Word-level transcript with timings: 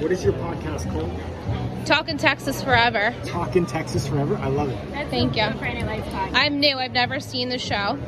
What 0.00 0.12
is 0.12 0.22
your 0.22 0.34
podcast 0.34 0.90
called? 0.92 1.86
Talking 1.86 2.18
Texas 2.18 2.62
forever. 2.62 3.14
Talking 3.24 3.64
Texas 3.64 4.06
Forever. 4.06 4.36
I 4.36 4.48
love 4.48 4.68
it. 4.68 5.08
Thank 5.08 5.36
you. 5.36 5.50
Friday 5.58 5.82
Night 5.82 6.04
Lights. 6.04 6.34
I'm 6.34 6.60
new. 6.60 6.76
I've 6.76 6.92
never 6.92 7.18
seen 7.20 7.48
the 7.48 7.58
show. 7.58 7.98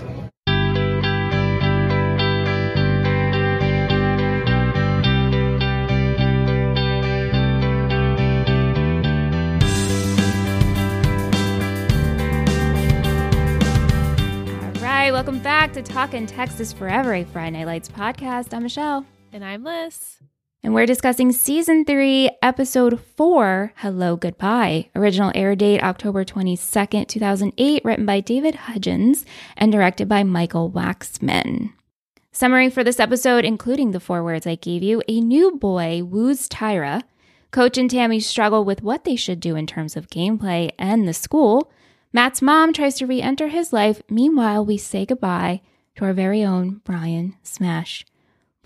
All 14.60 14.84
right, 14.84 15.10
welcome 15.12 15.38
back 15.38 15.72
to 15.74 15.82
Talkin' 15.82 16.26
Texas 16.26 16.72
Forever, 16.72 17.14
a 17.14 17.24
Friday 17.24 17.58
Night 17.58 17.66
Lights 17.66 17.88
podcast. 17.88 18.52
I'm 18.54 18.62
Michelle, 18.64 19.06
And 19.32 19.44
I'm 19.44 19.64
Liz. 19.64 20.18
And 20.62 20.74
we're 20.74 20.86
discussing 20.86 21.30
season 21.30 21.84
three, 21.84 22.30
episode 22.42 23.00
four, 23.00 23.72
Hello 23.76 24.16
Goodbye. 24.16 24.90
Original 24.94 25.30
air 25.34 25.54
date 25.54 25.82
October 25.82 26.24
22nd, 26.24 27.06
2008, 27.06 27.84
written 27.84 28.04
by 28.04 28.20
David 28.20 28.54
Hudgens 28.56 29.24
and 29.56 29.70
directed 29.70 30.08
by 30.08 30.24
Michael 30.24 30.70
Waxman. 30.70 31.72
Summary 32.32 32.70
for 32.70 32.82
this 32.82 32.98
episode, 32.98 33.44
including 33.44 33.92
the 33.92 34.00
four 34.00 34.24
words 34.24 34.46
I 34.46 34.56
gave 34.56 34.82
you 34.82 35.00
a 35.06 35.20
new 35.20 35.52
boy 35.52 36.02
woos 36.02 36.48
Tyra. 36.48 37.02
Coach 37.52 37.78
and 37.78 37.90
Tammy 37.90 38.20
struggle 38.20 38.64
with 38.64 38.82
what 38.82 39.04
they 39.04 39.16
should 39.16 39.40
do 39.40 39.54
in 39.54 39.66
terms 39.66 39.96
of 39.96 40.10
gameplay 40.10 40.70
and 40.78 41.06
the 41.06 41.14
school. 41.14 41.72
Matt's 42.12 42.42
mom 42.42 42.72
tries 42.72 42.96
to 42.96 43.06
re 43.06 43.22
enter 43.22 43.48
his 43.48 43.72
life. 43.72 44.02
Meanwhile, 44.10 44.66
we 44.66 44.76
say 44.76 45.06
goodbye 45.06 45.60
to 45.96 46.04
our 46.04 46.12
very 46.12 46.44
own 46.44 46.80
Brian 46.84 47.36
Smash 47.42 48.04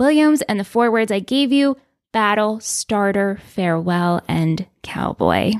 Williams 0.02 0.42
and 0.42 0.59
the 0.59 0.65
four 0.65 0.91
words 0.91 1.12
I 1.12 1.20
gave 1.20 1.52
you 1.52 1.77
battle, 2.10 2.59
starter, 2.59 3.38
farewell, 3.47 4.20
and 4.27 4.66
cowboy. 4.83 5.52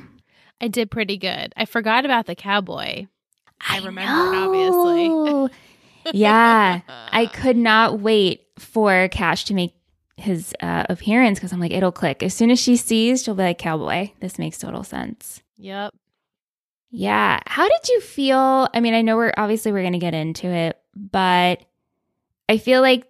I 0.61 0.67
did 0.67 0.91
pretty 0.91 1.17
good. 1.17 1.53
I 1.57 1.65
forgot 1.65 2.05
about 2.05 2.27
the 2.27 2.35
cowboy. 2.35 3.07
I 3.61 3.79
remembered, 3.79 4.35
obviously. 4.35 5.57
yeah. 6.13 6.81
I 6.89 7.27
could 7.27 7.57
not 7.57 8.01
wait 8.01 8.49
for 8.59 9.07
Cash 9.13 9.45
to 9.45 9.55
make 9.55 9.77
his 10.17 10.53
uh, 10.61 10.87
appearance 10.89 11.39
because 11.39 11.53
I'm 11.53 11.61
like, 11.61 11.71
it'll 11.71 11.93
click. 11.93 12.25
As 12.25 12.35
soon 12.35 12.51
as 12.51 12.59
she 12.59 12.75
sees, 12.75 13.23
she'll 13.23 13.37
be 13.37 13.45
like, 13.45 13.59
cowboy. 13.59 14.11
This 14.19 14.41
makes 14.41 14.59
total 14.59 14.83
sense. 14.83 15.41
Yep. 15.57 15.95
Yeah. 16.91 17.39
How 17.47 17.69
did 17.69 17.89
you 17.89 18.01
feel? 18.01 18.69
I 18.75 18.81
mean, 18.81 18.95
I 18.95 19.03
know 19.03 19.17
we're 19.17 19.35
obviously 19.37 19.71
we're 19.71 19.83
going 19.83 19.93
to 19.93 20.01
get 20.01 20.15
into 20.15 20.49
it, 20.49 20.77
but 20.97 21.65
I 22.49 22.59
feel 22.59 22.81
like 22.81 23.07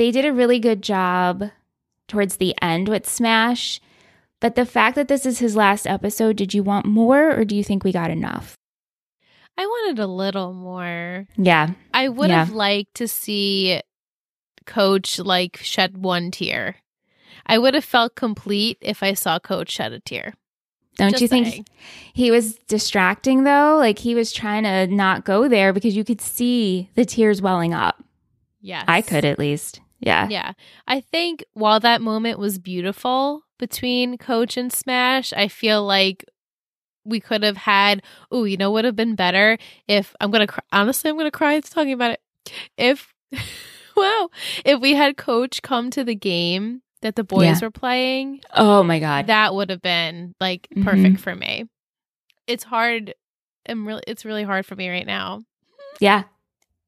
they 0.00 0.10
did 0.10 0.24
a 0.24 0.32
really 0.32 0.58
good 0.58 0.80
job 0.82 1.50
towards 2.08 2.36
the 2.36 2.54
end 2.62 2.88
with 2.88 3.06
Smash. 3.06 3.82
But 4.40 4.54
the 4.54 4.64
fact 4.64 4.96
that 4.96 5.08
this 5.08 5.26
is 5.26 5.40
his 5.40 5.54
last 5.54 5.86
episode, 5.86 6.36
did 6.36 6.54
you 6.54 6.62
want 6.62 6.86
more 6.86 7.30
or 7.38 7.44
do 7.44 7.54
you 7.54 7.62
think 7.62 7.84
we 7.84 7.92
got 7.92 8.10
enough? 8.10 8.54
I 9.58 9.66
wanted 9.66 9.98
a 9.98 10.06
little 10.06 10.54
more. 10.54 11.26
Yeah. 11.36 11.72
I 11.92 12.08
would 12.08 12.30
Yeah. 12.30 12.38
have 12.46 12.52
liked 12.54 12.94
to 12.94 13.06
see 13.06 13.82
Coach 14.64 15.18
like 15.18 15.58
shed 15.58 15.98
one 15.98 16.30
tear. 16.30 16.76
I 17.44 17.58
would 17.58 17.74
have 17.74 17.84
felt 17.84 18.14
complete 18.14 18.78
if 18.80 19.02
I 19.02 19.12
saw 19.12 19.38
Coach 19.38 19.70
shed 19.70 19.92
a 19.92 20.00
tear. 20.00 20.32
Don't 20.96 21.10
Just 21.10 21.20
you 21.20 21.28
think 21.28 21.46
saying. 21.46 21.66
he 22.14 22.30
was 22.30 22.54
distracting 22.68 23.44
though? 23.44 23.76
Like 23.76 23.98
he 23.98 24.14
was 24.14 24.32
trying 24.32 24.62
to 24.62 24.86
not 24.86 25.26
go 25.26 25.46
there 25.46 25.74
because 25.74 25.94
you 25.94 26.04
could 26.04 26.22
see 26.22 26.88
the 26.94 27.04
tears 27.04 27.42
welling 27.42 27.74
up. 27.74 28.02
Yes. 28.62 28.84
I 28.88 29.02
could 29.02 29.26
at 29.26 29.38
least. 29.38 29.80
Yeah. 30.00 30.28
Yeah. 30.28 30.52
I 30.88 31.00
think 31.00 31.44
while 31.52 31.80
that 31.80 32.00
moment 32.00 32.38
was 32.38 32.58
beautiful 32.58 33.42
between 33.58 34.16
Coach 34.18 34.56
and 34.56 34.72
Smash, 34.72 35.32
I 35.34 35.48
feel 35.48 35.84
like 35.84 36.24
we 37.04 37.20
could 37.20 37.42
have 37.42 37.58
had, 37.58 38.02
oh, 38.30 38.44
you 38.44 38.56
know, 38.56 38.70
what 38.70 38.78
would 38.78 38.84
have 38.86 38.96
been 38.96 39.14
better 39.14 39.58
if 39.86 40.14
I'm 40.20 40.30
going 40.30 40.46
to 40.46 40.52
cry. 40.52 40.64
Honestly, 40.72 41.10
I'm 41.10 41.16
going 41.16 41.26
to 41.26 41.30
cry 41.30 41.60
talking 41.60 41.92
about 41.92 42.12
it. 42.12 42.20
If, 42.76 43.14
wow, 43.96 44.30
if 44.64 44.80
we 44.80 44.94
had 44.94 45.16
Coach 45.16 45.62
come 45.62 45.90
to 45.90 46.04
the 46.04 46.14
game 46.14 46.82
that 47.02 47.16
the 47.16 47.24
boys 47.24 47.44
Yeah. 47.44 47.58
were 47.62 47.70
playing, 47.70 48.40
Oh 48.54 48.82
my 48.82 48.98
god. 48.98 49.26
that 49.28 49.54
would 49.54 49.70
have 49.70 49.82
been 49.82 50.34
like 50.40 50.68
perfect 50.82 51.04
mm-hmm. 51.04 51.14
for 51.16 51.34
me. 51.34 51.64
It's 52.46 52.64
hard. 52.64 53.14
I'm 53.68 53.86
really, 53.86 54.02
it's 54.06 54.24
really 54.24 54.42
hard 54.44 54.66
for 54.66 54.74
me 54.76 54.88
right 54.88 55.06
now. 55.06 55.42
Yeah. 56.00 56.24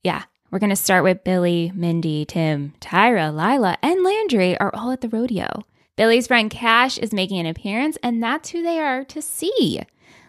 Yeah. 0.03 0.25
We're 0.53 0.59
going 0.59 0.69
to 0.69 0.77
start 0.77 1.03
with 1.03 1.25
Billy, 1.25 1.73
Mindy, 1.75 2.27
Tim, 2.27 2.75
Tyra, 2.79 3.35
Lila, 3.35 3.79
and 3.81 4.05
Landry 4.05 4.55
are 4.59 4.71
all 4.75 4.91
at 4.91 5.01
the 5.01 5.09
rodeo. 5.09 5.65
Billy's 5.97 6.27
friend 6.27 6.51
Cash 6.51 6.99
is 6.99 7.11
making 7.11 7.39
an 7.39 7.47
appearance, 7.47 7.97
and 8.03 8.23
that's 8.23 8.51
who 8.51 8.63
they 8.63 8.79
are 8.79 9.03
to 9.05 9.23
see. 9.23 9.81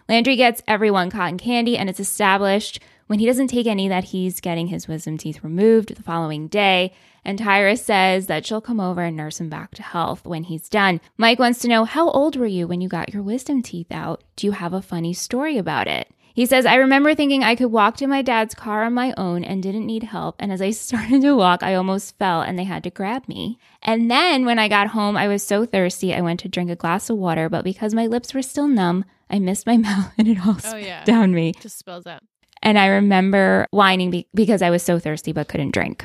Landry 0.08 0.36
gets 0.36 0.62
everyone 0.66 1.10
cotton 1.10 1.36
candy, 1.36 1.76
and 1.76 1.90
it's 1.90 2.00
established 2.00 2.80
when 3.06 3.18
he 3.18 3.26
doesn't 3.26 3.48
take 3.48 3.66
any 3.66 3.86
that 3.88 4.04
he's 4.04 4.40
getting 4.40 4.68
his 4.68 4.88
wisdom 4.88 5.18
teeth 5.18 5.44
removed 5.44 5.94
the 5.94 6.02
following 6.02 6.48
day. 6.48 6.94
And 7.22 7.38
Tyra 7.38 7.78
says 7.78 8.26
that 8.26 8.46
she'll 8.46 8.62
come 8.62 8.80
over 8.80 9.02
and 9.02 9.18
nurse 9.18 9.38
him 9.38 9.50
back 9.50 9.74
to 9.74 9.82
health 9.82 10.24
when 10.24 10.44
he's 10.44 10.70
done. 10.70 11.02
Mike 11.18 11.38
wants 11.38 11.58
to 11.58 11.68
know 11.68 11.84
how 11.84 12.08
old 12.08 12.36
were 12.36 12.46
you 12.46 12.66
when 12.66 12.80
you 12.80 12.88
got 12.88 13.12
your 13.12 13.22
wisdom 13.22 13.60
teeth 13.60 13.92
out? 13.92 14.24
Do 14.36 14.46
you 14.46 14.52
have 14.52 14.72
a 14.72 14.80
funny 14.80 15.12
story 15.12 15.58
about 15.58 15.86
it? 15.86 16.08
He 16.34 16.46
says, 16.46 16.66
I 16.66 16.74
remember 16.74 17.14
thinking 17.14 17.44
I 17.44 17.54
could 17.54 17.70
walk 17.70 17.96
to 17.98 18.08
my 18.08 18.20
dad's 18.20 18.54
car 18.56 18.82
on 18.82 18.92
my 18.92 19.14
own 19.16 19.44
and 19.44 19.62
didn't 19.62 19.86
need 19.86 20.02
help. 20.02 20.34
And 20.40 20.50
as 20.52 20.60
I 20.60 20.70
started 20.72 21.22
to 21.22 21.36
walk, 21.36 21.62
I 21.62 21.74
almost 21.74 22.18
fell 22.18 22.42
and 22.42 22.58
they 22.58 22.64
had 22.64 22.82
to 22.84 22.90
grab 22.90 23.28
me. 23.28 23.58
And 23.82 24.10
then 24.10 24.44
when 24.44 24.58
I 24.58 24.66
got 24.68 24.88
home, 24.88 25.16
I 25.16 25.28
was 25.28 25.42
so 25.44 25.64
thirsty, 25.64 26.12
I 26.12 26.20
went 26.22 26.40
to 26.40 26.48
drink 26.48 26.70
a 26.70 26.76
glass 26.76 27.08
of 27.08 27.16
water, 27.18 27.48
but 27.48 27.62
because 27.64 27.94
my 27.94 28.06
lips 28.08 28.34
were 28.34 28.42
still 28.42 28.66
numb, 28.66 29.04
I 29.30 29.38
missed 29.38 29.64
my 29.66 29.76
mouth 29.88 30.12
and 30.18 30.26
it 30.28 30.44
all 30.44 30.56
Oh, 30.64 30.76
yeah. 30.76 31.04
down 31.04 31.32
me. 31.32 31.52
Just 31.60 31.78
spells 31.78 32.06
out. 32.06 32.20
And 32.62 32.78
I 32.78 32.86
remember 32.86 33.66
whining 33.70 34.10
be- 34.10 34.26
because 34.34 34.60
I 34.62 34.70
was 34.70 34.82
so 34.82 34.98
thirsty 34.98 35.32
but 35.32 35.46
couldn't 35.48 35.70
drink. 35.72 36.04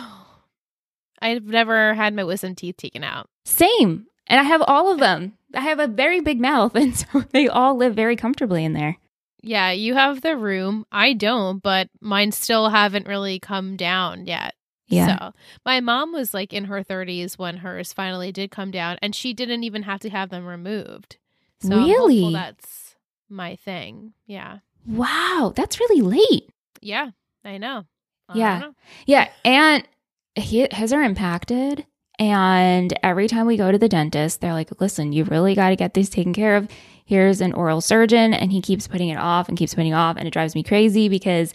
I've 1.20 1.44
never 1.44 1.94
had 1.94 2.14
my 2.14 2.24
wisdom 2.24 2.54
teeth 2.54 2.76
taken 2.76 3.02
out. 3.04 3.28
Same. 3.44 4.06
And 4.26 4.38
I 4.40 4.44
have 4.44 4.62
all 4.62 4.92
of 4.92 5.00
them. 5.00 5.34
I 5.54 5.60
have 5.62 5.78
a 5.80 5.86
very 5.88 6.20
big 6.20 6.40
mouth, 6.40 6.74
and 6.76 6.96
so 6.96 7.24
they 7.30 7.48
all 7.48 7.74
live 7.76 7.94
very 7.94 8.16
comfortably 8.16 8.64
in 8.64 8.72
there. 8.72 8.96
Yeah, 9.42 9.70
you 9.70 9.94
have 9.94 10.20
the 10.20 10.36
room. 10.36 10.84
I 10.90 11.12
don't, 11.12 11.62
but 11.62 11.88
mine 12.00 12.32
still 12.32 12.68
haven't 12.68 13.06
really 13.06 13.38
come 13.38 13.76
down 13.76 14.26
yet. 14.26 14.54
Yeah. 14.88 15.18
So 15.18 15.32
my 15.66 15.80
mom 15.80 16.12
was 16.12 16.32
like 16.34 16.52
in 16.52 16.64
her 16.64 16.82
30s 16.82 17.38
when 17.38 17.58
hers 17.58 17.92
finally 17.92 18.32
did 18.32 18.50
come 18.50 18.70
down, 18.70 18.98
and 19.02 19.14
she 19.14 19.34
didn't 19.34 19.64
even 19.64 19.82
have 19.82 20.00
to 20.00 20.10
have 20.10 20.30
them 20.30 20.46
removed. 20.46 21.18
So 21.60 21.76
Really? 21.76 22.32
that's 22.32 22.94
my 23.28 23.56
thing. 23.56 24.14
Yeah. 24.26 24.58
Wow, 24.86 25.52
that's 25.54 25.78
really 25.78 26.00
late. 26.00 26.50
Yeah, 26.80 27.10
I 27.44 27.58
know. 27.58 27.84
I 28.28 28.38
Yeah. 28.38 28.58
know. 28.58 28.72
Yeah, 29.06 29.28
and 29.44 29.86
he, 30.34 30.66
his 30.72 30.92
are 30.92 31.02
impacted. 31.02 31.84
And 32.20 32.98
every 33.04 33.28
time 33.28 33.46
we 33.46 33.56
go 33.56 33.70
to 33.70 33.78
the 33.78 33.88
dentist, 33.88 34.40
they're 34.40 34.52
like, 34.52 34.80
listen, 34.80 35.12
you 35.12 35.22
really 35.24 35.54
got 35.54 35.68
to 35.68 35.76
get 35.76 35.94
these 35.94 36.10
taken 36.10 36.32
care 36.32 36.56
of. 36.56 36.68
Here's 37.08 37.40
an 37.40 37.54
oral 37.54 37.80
surgeon. 37.80 38.34
And 38.34 38.52
he 38.52 38.60
keeps 38.60 38.86
putting 38.86 39.08
it 39.08 39.16
off 39.16 39.48
and 39.48 39.56
keeps 39.56 39.74
putting 39.74 39.92
it 39.92 39.94
off. 39.94 40.18
And 40.18 40.28
it 40.28 40.30
drives 40.30 40.54
me 40.54 40.62
crazy 40.62 41.08
because 41.08 41.54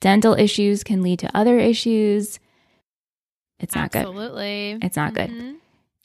dental 0.00 0.32
issues 0.32 0.82
can 0.82 1.02
lead 1.02 1.18
to 1.18 1.36
other 1.36 1.58
issues. 1.58 2.40
It's 3.60 3.74
not 3.74 3.92
good. 3.92 3.98
Absolutely. 4.06 4.78
It's 4.80 4.96
not 4.96 5.12
good. 5.12 5.28
Mhm. 5.28 5.56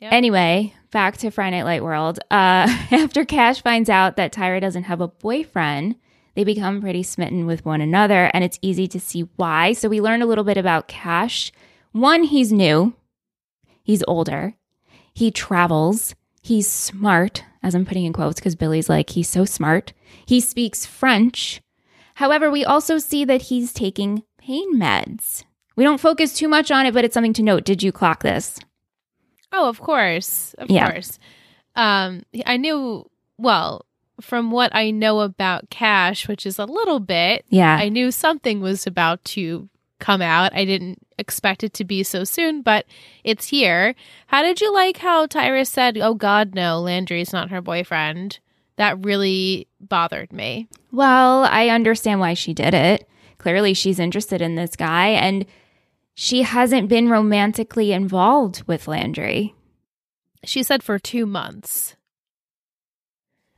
Yep. 0.02 0.12
Anyway, 0.12 0.74
back 0.92 1.16
to 1.18 1.32
Friday 1.32 1.58
Night 1.60 1.64
Light 1.64 1.84
World. 1.84 2.20
Uh, 2.30 2.68
after 2.92 3.24
Cash 3.24 3.62
finds 3.62 3.90
out 3.90 4.18
that 4.18 4.34
Tyra 4.34 4.60
doesn't 4.60 4.84
have 4.84 5.00
a 5.00 5.08
boyfriend, 5.08 5.96
they 6.36 6.44
become 6.44 6.82
pretty 6.82 7.04
smitten 7.04 7.46
with 7.46 7.64
one 7.64 7.80
another, 7.80 8.30
and 8.34 8.44
it's 8.44 8.60
easy 8.62 8.86
to 8.88 9.00
see 9.00 9.30
why. 9.38 9.72
So 9.72 9.88
we 9.88 10.02
learn 10.02 10.22
a 10.22 10.26
little 10.26 10.44
bit 10.44 10.58
about 10.58 10.90
Cash. 10.90 11.54
One, 11.94 12.24
he's 12.24 12.52
new, 12.52 12.96
he's 13.82 14.04
older, 14.10 14.56
he 15.14 15.32
travels, 15.32 16.16
he's 16.42 16.68
smart, 16.68 17.46
as 17.64 17.74
I'm 17.74 17.86
putting 17.86 18.06
in 18.06 18.14
quotes 18.14 18.40
because 18.40 18.56
Billy's 18.56 18.90
like, 18.90 19.10
he's 19.12 19.30
so 19.30 19.46
smart. 19.46 19.94
He 20.26 20.40
speaks 20.40 20.86
French. 20.86 21.62
However, 22.16 22.52
we 22.52 22.64
also 22.66 22.98
see 23.00 23.26
that 23.26 23.44
he's 23.44 23.74
taking 23.74 24.24
pain 24.38 24.78
meds. 24.78 25.44
We 25.76 25.84
don't 25.84 26.00
focus 26.02 26.34
too 26.34 26.48
much 26.48 26.70
on 26.70 26.86
it, 26.86 26.94
but 26.94 27.04
it's 27.04 27.14
something 27.14 27.34
to 27.34 27.44
note. 27.44 27.66
Did 27.66 27.82
you 27.82 27.92
clock 27.92 28.22
this? 28.22 28.60
Oh, 29.52 29.68
of 29.70 29.80
course. 29.80 30.54
Of 30.60 30.70
Yeah. 30.70 30.92
course. 30.92 31.18
Um 31.76 32.24
I 32.46 32.58
knew 32.58 33.10
well, 33.40 33.86
from 34.22 34.52
what 34.52 34.74
I 34.76 34.92
know 34.92 35.22
about 35.22 35.72
Cash, 35.72 36.28
which 36.28 36.46
is 36.46 36.60
a 36.60 36.66
little 36.66 37.00
bit, 37.00 37.46
Yeah. 37.50 37.76
I 37.76 37.90
knew 37.90 38.12
something 38.12 38.62
was 38.62 38.86
about 38.86 39.24
to 39.26 39.70
come 40.00 40.22
out. 40.22 40.54
I 40.54 40.66
didn't 40.66 41.06
expect 41.18 41.64
it 41.64 41.74
to 41.76 41.86
be 41.86 42.04
so 42.04 42.24
soon, 42.24 42.62
but 42.62 42.86
it's 43.24 43.48
here. 43.48 43.96
How 44.28 44.44
did 44.44 44.62
you 44.62 44.74
like 44.74 44.98
how 44.98 45.26
Tyra 45.26 45.66
said, 45.66 45.98
"Oh 45.98 46.14
god, 46.14 46.56
no, 46.56 46.80
Landry's 46.80 47.34
not 47.34 47.52
her 47.52 47.62
boyfriend?" 47.62 48.40
That 48.78 49.04
really 49.06 49.68
bothered 49.80 50.34
me. 50.34 50.68
Well, 50.92 51.44
I 51.44 51.70
understand 51.70 52.20
why 52.20 52.34
she 52.34 52.54
did 52.54 52.74
it. 52.74 53.08
Clearly, 53.38 53.74
she's 53.74 54.00
interested 54.00 54.42
in 54.42 54.56
this 54.56 54.76
guy, 54.76 55.10
and 55.10 55.46
she 56.16 56.44
hasn't 56.44 56.90
been 56.90 57.10
romantically 57.10 57.92
involved 57.92 58.64
with 58.68 58.88
Landry. 58.88 59.54
She 60.44 60.64
said 60.64 60.84
for 60.84 61.00
two 61.00 61.26
months. 61.26 61.96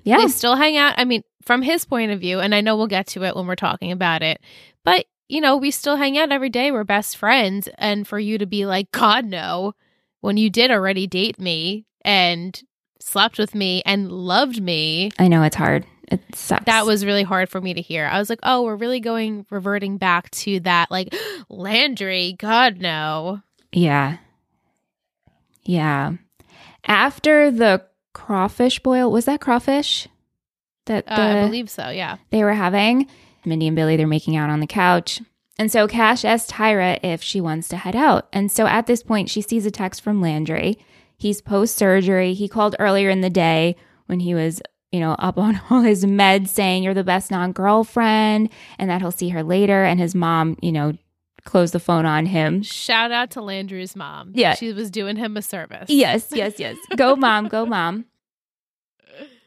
Yeah. 0.03 0.17
They 0.17 0.27
still 0.27 0.55
hang 0.55 0.77
out. 0.77 0.95
I 0.97 1.05
mean, 1.05 1.23
from 1.43 1.61
his 1.61 1.85
point 1.85 2.11
of 2.11 2.19
view, 2.19 2.39
and 2.39 2.53
I 2.53 2.61
know 2.61 2.75
we'll 2.77 2.87
get 2.87 3.07
to 3.07 3.23
it 3.23 3.35
when 3.35 3.47
we're 3.47 3.55
talking 3.55 3.91
about 3.91 4.21
it, 4.21 4.39
but 4.83 5.05
you 5.27 5.41
know, 5.41 5.57
we 5.57 5.71
still 5.71 5.95
hang 5.95 6.17
out 6.17 6.31
every 6.31 6.49
day. 6.49 6.71
We're 6.71 6.83
best 6.83 7.17
friends. 7.17 7.67
And 7.77 8.07
for 8.07 8.19
you 8.19 8.37
to 8.37 8.45
be 8.45 8.65
like, 8.65 8.91
God, 8.91 9.25
no, 9.25 9.73
when 10.21 10.37
you 10.37 10.49
did 10.49 10.71
already 10.71 11.07
date 11.07 11.39
me 11.39 11.85
and 12.03 12.61
slept 12.99 13.37
with 13.37 13.55
me 13.55 13.81
and 13.85 14.11
loved 14.11 14.61
me, 14.61 15.11
I 15.19 15.27
know 15.27 15.43
it's 15.43 15.55
hard. 15.55 15.85
It 16.07 16.21
sucks. 16.35 16.65
that 16.65 16.85
was 16.85 17.03
really 17.03 17.23
hard 17.23 17.49
for 17.49 17.59
me 17.59 17.73
to 17.73 17.81
hear. 17.81 18.05
I 18.05 18.19
was 18.19 18.29
like, 18.29 18.39
oh, 18.43 18.61
we're 18.63 18.75
really 18.75 18.99
going, 18.99 19.45
reverting 19.49 19.97
back 19.97 20.29
to 20.31 20.59
that, 20.59 20.91
like, 20.91 21.13
Landry, 21.49 22.35
God, 22.37 22.77
no. 22.77 23.41
Yeah. 23.71 24.17
Yeah. 25.63 26.13
After 26.85 27.49
the 27.49 27.83
crawfish 28.13 28.79
boil, 28.81 29.11
was 29.11 29.25
that 29.25 29.41
crawfish? 29.41 30.07
That 30.85 31.05
Uh, 31.07 31.15
I 31.15 31.45
believe 31.45 31.71
so, 31.71 31.89
yeah. 31.89 32.17
they 32.29 32.43
were 32.43 32.53
having. 32.53 33.07
Mindy 33.45 33.67
and 33.67 33.75
Billy, 33.75 33.95
they're 33.95 34.07
making 34.07 34.35
out 34.35 34.49
on 34.49 34.59
the 34.59 34.67
couch. 34.67 35.21
And 35.57 35.71
so 35.71 35.87
Cash 35.87 36.25
asks 36.25 36.51
Tyra 36.51 36.99
if 37.01 37.23
she 37.23 37.39
wants 37.39 37.67
to 37.69 37.77
head 37.77 37.95
out. 37.95 38.27
And 38.33 38.51
so 38.51 38.67
at 38.67 38.87
this 38.87 39.03
point, 39.03 39.29
she 39.29 39.41
sees 39.41 39.65
a 39.65 39.71
text 39.71 40.01
from 40.01 40.21
Landry. 40.21 40.77
He's 41.17 41.41
post 41.41 41.77
surgery. 41.77 42.33
He 42.33 42.49
called 42.49 42.75
earlier 42.77 43.09
in 43.09 43.21
the 43.21 43.29
day 43.29 43.77
when 44.07 44.19
he 44.19 44.35
was, 44.35 44.61
you 44.91 44.99
know, 44.99 45.13
up 45.13 45.37
on 45.37 45.61
all 45.69 45.81
his 45.81 46.03
meds 46.05 46.49
saying, 46.49 46.83
You're 46.83 46.93
the 46.93 47.03
best 47.03 47.31
non 47.31 47.53
girlfriend, 47.53 48.49
and 48.77 48.89
that 48.89 49.01
he'll 49.01 49.11
see 49.11 49.29
her 49.29 49.43
later. 49.43 49.85
And 49.85 49.99
his 49.99 50.13
mom, 50.13 50.57
you 50.61 50.73
know, 50.73 50.97
closed 51.45 51.73
the 51.73 51.79
phone 51.79 52.05
on 52.05 52.25
him. 52.25 52.61
Shout 52.63 53.11
out 53.11 53.31
to 53.31 53.41
Landry's 53.41 53.95
mom. 53.95 54.31
Yeah. 54.33 54.55
She 54.55 54.73
was 54.73 54.91
doing 54.91 55.15
him 55.15 55.37
a 55.37 55.41
service. 55.41 55.89
Yes, 55.89 56.27
yes, 56.31 56.59
yes. 56.59 56.75
Go, 56.97 57.15
mom, 57.15 57.47
go, 57.47 57.65
mom. 57.65 58.05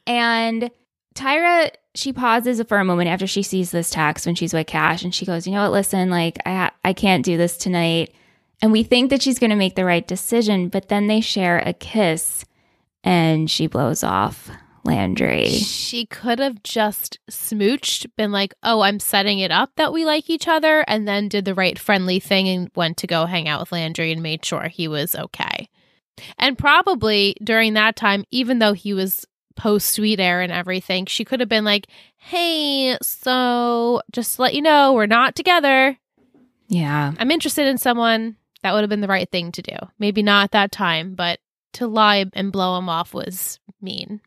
And 0.07 0.71
Tyra, 1.19 1.71
she 1.95 2.13
pauses 2.13 2.63
for 2.69 2.79
a 2.79 2.85
moment 2.85 3.11
after 3.11 3.27
she 3.27 3.43
sees 3.43 3.71
this 3.71 3.91
text 3.91 4.25
when 4.25 4.37
she's 4.37 4.55
with 4.55 4.67
Cash, 4.67 5.03
and 5.03 5.15
she 5.15 5.27
goes, 5.27 5.47
"You 5.47 5.53
know 5.53 5.63
what? 5.63 5.73
Listen, 5.73 6.11
like 6.11 6.39
I 6.47 6.71
I 6.85 6.93
can't 6.93 7.25
do 7.25 7.37
this 7.37 7.57
tonight." 7.57 8.15
And 8.63 8.73
we 8.73 8.83
think 8.83 9.11
that 9.11 9.23
she's 9.23 9.39
going 9.39 9.51
to 9.51 9.57
make 9.57 9.77
the 9.77 9.85
right 9.85 10.07
decision, 10.07 10.69
but 10.69 10.89
then 10.89 11.07
they 11.07 11.21
share 11.21 11.59
a 11.59 11.73
kiss, 11.73 12.45
and 13.05 13.51
she 13.51 13.67
blows 13.69 14.03
off 14.03 14.51
Landry. 14.85 15.49
She 15.49 16.07
could 16.07 16.39
have 16.39 16.63
just 16.63 17.19
smooched, 17.31 18.07
been 18.17 18.33
like, 18.33 18.55
oh, 18.63 18.81
I'm 18.81 18.99
setting 19.01 19.39
it 19.39 19.53
up 19.53 19.71
that 19.77 19.93
we 19.93 20.05
like 20.05 20.29
each 20.29 20.49
other, 20.49 20.85
and 20.89 21.07
then 21.07 21.29
did 21.29 21.45
the 21.45 21.55
right 21.55 21.79
friendly 21.79 22.19
thing 22.19 22.49
and 22.49 22.71
went 22.75 22.97
to 22.99 23.07
go 23.07 23.27
hang 23.27 23.49
out 23.49 23.61
with 23.61 23.73
Landry 23.73 24.11
and 24.13 24.23
made 24.23 24.45
sure 24.45 24.69
he 24.69 24.89
was 24.89 25.15
okay. 25.15 25.69
And 26.39 26.59
probably 26.59 27.37
during 27.43 27.75
that 27.75 27.97
time, 27.97 28.25
even 28.31 28.59
though 28.59 28.73
he 28.73 28.93
was 28.93 29.25
post 29.59 29.91
sweet 29.91 30.21
air 30.21 30.41
and 30.41 30.51
everything, 30.51 31.05
she 31.05 31.25
could 31.27 31.41
have 31.41 31.49
been 31.51 31.65
like, 31.65 31.87
hey, 32.17 32.97
so 33.03 34.01
just 34.13 34.37
to 34.37 34.43
let 34.43 34.55
you 34.55 34.63
know, 34.63 34.95
we're 34.95 35.05
not 35.07 35.35
together. 35.35 35.99
Yeah, 36.69 37.13
I'm 37.19 37.31
interested 37.31 37.67
in 37.67 37.77
someone. 37.77 38.37
That 38.63 38.73
would 38.73 38.81
have 38.81 38.91
been 38.91 39.03
the 39.03 39.09
right 39.09 39.31
thing 39.31 39.53
to 39.53 39.63
do. 39.63 39.77
Maybe 39.99 40.23
not 40.23 40.45
at 40.45 40.51
that 40.53 40.73
time, 40.73 41.15
but 41.15 41.39
to 41.75 41.87
lie 41.87 42.25
and 42.33 42.51
blow 42.51 42.79
him 42.79 42.89
off 42.89 43.13
was 43.13 43.61
mean. 43.83 44.21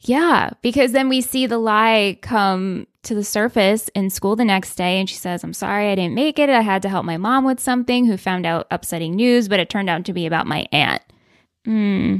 yeah. 0.00 0.50
Because 0.62 0.92
then 0.92 1.08
we 1.08 1.20
see 1.20 1.46
the 1.46 1.58
lie 1.58 2.18
come 2.22 2.86
to 3.04 3.14
the 3.14 3.24
surface 3.24 3.88
in 3.94 4.10
school 4.10 4.36
the 4.36 4.44
next 4.44 4.74
day, 4.76 4.98
and 4.98 5.08
she 5.08 5.16
says, 5.16 5.42
"I'm 5.44 5.52
sorry, 5.54 5.90
I 5.90 5.94
didn't 5.94 6.14
make 6.14 6.38
it. 6.38 6.48
I 6.50 6.60
had 6.60 6.82
to 6.82 6.88
help 6.88 7.04
my 7.04 7.16
mom 7.16 7.44
with 7.44 7.60
something. 7.60 8.06
Who 8.06 8.16
found 8.16 8.46
out 8.46 8.66
upsetting 8.70 9.14
news, 9.16 9.48
but 9.48 9.60
it 9.60 9.68
turned 9.70 9.90
out 9.90 10.04
to 10.04 10.12
be 10.12 10.26
about 10.26 10.46
my 10.46 10.66
aunt." 10.72 11.02
Hmm. 11.64 12.16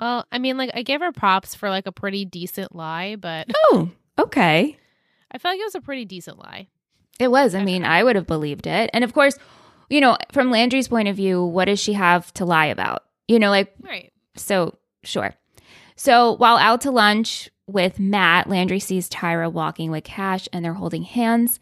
Well, 0.00 0.26
I 0.30 0.38
mean, 0.38 0.56
like 0.58 0.70
I 0.74 0.82
gave 0.82 1.00
her 1.00 1.12
props 1.12 1.54
for 1.54 1.70
like 1.70 1.86
a 1.86 1.92
pretty 1.92 2.24
decent 2.24 2.74
lie, 2.74 3.16
but 3.16 3.48
Oh, 3.72 3.90
okay. 4.18 4.76
I 5.30 5.38
felt 5.38 5.52
like 5.54 5.60
it 5.60 5.64
was 5.64 5.74
a 5.74 5.80
pretty 5.80 6.04
decent 6.04 6.38
lie. 6.38 6.68
It 7.18 7.28
was. 7.30 7.54
I 7.54 7.64
mean, 7.64 7.84
I 7.84 8.04
would 8.04 8.16
have 8.16 8.26
believed 8.26 8.66
it. 8.66 8.90
And 8.92 9.02
of 9.04 9.14
course, 9.14 9.38
you 9.88 10.00
know, 10.00 10.16
from 10.32 10.50
Landry's 10.50 10.88
point 10.88 11.08
of 11.08 11.16
view, 11.16 11.42
what 11.44 11.64
does 11.66 11.80
she 11.80 11.94
have 11.94 12.32
to 12.34 12.44
lie 12.44 12.66
about? 12.66 13.04
You 13.28 13.38
know, 13.38 13.50
like, 13.50 13.72
Right. 13.80 14.12
so 14.36 14.76
sure. 15.02 15.34
So 15.96 16.32
while 16.32 16.58
out 16.58 16.82
to 16.82 16.90
lunch 16.90 17.48
with 17.66 17.98
Matt, 17.98 18.48
Landry 18.48 18.78
sees 18.80 19.08
Tyra 19.08 19.50
walking 19.50 19.90
with 19.90 20.04
Cash 20.04 20.46
and 20.52 20.64
they're 20.64 20.74
holding 20.74 21.02
hands. 21.04 21.58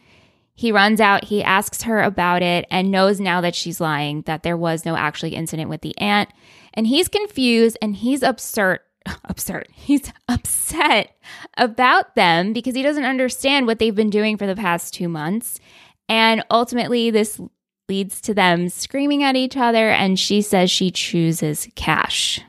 He 0.54 0.70
runs 0.70 1.00
out, 1.00 1.24
he 1.24 1.42
asks 1.42 1.82
her 1.82 2.00
about 2.02 2.42
it, 2.42 2.64
and 2.70 2.90
knows 2.90 3.20
now 3.20 3.40
that 3.40 3.54
she's 3.54 3.80
lying, 3.80 4.22
that 4.22 4.42
there 4.42 4.56
was 4.56 4.84
no 4.84 4.96
actually 4.96 5.34
incident 5.34 5.68
with 5.68 5.80
the 5.80 5.96
aunt. 5.98 6.30
And 6.72 6.86
he's 6.86 7.08
confused 7.08 7.76
and 7.82 7.96
he's 7.96 8.22
absurd. 8.22 8.80
Absurd. 9.24 9.68
He's 9.74 10.10
upset 10.28 11.14
about 11.58 12.14
them 12.14 12.54
because 12.54 12.74
he 12.74 12.82
doesn't 12.82 13.04
understand 13.04 13.66
what 13.66 13.78
they've 13.78 13.94
been 13.94 14.08
doing 14.08 14.38
for 14.38 14.46
the 14.46 14.56
past 14.56 14.94
two 14.94 15.10
months. 15.10 15.60
And 16.08 16.42
ultimately, 16.50 17.10
this 17.10 17.38
leads 17.86 18.22
to 18.22 18.32
them 18.32 18.70
screaming 18.70 19.22
at 19.22 19.36
each 19.36 19.58
other. 19.58 19.90
And 19.90 20.18
she 20.18 20.40
says 20.40 20.70
she 20.70 20.90
chooses 20.90 21.68
Cash. 21.74 22.40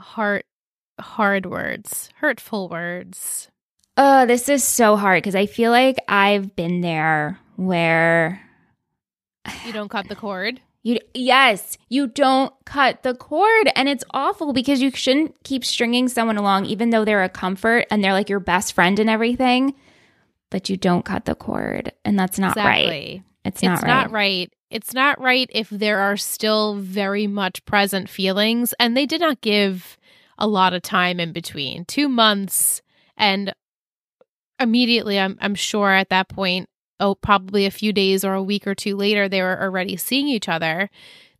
Heart 0.00 0.46
hard 1.00 1.46
words, 1.46 2.10
hurtful 2.16 2.68
words. 2.68 3.48
Oh, 3.96 4.26
this 4.26 4.48
is 4.48 4.64
so 4.64 4.96
hard 4.96 5.22
because 5.22 5.34
I 5.34 5.46
feel 5.46 5.70
like 5.70 5.96
I've 6.08 6.54
been 6.56 6.80
there 6.80 7.38
where 7.66 8.40
You 9.66 9.72
don't 9.72 9.90
cut 9.90 10.08
the 10.08 10.16
cord. 10.16 10.60
you, 10.82 10.98
yes, 11.12 11.76
you 11.88 12.06
don't 12.06 12.52
cut 12.64 13.02
the 13.02 13.14
cord. 13.14 13.70
And 13.76 13.88
it's 13.88 14.04
awful 14.12 14.52
because 14.52 14.80
you 14.80 14.90
shouldn't 14.90 15.34
keep 15.44 15.64
stringing 15.64 16.08
someone 16.08 16.38
along, 16.38 16.66
even 16.66 16.90
though 16.90 17.04
they're 17.04 17.22
a 17.22 17.28
comfort 17.28 17.86
and 17.90 18.02
they're 18.02 18.14
like 18.14 18.30
your 18.30 18.40
best 18.40 18.72
friend 18.72 18.98
and 18.98 19.10
everything. 19.10 19.74
But 20.48 20.70
you 20.70 20.76
don't 20.76 21.04
cut 21.04 21.26
the 21.26 21.34
cord. 21.34 21.92
And 22.04 22.18
that's 22.18 22.38
not 22.38 22.56
right. 22.56 23.22
It's 23.44 23.62
not 23.62 23.74
it's 23.74 23.82
right. 23.82 23.88
not 23.88 24.10
right. 24.10 24.52
It's 24.70 24.94
not 24.94 25.20
right 25.20 25.48
if 25.52 25.68
there 25.70 25.98
are 25.98 26.16
still 26.16 26.76
very 26.76 27.26
much 27.26 27.64
present 27.64 28.08
feelings, 28.08 28.72
and 28.78 28.96
they 28.96 29.06
did 29.06 29.20
not 29.20 29.40
give 29.40 29.98
a 30.38 30.46
lot 30.46 30.72
of 30.72 30.82
time 30.82 31.18
in 31.18 31.32
between 31.32 31.84
two 31.86 32.08
months, 32.08 32.80
and 33.16 33.52
immediately, 34.60 35.18
I'm 35.18 35.38
I'm 35.40 35.56
sure 35.56 35.90
at 35.90 36.10
that 36.10 36.28
point, 36.28 36.68
oh, 37.00 37.14
probably 37.14 37.66
a 37.66 37.70
few 37.70 37.92
days 37.92 38.24
or 38.24 38.34
a 38.34 38.42
week 38.42 38.66
or 38.66 38.74
two 38.74 38.96
later, 38.96 39.28
they 39.28 39.42
were 39.42 39.60
already 39.60 39.96
seeing 39.96 40.28
each 40.28 40.48
other. 40.48 40.90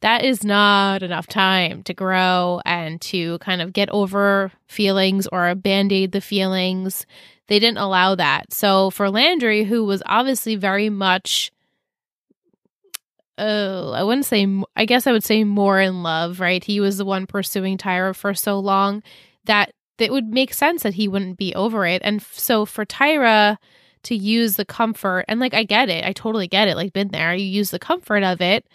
That 0.00 0.24
is 0.24 0.42
not 0.44 1.02
enough 1.02 1.26
time 1.26 1.82
to 1.84 1.94
grow 1.94 2.60
and 2.64 3.00
to 3.02 3.38
kind 3.38 3.60
of 3.60 3.74
get 3.74 3.90
over 3.90 4.50
feelings 4.66 5.26
or 5.26 5.54
band 5.54 5.92
aid 5.92 6.12
the 6.12 6.22
feelings. 6.22 7.04
They 7.48 7.58
didn't 7.58 7.78
allow 7.78 8.14
that. 8.14 8.52
So 8.52 8.90
for 8.90 9.10
Landry, 9.10 9.64
who 9.64 9.84
was 9.84 10.02
obviously 10.06 10.56
very 10.56 10.88
much 10.88 11.52
oh, 13.40 13.92
I 13.92 14.02
wouldn't 14.02 14.26
say, 14.26 14.46
I 14.76 14.84
guess 14.84 15.06
I 15.06 15.12
would 15.12 15.24
say 15.24 15.44
more 15.44 15.80
in 15.80 16.02
love, 16.02 16.40
right? 16.40 16.62
He 16.62 16.78
was 16.78 16.98
the 16.98 17.06
one 17.06 17.26
pursuing 17.26 17.78
Tyra 17.78 18.14
for 18.14 18.34
so 18.34 18.58
long 18.58 19.02
that 19.46 19.72
it 19.98 20.12
would 20.12 20.26
make 20.26 20.52
sense 20.52 20.82
that 20.82 20.94
he 20.94 21.08
wouldn't 21.08 21.38
be 21.38 21.54
over 21.54 21.86
it. 21.86 22.02
And 22.04 22.22
so 22.22 22.66
for 22.66 22.84
Tyra 22.84 23.56
to 24.04 24.14
use 24.14 24.56
the 24.56 24.64
comfort, 24.64 25.24
and 25.28 25.40
like, 25.40 25.54
I 25.54 25.64
get 25.64 25.88
it, 25.88 26.04
I 26.04 26.12
totally 26.12 26.48
get 26.48 26.68
it, 26.68 26.76
like, 26.76 26.92
been 26.92 27.08
there, 27.08 27.34
you 27.34 27.44
use 27.46 27.70
the 27.70 27.78
comfort 27.78 28.22
of 28.22 28.40
it, 28.40 28.66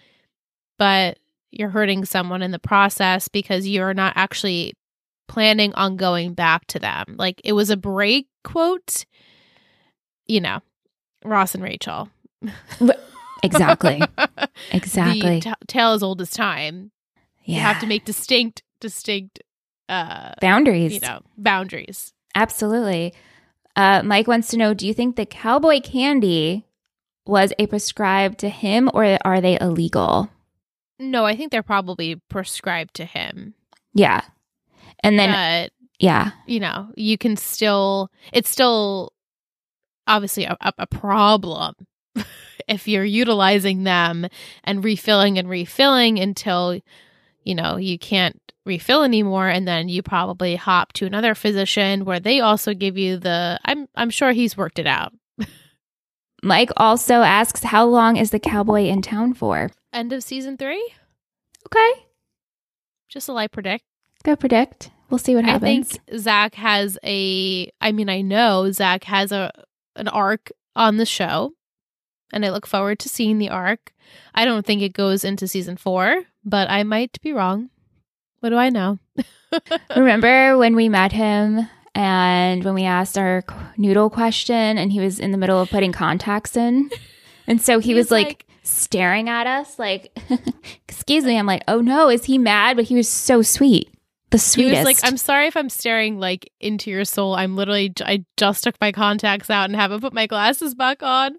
but 0.78 1.18
you're 1.52 1.70
hurting 1.70 2.06
someone 2.06 2.42
in 2.42 2.52
the 2.52 2.60
process 2.60 3.28
because 3.28 3.68
you're 3.68 3.94
not 3.94 4.14
actually 4.16 4.74
planning 5.28 5.74
on 5.76 5.96
going 5.96 6.34
back 6.34 6.66
to 6.68 6.80
them. 6.80 7.16
Like, 7.18 7.42
it 7.44 7.54
was 7.54 7.70
a 7.70 7.78
break 7.78 8.28
quote, 8.44 9.06
you 10.28 10.42
know, 10.42 10.60
Ross 11.24 11.56
and 11.56 11.64
Rachel. 11.64 12.10
Exactly. 13.44 14.02
Exactly. 14.72 15.40
the 15.40 15.42
t- 15.42 15.54
tale 15.68 15.92
as 15.94 16.02
old 16.02 16.22
as 16.22 16.30
time. 16.30 16.92
yeah. 17.44 17.56
You 17.56 17.62
have 17.62 17.80
to 17.82 17.88
make 17.88 18.06
distinct, 18.06 18.64
distinct, 18.80 19.40
uh, 19.90 20.34
boundaries. 20.42 20.94
you 20.94 21.00
know, 21.02 21.22
boundaries. 21.38 22.14
Absolutely. 22.36 23.14
Uh, 23.76 24.02
Mike 24.04 24.28
wants 24.28 24.50
to 24.50 24.58
know 24.58 24.74
Do 24.74 24.88
you 24.88 24.94
think 24.94 25.16
the 25.16 25.26
cowboy 25.26 25.82
candy 25.82 26.66
was 27.26 27.52
a 27.58 27.68
prescribed 27.68 28.40
to 28.40 28.50
him 28.50 28.90
or 28.94 29.18
are 29.26 29.42
they 29.42 29.60
illegal? 29.60 30.30
No, 31.00 31.26
I 31.26 31.36
think 31.36 31.52
they're 31.52 31.64
probably 31.64 32.22
prescribed 32.30 32.96
to 32.96 33.06
him. 33.06 33.54
Yeah. 33.94 34.22
And 35.04 35.20
then, 35.20 35.32
but 35.32 35.72
yeah. 36.00 36.32
you 36.48 36.60
know, 36.60 36.90
you 36.96 37.18
can 37.18 37.36
still. 37.36 38.10
It's 38.32 38.50
still 38.50 39.12
obviously 40.08 40.46
a, 40.46 40.56
a, 40.62 40.74
a 40.80 40.88
problem 40.88 41.76
if 42.68 42.88
you're 42.88 43.04
utilizing 43.04 43.84
them 43.84 44.28
and 44.64 44.84
refilling 44.84 45.38
and 45.38 45.50
refilling 45.50 46.20
until 46.20 46.80
you 47.44 47.56
know 47.56 47.78
you 47.78 47.98
can't 47.98 48.40
refill 48.66 49.04
anymore 49.04 49.48
and 49.48 49.68
then 49.68 49.90
you 49.90 50.02
probably 50.02 50.56
hop 50.56 50.92
to 50.94 51.06
another 51.06 51.36
physician 51.36 52.04
where 52.06 52.20
they 52.20 52.40
also 52.40 52.74
give 52.74 52.98
you 52.98 53.18
the 53.18 53.60
I'm 53.64 53.88
I'm 53.96 54.10
sure 54.10 54.32
he's 54.32 54.58
worked 54.58 54.80
it 54.80 54.88
out. 54.88 55.14
Mike 56.44 56.72
also 56.78 57.22
asks 57.22 57.64
How 57.64 57.86
long 57.86 58.18
is 58.18 58.32
the 58.32 58.40
cowboy 58.40 58.86
in 58.86 59.02
town 59.02 59.34
for? 59.34 59.70
End 59.94 60.12
of 60.12 60.24
season 60.24 60.58
3? 60.58 60.94
Okay. 61.68 62.06
Just 63.10 63.30
a 63.30 63.34
light 63.34 63.52
predict. 63.52 63.84
go 64.24 64.36
predict. 64.36 64.92
We'll 65.10 65.20
see 65.20 65.36
what 65.36 65.46
happens. 65.46 65.64
I 65.64 65.94
think 66.10 66.20
Zach 66.20 66.56
has 66.56 66.98
a. 67.04 67.72
I 67.80 67.92
mean, 67.92 68.10
I 68.10 68.22
know 68.22 68.72
Zach 68.72 69.04
has 69.04 69.32
a 69.32 69.52
an 69.96 70.08
arc 70.08 70.52
on 70.76 70.98
the 70.98 71.06
show, 71.06 71.54
and 72.34 72.44
I 72.46 72.50
look 72.50 72.66
forward 72.66 73.00
to 73.00 73.10
seeing 73.10 73.38
the 73.38 73.50
arc. 73.50 73.94
I 74.34 74.46
don't 74.46 74.66
think 74.66 74.82
it 74.82 74.94
goes 74.94 75.24
into 75.24 75.48
season 75.48 75.78
four, 75.78 76.24
but 76.44 76.70
I 76.70 76.84
might 76.84 77.22
be 77.22 77.32
wrong. 77.34 77.70
What 78.46 78.52
do 78.52 78.58
I 78.58 78.70
know? 78.70 79.00
Remember 79.96 80.56
when 80.56 80.76
we 80.76 80.88
met 80.88 81.12
him 81.12 81.68
and 81.96 82.64
when 82.64 82.76
we 82.76 82.84
asked 82.84 83.18
our 83.18 83.44
noodle 83.76 84.12
question 84.12 84.78
and 84.78 84.92
he 84.92 85.00
was 85.00 85.20
in 85.20 85.32
the 85.32 85.38
middle 85.40 85.60
of 85.60 85.72
putting 85.72 85.92
contacts 85.92 86.56
in? 86.56 86.92
And 87.48 87.60
so 87.60 87.80
he, 87.80 87.96
was 87.96 88.12
like, 88.12 88.28
like- 88.28 88.46
staring 88.62 89.30
at 89.30 89.48
us, 89.48 89.80
like, 89.80 90.16
excuse 90.88 91.24
me. 91.24 91.40
I'm 91.40 91.48
like, 91.48 91.64
oh 91.68 91.82
no, 91.82 92.08
is 92.08 92.26
he 92.26 92.38
mad? 92.38 92.76
But 92.76 92.86
he 92.86 92.94
was 92.94 93.10
so 93.10 93.42
sweet. 93.42 93.90
The 94.30 94.38
He 94.38 94.42
sweetest. 94.42 94.78
was 94.78 94.86
like, 94.86 94.98
"I'm 95.04 95.18
sorry 95.18 95.48
if 95.48 95.58
I'm 95.58 95.70
staring 95.70 96.20
like 96.20 96.52
into 96.60 96.92
your 96.92 97.06
soul. 97.06 97.34
I'm 97.36 97.56
literally. 97.56 97.94
I 98.02 98.26
just 98.38 98.64
took 98.64 98.76
my 98.80 98.92
contacts 98.92 99.50
out 99.50 99.66
and 99.70 99.76
haven't 99.76 100.02
put 100.02 100.14
my 100.14 100.28
glasses 100.28 100.76
back 100.76 101.02
on." 101.02 101.38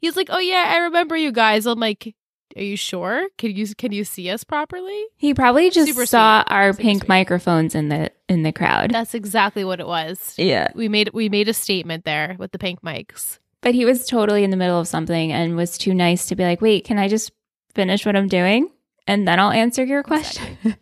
He's 0.00 0.16
like, 0.16 0.28
"Oh 0.30 0.38
yeah, 0.38 0.66
I 0.68 0.76
remember 0.78 1.16
you 1.16 1.30
guys." 1.32 1.64
I'm 1.66 1.78
like, 1.80 2.14
"Are 2.56 2.62
you 2.62 2.76
sure? 2.76 3.28
Can 3.38 3.52
you 3.54 3.66
can 3.76 3.92
you 3.92 4.04
see 4.04 4.30
us 4.30 4.42
properly?" 4.44 5.04
he 5.16 5.34
probably 5.34 5.70
just 5.70 5.88
Super 5.92 6.06
saw 6.06 6.42
sweet. 6.42 6.52
our 6.54 6.72
Super 6.72 6.82
pink 6.82 7.02
sweet. 7.02 7.08
microphones 7.08 7.74
in 7.74 7.88
the 7.88 8.10
in 8.28 8.42
the 8.42 8.52
crowd. 8.52 8.90
That's 8.92 9.14
exactly 9.14 9.64
what 9.64 9.78
it 9.80 9.86
was. 9.86 10.34
yeah. 10.36 10.68
We 10.74 10.88
made 10.88 11.10
we 11.12 11.28
made 11.28 11.48
a 11.48 11.54
statement 11.54 12.04
there 12.04 12.36
with 12.38 12.52
the 12.52 12.58
pink 12.58 12.82
mics. 12.82 13.38
But 13.60 13.74
he 13.74 13.84
was 13.84 14.06
totally 14.06 14.44
in 14.44 14.50
the 14.50 14.56
middle 14.56 14.78
of 14.80 14.86
something 14.88 15.32
and 15.32 15.56
was 15.56 15.76
too 15.78 15.92
nice 15.94 16.26
to 16.26 16.36
be 16.36 16.44
like, 16.44 16.60
wait, 16.60 16.84
can 16.84 16.98
I 16.98 17.08
just 17.08 17.32
finish 17.74 18.06
what 18.06 18.14
I'm 18.16 18.28
doing? 18.28 18.70
And 19.08 19.26
then 19.26 19.40
I'll 19.40 19.50
answer 19.50 19.84
your 19.84 20.02
question. 20.02 20.56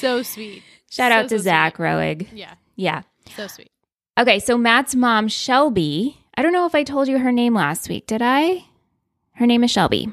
So 0.00 0.22
sweet. 0.22 0.62
Shout 0.90 1.12
So, 1.12 1.16
out 1.18 1.22
to 1.28 1.38
so 1.38 1.44
Zach 1.44 1.76
sweet. 1.76 1.84
Roerig. 1.84 2.26
Yeah, 2.32 2.54
Yeah. 2.76 3.02
so 3.36 3.46
sweet. 3.46 3.70
Okay, 4.18 4.40
so 4.40 4.58
Matt's 4.58 4.94
mom, 4.96 5.28
Shelby. 5.28 6.18
I 6.36 6.42
don't 6.42 6.52
know 6.52 6.66
if 6.66 6.74
I 6.74 6.82
told 6.82 7.06
you 7.08 7.18
her 7.18 7.30
name 7.30 7.54
last 7.54 7.88
week. 7.88 8.06
Did 8.06 8.20
I? 8.22 8.64
Her 9.34 9.46
name 9.46 9.62
is 9.62 9.70
Shelby. 9.70 10.12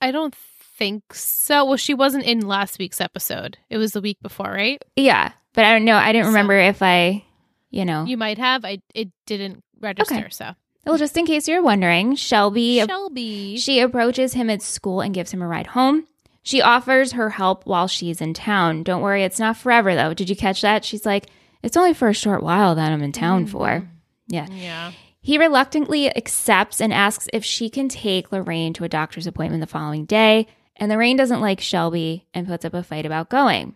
I 0.00 0.10
don't 0.10 0.34
think 0.76 1.14
so. 1.14 1.64
Well, 1.64 1.76
she 1.76 1.94
wasn't 1.94 2.24
in 2.24 2.46
last 2.46 2.78
week's 2.78 3.00
episode. 3.00 3.58
It 3.70 3.78
was 3.78 3.92
the 3.92 4.00
week 4.00 4.18
before, 4.22 4.50
right? 4.50 4.82
Yeah, 4.94 5.32
but 5.54 5.64
I 5.64 5.72
don't 5.72 5.84
know. 5.84 5.96
I 5.96 6.12
didn't 6.12 6.26
So- 6.26 6.30
remember 6.30 6.58
if 6.58 6.82
I, 6.82 7.24
you 7.70 7.84
know. 7.84 8.04
You 8.04 8.16
might 8.16 8.38
have. 8.38 8.64
I 8.64 8.78
it 8.94 9.08
didn't 9.26 9.62
register. 9.80 10.14
Okay. 10.14 10.26
So 10.30 10.54
well, 10.84 10.98
just 10.98 11.16
in 11.16 11.26
case 11.26 11.48
you're 11.48 11.62
wondering, 11.62 12.14
Shelby 12.14 12.84
Shelby. 12.86 13.56
She 13.56 13.80
approaches 13.80 14.34
him 14.34 14.50
at 14.50 14.62
school 14.62 15.00
and 15.00 15.14
gives 15.14 15.32
him 15.32 15.42
a 15.42 15.48
ride 15.48 15.68
home. 15.68 16.06
She 16.42 16.62
offers 16.62 17.12
her 17.12 17.30
help 17.30 17.66
while 17.66 17.88
she's 17.88 18.20
in 18.20 18.32
town. 18.32 18.84
Don't 18.84 19.02
worry, 19.02 19.24
it's 19.24 19.40
not 19.40 19.56
forever 19.56 19.96
though. 19.96 20.14
Did 20.14 20.30
you 20.30 20.36
catch 20.36 20.62
that? 20.62 20.84
She's 20.84 21.04
like, 21.04 21.26
it's 21.62 21.76
only 21.76 21.92
for 21.92 22.08
a 22.08 22.14
short 22.14 22.42
while 22.42 22.76
that 22.76 22.92
I'm 22.92 23.02
in 23.02 23.10
town 23.10 23.46
mm-hmm. 23.46 23.52
for. 23.52 23.88
Yeah. 24.28 24.46
yeah. 24.50 24.92
He 25.26 25.38
reluctantly 25.38 26.08
accepts 26.16 26.80
and 26.80 26.92
asks 26.92 27.26
if 27.32 27.44
she 27.44 27.68
can 27.68 27.88
take 27.88 28.30
Lorraine 28.30 28.72
to 28.74 28.84
a 28.84 28.88
doctor's 28.88 29.26
appointment 29.26 29.60
the 29.60 29.66
following 29.66 30.04
day. 30.04 30.46
And 30.76 30.88
Lorraine 30.88 31.16
doesn't 31.16 31.40
like 31.40 31.60
Shelby 31.60 32.28
and 32.32 32.46
puts 32.46 32.64
up 32.64 32.74
a 32.74 32.84
fight 32.84 33.04
about 33.04 33.28
going. 33.28 33.74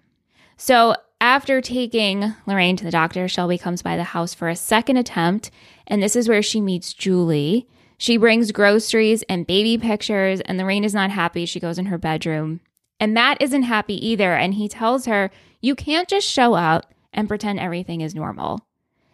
So 0.57 0.95
after 1.21 1.61
taking 1.61 2.37
Lorraine 2.47 2.76
to 2.76 2.85
the 2.85 2.92
doctor, 2.92 3.26
Shelby 3.26 3.59
comes 3.59 3.83
by 3.83 3.97
the 3.97 4.04
house 4.04 4.33
for 4.33 4.49
a 4.49 4.54
second 4.54 4.99
attempt. 4.99 5.50
And 5.88 6.00
this 6.00 6.14
is 6.14 6.28
where 6.28 6.40
she 6.40 6.61
meets 6.61 6.95
Julie. 6.95 7.66
She 7.99 8.16
brings 8.16 8.52
groceries 8.52 9.25
and 9.25 9.45
baby 9.45 9.76
pictures, 9.76 10.40
and 10.42 10.57
Lorraine 10.57 10.85
is 10.85 10.95
not 10.95 11.11
happy. 11.11 11.47
She 11.47 11.59
goes 11.59 11.80
in 11.80 11.87
her 11.87 11.99
bedroom. 11.99 12.61
And 13.00 13.12
Matt 13.12 13.42
isn't 13.42 13.64
happy 13.64 13.95
either. 14.07 14.35
And 14.35 14.54
he 14.54 14.69
tells 14.69 15.07
her, 15.07 15.33
You 15.61 15.75
can't 15.75 16.07
just 16.07 16.28
show 16.28 16.54
up 16.54 16.95
and 17.12 17.26
pretend 17.26 17.59
everything 17.59 18.02
is 18.02 18.14
normal. 18.14 18.61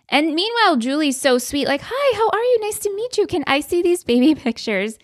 And 0.09 0.35
meanwhile, 0.35 0.77
Julie's 0.77 1.21
so 1.21 1.39
sweet, 1.39 1.67
like, 1.67 1.83
Hi, 1.85 2.17
how 2.17 2.29
are 2.29 2.43
you? 2.43 2.59
Nice 2.61 2.79
to 2.81 2.95
meet 2.95 3.19
you. 3.19 3.27
Can 3.27 3.45
I 3.47 3.61
see 3.61 3.83
these 3.83 4.05
baby 4.05 4.35
pictures? 4.41 4.99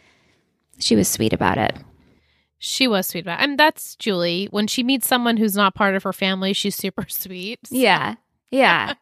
She 0.79 0.97
was 0.97 1.09
sweet 1.09 1.33
about 1.33 1.59
it. 1.59 1.77
She 2.59 2.87
was 2.87 3.09
sweet 3.09 3.25
about, 3.25 3.41
it. 3.41 3.43
and 3.45 3.59
that's 3.59 3.97
Julie. 3.97 4.47
When 4.51 4.69
she 4.69 4.85
meets 4.85 5.09
someone 5.09 5.37
who's 5.37 5.57
not 5.57 5.75
part 5.75 5.97
of 5.97 6.05
her 6.05 6.13
family, 6.13 6.53
she's 6.53 6.77
super 6.77 7.07
sweet. 7.09 7.59
Yeah. 7.71 8.15
Yeah. 8.51 8.95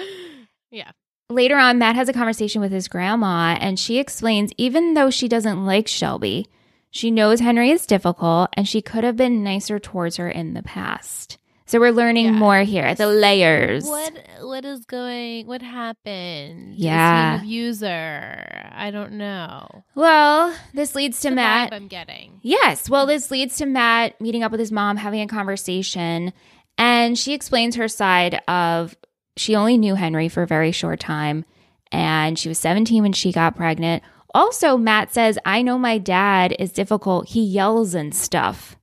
yeah. 0.70 0.92
Later 1.28 1.56
on, 1.56 1.78
Matt 1.78 1.96
has 1.96 2.08
a 2.08 2.12
conversation 2.12 2.60
with 2.60 2.72
his 2.72 2.88
grandma, 2.88 3.56
and 3.60 3.78
she 3.78 3.98
explains 3.98 4.52
even 4.56 4.94
though 4.94 5.10
she 5.10 5.28
doesn't 5.28 5.64
like 5.64 5.88
Shelby, 5.88 6.46
she 6.90 7.10
knows 7.10 7.40
Henry 7.40 7.70
is 7.70 7.86
difficult 7.86 8.50
and 8.54 8.68
she 8.68 8.82
could 8.82 9.02
have 9.02 9.16
been 9.16 9.42
nicer 9.42 9.78
towards 9.78 10.16
her 10.16 10.28
in 10.28 10.52
the 10.52 10.62
past. 10.62 11.38
So 11.72 11.80
we're 11.80 11.90
learning 11.92 12.26
Yeah. 12.26 12.30
more 12.32 12.60
here. 12.64 12.94
The 12.94 13.06
layers. 13.06 13.86
What 13.86 14.12
what 14.42 14.62
is 14.66 14.84
going? 14.84 15.46
What 15.46 15.62
happened? 15.62 16.74
Yeah. 16.76 17.36
is 17.36 17.40
he 17.40 17.46
an 17.46 17.46
abuser? 17.46 18.70
I 18.74 18.90
don't 18.90 19.12
know. 19.12 19.82
Well, 19.94 20.54
this 20.74 20.94
leads 20.94 21.20
to 21.20 21.30
The 21.30 21.36
Matt. 21.36 21.72
I'm 21.72 21.88
getting. 21.88 22.40
Yes. 22.42 22.90
Well, 22.90 23.06
this 23.06 23.30
leads 23.30 23.56
to 23.56 23.64
Matt 23.64 24.20
meeting 24.20 24.42
up 24.42 24.50
with 24.50 24.60
his 24.60 24.70
mom, 24.70 24.98
having 24.98 25.22
a 25.22 25.26
conversation, 25.26 26.34
and 26.76 27.18
she 27.18 27.32
explains 27.32 27.76
her 27.76 27.88
side 27.88 28.42
of 28.46 28.94
she 29.38 29.56
only 29.56 29.78
knew 29.78 29.94
Henry 29.94 30.28
for 30.28 30.42
a 30.42 30.46
very 30.46 30.72
short 30.72 31.00
time 31.00 31.46
and 31.90 32.38
she 32.38 32.50
was 32.50 32.58
17 32.58 33.02
when 33.02 33.14
she 33.14 33.32
got 33.32 33.56
pregnant. 33.56 34.02
Also, 34.34 34.76
Matt 34.76 35.14
says, 35.14 35.38
I 35.46 35.62
know 35.62 35.78
my 35.78 35.96
dad 35.96 36.54
is 36.58 36.70
difficult. 36.70 37.30
He 37.30 37.42
yells 37.42 37.94
and 37.94 38.14
stuff. 38.14 38.76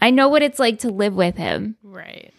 I 0.00 0.10
know 0.10 0.28
what 0.28 0.44
it's 0.44 0.60
like 0.60 0.78
to 0.80 0.90
live 0.90 1.14
with 1.14 1.36
him. 1.36 1.76
Right. 1.82 2.32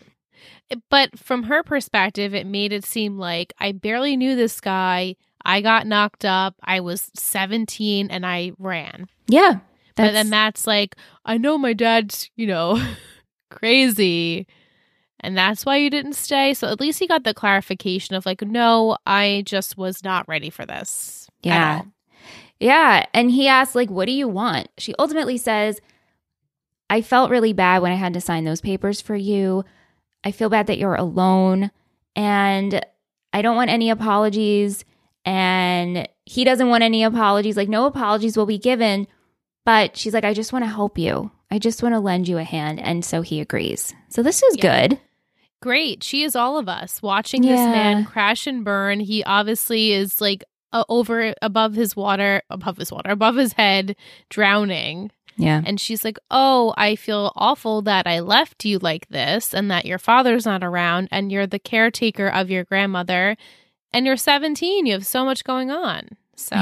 But 0.89 1.17
from 1.17 1.43
her 1.43 1.63
perspective, 1.63 2.33
it 2.33 2.45
made 2.45 2.73
it 2.73 2.83
seem 2.83 3.17
like 3.17 3.53
I 3.59 3.71
barely 3.71 4.17
knew 4.17 4.35
this 4.35 4.59
guy. 4.59 5.15
I 5.45 5.61
got 5.61 5.87
knocked 5.87 6.25
up. 6.25 6.55
I 6.63 6.81
was 6.81 7.09
17 7.15 8.09
and 8.09 8.25
I 8.25 8.51
ran. 8.57 9.07
Yeah. 9.27 9.59
But 9.95 10.11
then 10.11 10.29
Matt's 10.29 10.67
like, 10.67 10.95
I 11.25 11.37
know 11.37 11.57
my 11.57 11.73
dad's, 11.73 12.29
you 12.35 12.45
know, 12.45 12.81
crazy. 13.49 14.45
And 15.21 15.35
that's 15.35 15.65
why 15.65 15.77
you 15.77 15.89
didn't 15.89 16.13
stay. 16.13 16.53
So 16.53 16.67
at 16.67 16.79
least 16.79 16.99
he 16.99 17.07
got 17.07 17.23
the 17.23 17.33
clarification 17.33 18.15
of 18.15 18.25
like, 18.25 18.41
no, 18.41 18.97
I 19.05 19.43
just 19.45 19.77
was 19.77 20.03
not 20.03 20.27
ready 20.27 20.49
for 20.49 20.65
this. 20.65 21.27
Yeah. 21.41 21.81
Yeah. 22.59 23.05
And 23.13 23.31
he 23.31 23.47
asks, 23.47 23.75
like, 23.75 23.89
what 23.89 24.05
do 24.05 24.11
you 24.11 24.27
want? 24.27 24.67
She 24.77 24.93
ultimately 24.99 25.37
says, 25.37 25.79
I 26.89 27.01
felt 27.01 27.31
really 27.31 27.53
bad 27.53 27.81
when 27.81 27.91
I 27.91 27.95
had 27.95 28.13
to 28.13 28.21
sign 28.21 28.43
those 28.43 28.61
papers 28.61 29.01
for 29.01 29.15
you. 29.15 29.63
I 30.27 30.31
feel 30.31 30.49
bad 30.49 30.67
that 30.67 30.77
you're 30.77 30.95
alone. 30.95 31.71
And 32.13 32.85
I 33.31 33.41
don't 33.41 33.55
want 33.55 33.69
any 33.69 33.89
apologies. 33.89 34.83
And 35.23 36.07
he 36.25 36.43
doesn't 36.43 36.67
want 36.67 36.83
any 36.83 37.03
apologies. 37.03 37.55
Like, 37.55 37.69
no 37.69 37.85
apologies 37.85 38.35
will 38.35 38.45
be 38.45 38.57
given. 38.57 39.07
But 39.65 39.95
she's 39.95 40.13
like, 40.13 40.25
I 40.25 40.33
just 40.33 40.51
want 40.51 40.65
to 40.65 40.69
help 40.69 40.97
you. 40.97 41.31
I 41.49 41.59
just 41.59 41.81
want 41.81 41.93
to 41.95 41.99
lend 41.99 42.27
you 42.27 42.37
a 42.37 42.43
hand. 42.43 42.79
And 42.81 43.05
so 43.05 43.21
he 43.21 43.39
agrees. 43.39 43.93
So 44.09 44.21
this 44.21 44.43
is 44.43 44.57
Yeah. 44.57 44.87
good. 44.89 44.99
Great. 45.61 46.03
She 46.03 46.23
is 46.23 46.35
all 46.35 46.57
of 46.57 46.67
us 46.67 47.01
watching 47.01 47.41
this 47.41 47.59
man 47.59 48.03
crash 48.05 48.47
and 48.47 48.65
burn. 48.65 48.99
He 48.99 49.23
obviously 49.23 49.93
is 49.93 50.19
like 50.21 50.43
uh, 50.73 50.83
over 50.89 51.33
above 51.41 51.73
his 51.73 51.95
water, 51.95 52.41
above 52.49 52.77
his 52.77 52.91
water, 52.91 53.09
above 53.11 53.35
his 53.37 53.53
head, 53.53 53.95
drowning. 54.29 55.09
Yeah. 55.37 55.61
And 55.65 55.79
she's 55.79 56.03
like, 56.03 56.17
Oh, 56.31 56.73
I 56.77 56.95
feel 56.95 57.31
awful 57.35 57.81
that 57.83 58.07
I 58.07 58.19
left 58.19 58.65
you 58.65 58.79
like 58.79 59.07
this 59.09 59.53
and 59.53 59.69
that 59.71 59.85
your 59.85 59.99
father's 59.99 60.45
not 60.45 60.63
around 60.63 61.07
and 61.11 61.31
you're 61.31 61.47
the 61.47 61.59
caretaker 61.59 62.27
of 62.27 62.49
your 62.49 62.63
grandmother 62.63 63.37
and 63.93 64.05
you're 64.05 64.17
17. 64.17 64.85
You 64.85 64.93
have 64.93 65.05
so 65.05 65.23
much 65.23 65.43
going 65.43 65.71
on. 65.71 66.09
So 66.35 66.55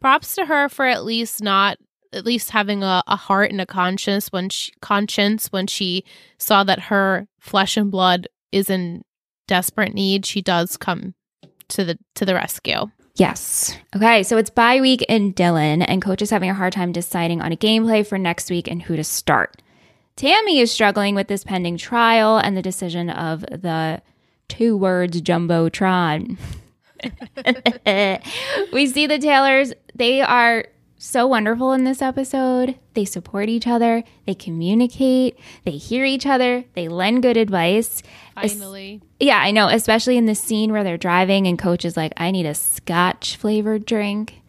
props 0.00 0.34
to 0.34 0.46
her 0.46 0.68
for 0.68 0.86
at 0.86 1.04
least 1.04 1.42
not 1.42 1.78
at 2.12 2.24
least 2.24 2.50
having 2.50 2.82
a, 2.82 3.02
a 3.06 3.16
heart 3.16 3.50
and 3.50 3.60
a 3.60 3.66
conscience 3.66 4.32
when 4.32 4.48
she 4.48 4.72
conscience 4.80 5.52
when 5.52 5.66
she 5.66 6.04
saw 6.38 6.64
that 6.64 6.80
her 6.80 7.26
flesh 7.38 7.76
and 7.76 7.90
blood 7.90 8.28
is 8.52 8.70
in 8.70 9.02
desperate 9.48 9.94
need 9.94 10.24
she 10.24 10.40
does 10.42 10.76
come 10.76 11.14
to 11.68 11.84
the 11.84 11.98
to 12.14 12.24
the 12.24 12.34
rescue 12.34 12.90
Yes. 13.16 13.74
Okay, 13.94 14.22
so 14.22 14.36
it's 14.36 14.50
bye 14.50 14.80
week 14.80 15.02
in 15.08 15.32
Dillon, 15.32 15.80
and 15.80 16.02
coach 16.02 16.20
is 16.20 16.28
having 16.30 16.50
a 16.50 16.54
hard 16.54 16.74
time 16.74 16.92
deciding 16.92 17.40
on 17.40 17.50
a 17.50 17.56
gameplay 17.56 18.06
for 18.06 18.18
next 18.18 18.50
week 18.50 18.68
and 18.68 18.82
who 18.82 18.94
to 18.94 19.04
start. 19.04 19.62
Tammy 20.16 20.60
is 20.60 20.70
struggling 20.70 21.14
with 21.14 21.28
this 21.28 21.42
pending 21.42 21.78
trial 21.78 22.36
and 22.36 22.56
the 22.56 22.62
decision 22.62 23.08
of 23.08 23.40
the 23.40 24.02
two 24.48 24.76
words 24.76 25.20
jumbotron. 25.22 26.36
we 28.72 28.86
see 28.86 29.06
the 29.06 29.18
Taylors; 29.18 29.72
they 29.94 30.20
are 30.20 30.66
so 31.06 31.26
wonderful 31.26 31.72
in 31.72 31.84
this 31.84 32.02
episode. 32.02 32.76
They 32.94 33.04
support 33.04 33.48
each 33.48 33.66
other, 33.66 34.04
they 34.26 34.34
communicate, 34.34 35.38
they 35.64 35.72
hear 35.72 36.04
each 36.04 36.26
other, 36.26 36.64
they 36.74 36.88
lend 36.88 37.22
good 37.22 37.36
advice. 37.36 38.02
Es- 38.36 38.52
finally 38.52 39.00
yeah, 39.20 39.38
I 39.38 39.50
know, 39.50 39.68
especially 39.68 40.16
in 40.16 40.26
the 40.26 40.34
scene 40.34 40.72
where 40.72 40.84
they're 40.84 40.98
driving 40.98 41.46
and 41.46 41.58
coach 41.58 41.84
is 41.84 41.96
like, 41.96 42.12
I 42.16 42.30
need 42.30 42.46
a 42.46 42.54
scotch 42.54 43.36
flavored 43.36 43.86
drink. 43.86 44.40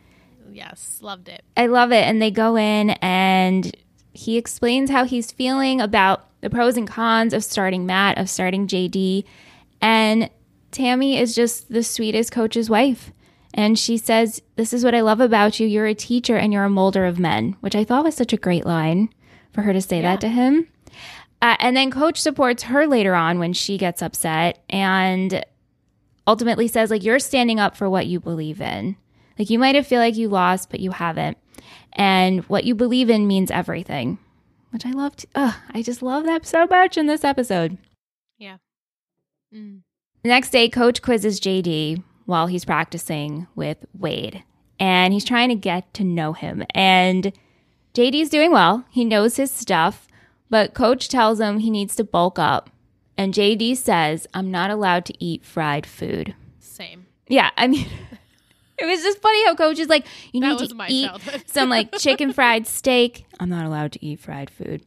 yes 0.51 0.99
loved 1.01 1.29
it 1.29 1.43
I 1.55 1.67
love 1.67 1.91
it. 1.91 2.03
And 2.03 2.21
they 2.21 2.31
go 2.31 2.57
in 2.57 2.91
and 3.01 3.75
he 4.13 4.37
explains 4.37 4.89
how 4.89 5.05
he's 5.05 5.31
feeling 5.31 5.79
about 5.79 6.27
the 6.41 6.49
pros 6.49 6.75
and 6.75 6.87
cons 6.87 7.33
of 7.33 7.43
starting 7.43 7.85
Matt, 7.85 8.17
of 8.17 8.29
starting 8.29 8.67
JD. 8.67 9.23
And 9.81 10.29
Tammy 10.71 11.17
is 11.17 11.35
just 11.35 11.71
the 11.71 11.83
sweetest 11.83 12.31
coach's 12.31 12.69
wife. 12.69 13.11
And 13.57 13.77
she 13.77 13.97
says, 13.97 14.43
This 14.55 14.71
is 14.71 14.83
what 14.83 14.93
I 14.93 15.01
love 15.01 15.19
about 15.19 15.59
you. 15.59 15.67
You're 15.67 15.87
a 15.87 15.95
teacher 15.95 16.37
and 16.37 16.53
you're 16.53 16.63
a 16.63 16.69
molder 16.69 17.05
of 17.05 17.19
men, 17.19 17.57
which 17.59 17.75
I 17.75 17.83
thought 17.83 18.03
was 18.03 18.15
such 18.15 18.31
a 18.31 18.37
great 18.37 18.65
line 18.65 19.09
for 19.51 19.63
her 19.63 19.73
to 19.73 19.81
say 19.81 19.99
that 19.99 20.21
to 20.21 20.29
him. 20.29 20.67
Uh, 21.41 21.55
and 21.59 21.75
then 21.75 21.89
coach 21.91 22.21
supports 22.21 22.63
her 22.63 22.85
later 22.87 23.15
on 23.15 23.39
when 23.39 23.53
she 23.53 23.77
gets 23.77 24.01
upset 24.01 24.63
and 24.69 25.43
ultimately 26.27 26.67
says, 26.67 26.91
like, 26.91 27.03
you're 27.03 27.19
standing 27.19 27.59
up 27.59 27.75
for 27.75 27.89
what 27.89 28.05
you 28.05 28.19
believe 28.19 28.61
in. 28.61 28.95
Like, 29.39 29.49
you 29.49 29.57
might 29.57 29.75
have 29.75 29.87
feel 29.87 29.99
like 29.99 30.15
you 30.15 30.29
lost, 30.29 30.69
but 30.69 30.79
you 30.79 30.91
haven't. 30.91 31.37
And 31.93 32.43
what 32.45 32.63
you 32.63 32.75
believe 32.75 33.09
in 33.09 33.27
means 33.27 33.49
everything, 33.49 34.19
which 34.69 34.85
I 34.85 34.91
loved. 34.91 35.25
Ugh, 35.33 35.55
I 35.71 35.81
just 35.81 36.03
love 36.03 36.25
that 36.25 36.45
so 36.45 36.67
much 36.67 36.97
in 36.97 37.07
this 37.07 37.23
episode. 37.23 37.77
Yeah. 38.37 38.57
Mm. 39.53 39.81
The 40.21 40.29
next 40.29 40.49
day, 40.49 40.69
coach 40.69 41.01
quizzes 41.01 41.39
JD 41.39 42.03
while 42.27 42.47
he's 42.47 42.65
practicing 42.65 43.47
with 43.55 43.85
Wade, 43.97 44.43
and 44.79 45.13
he's 45.13 45.23
trying 45.23 45.49
to 45.49 45.55
get 45.55 45.91
to 45.95 46.03
know 46.03 46.33
him. 46.33 46.63
And 46.75 47.31
JD's 47.95 48.29
doing 48.29 48.51
well, 48.51 48.85
he 48.91 49.03
knows 49.05 49.37
his 49.37 49.49
stuff, 49.49 50.07
but 50.49 50.73
coach 50.75 51.07
tells 51.09 51.39
him 51.39 51.59
he 51.59 51.71
needs 51.71 51.95
to 51.95 52.03
bulk 52.03 52.37
up. 52.37 52.69
And 53.17 53.33
JD 53.33 53.77
says, 53.77 54.27
I'm 54.33 54.51
not 54.51 54.69
allowed 54.69 55.05
to 55.05 55.23
eat 55.23 55.43
fried 55.43 55.85
food. 55.85 56.35
Same. 56.59 57.07
Yeah, 57.27 57.49
I 57.57 57.67
mean, 57.67 57.87
it 58.77 58.85
was 58.85 59.01
just 59.01 59.21
funny 59.21 59.45
how 59.45 59.55
coach 59.55 59.79
is 59.79 59.87
like, 59.87 60.05
you 60.33 60.41
need 60.41 60.59
to 60.59 60.85
eat 60.89 61.09
some 61.47 61.69
like 61.69 61.97
chicken 61.97 62.33
fried 62.33 62.67
steak. 62.67 63.25
I'm 63.39 63.49
not 63.49 63.65
allowed 63.65 63.93
to 63.93 64.05
eat 64.05 64.19
fried 64.19 64.49
food. 64.49 64.83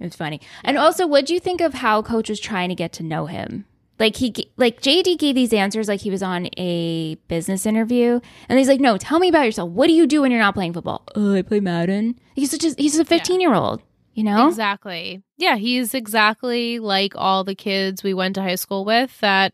It 0.00 0.04
was 0.04 0.16
funny. 0.16 0.40
And 0.64 0.78
also, 0.78 1.06
what'd 1.06 1.28
you 1.28 1.38
think 1.38 1.60
of 1.60 1.74
how 1.74 2.02
coach 2.02 2.30
was 2.30 2.40
trying 2.40 2.70
to 2.70 2.74
get 2.74 2.92
to 2.94 3.02
know 3.02 3.26
him? 3.26 3.66
Like 3.98 4.16
he, 4.16 4.32
like 4.56 4.80
JD 4.80 5.18
gave 5.18 5.34
these 5.34 5.52
answers 5.52 5.88
like 5.88 6.00
he 6.00 6.10
was 6.10 6.22
on 6.22 6.48
a 6.56 7.16
business 7.26 7.66
interview, 7.66 8.20
and 8.48 8.58
he's 8.58 8.68
like, 8.68 8.80
"No, 8.80 8.96
tell 8.96 9.18
me 9.18 9.28
about 9.28 9.44
yourself. 9.44 9.70
What 9.70 9.88
do 9.88 9.92
you 9.92 10.06
do 10.06 10.22
when 10.22 10.30
you're 10.30 10.40
not 10.40 10.54
playing 10.54 10.72
football? 10.72 11.04
Oh, 11.16 11.34
I 11.34 11.42
play 11.42 11.58
Madden. 11.60 12.18
He's 12.36 12.50
such 12.52 12.64
a, 12.64 12.70
he's 12.80 12.96
a 12.98 13.04
15 13.04 13.40
year 13.40 13.54
old, 13.54 13.82
you 14.14 14.22
know? 14.22 14.46
Exactly. 14.48 15.22
Yeah, 15.36 15.56
he's 15.56 15.94
exactly 15.94 16.78
like 16.78 17.14
all 17.16 17.42
the 17.42 17.56
kids 17.56 18.02
we 18.04 18.14
went 18.14 18.36
to 18.36 18.42
high 18.42 18.54
school 18.54 18.84
with 18.84 19.18
that, 19.20 19.52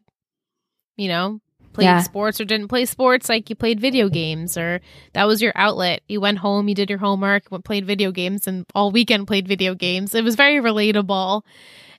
you 0.96 1.08
know, 1.08 1.40
played 1.72 1.84
Yeah. 1.84 2.02
sports 2.02 2.38
or 2.40 2.44
didn't 2.44 2.68
play 2.68 2.84
sports. 2.84 3.28
Like 3.30 3.48
you 3.48 3.56
played 3.56 3.80
video 3.80 4.08
games 4.10 4.56
or 4.58 4.80
that 5.14 5.24
was 5.24 5.40
your 5.42 5.52
outlet. 5.54 6.02
You 6.06 6.20
went 6.20 6.38
home, 6.38 6.68
you 6.68 6.74
did 6.74 6.90
your 6.90 6.98
homework, 6.98 7.50
went 7.50 7.64
played 7.64 7.86
video 7.86 8.12
games, 8.12 8.46
and 8.46 8.64
all 8.74 8.90
weekend 8.90 9.26
played 9.26 9.48
video 9.48 9.74
games. 9.74 10.14
It 10.14 10.22
was 10.24 10.36
very 10.36 10.60
relatable. 10.60 11.42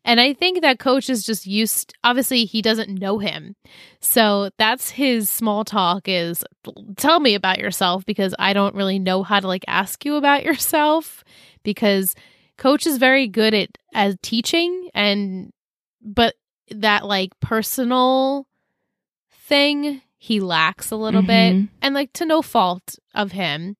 And 0.07 0.21
I 0.21 0.33
think 0.33 0.61
that 0.61 0.77
coach 0.79 1.09
is 1.09 1.23
just 1.25 1.45
used 1.47 1.93
obviously 2.03 2.45
he 2.45 2.61
doesn't 2.61 2.89
know 2.99 3.17
him. 3.19 3.55
So 3.99 4.51
that's 4.57 4.91
his 4.91 5.29
small 5.29 5.65
talk 5.65 6.07
is 6.07 6.43
tell 6.95 7.19
me 7.19 7.33
about 7.35 7.57
yourself 7.59 8.05
because 8.05 8.33
I 8.39 8.53
don't 8.53 8.75
really 8.75 8.99
know 8.99 9.23
how 9.23 9.39
to 9.39 9.47
like 9.47 9.65
ask 9.67 10.05
you 10.05 10.15
about 10.15 10.43
yourself 10.45 11.23
because 11.63 12.13
coach 12.57 12.85
is 12.87 12.97
very 12.97 13.27
good 13.27 13.53
at 13.53 13.69
as 13.93 14.15
teaching 14.21 14.89
and 14.93 15.51
but 16.01 16.35
that 16.69 17.05
like 17.05 17.31
personal 17.41 18.47
thing 19.47 20.01
he 20.17 20.39
lacks 20.39 20.91
a 20.91 20.95
little 20.95 21.21
bit 21.21 21.55
Mhm. 21.55 21.69
and 21.81 21.93
like 21.95 22.13
to 22.13 22.25
no 22.25 22.41
fault 22.41 22.97
of 23.13 23.31
him 23.31 23.75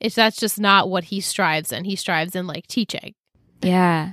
it's 0.00 0.14
that's 0.14 0.36
just 0.38 0.58
not 0.58 0.88
what 0.88 1.04
he 1.04 1.20
strives 1.20 1.72
in 1.72 1.84
he 1.84 1.96
strives 1.96 2.34
in 2.34 2.46
like 2.46 2.66
teaching 2.66 3.14
Yeah, 3.62 4.12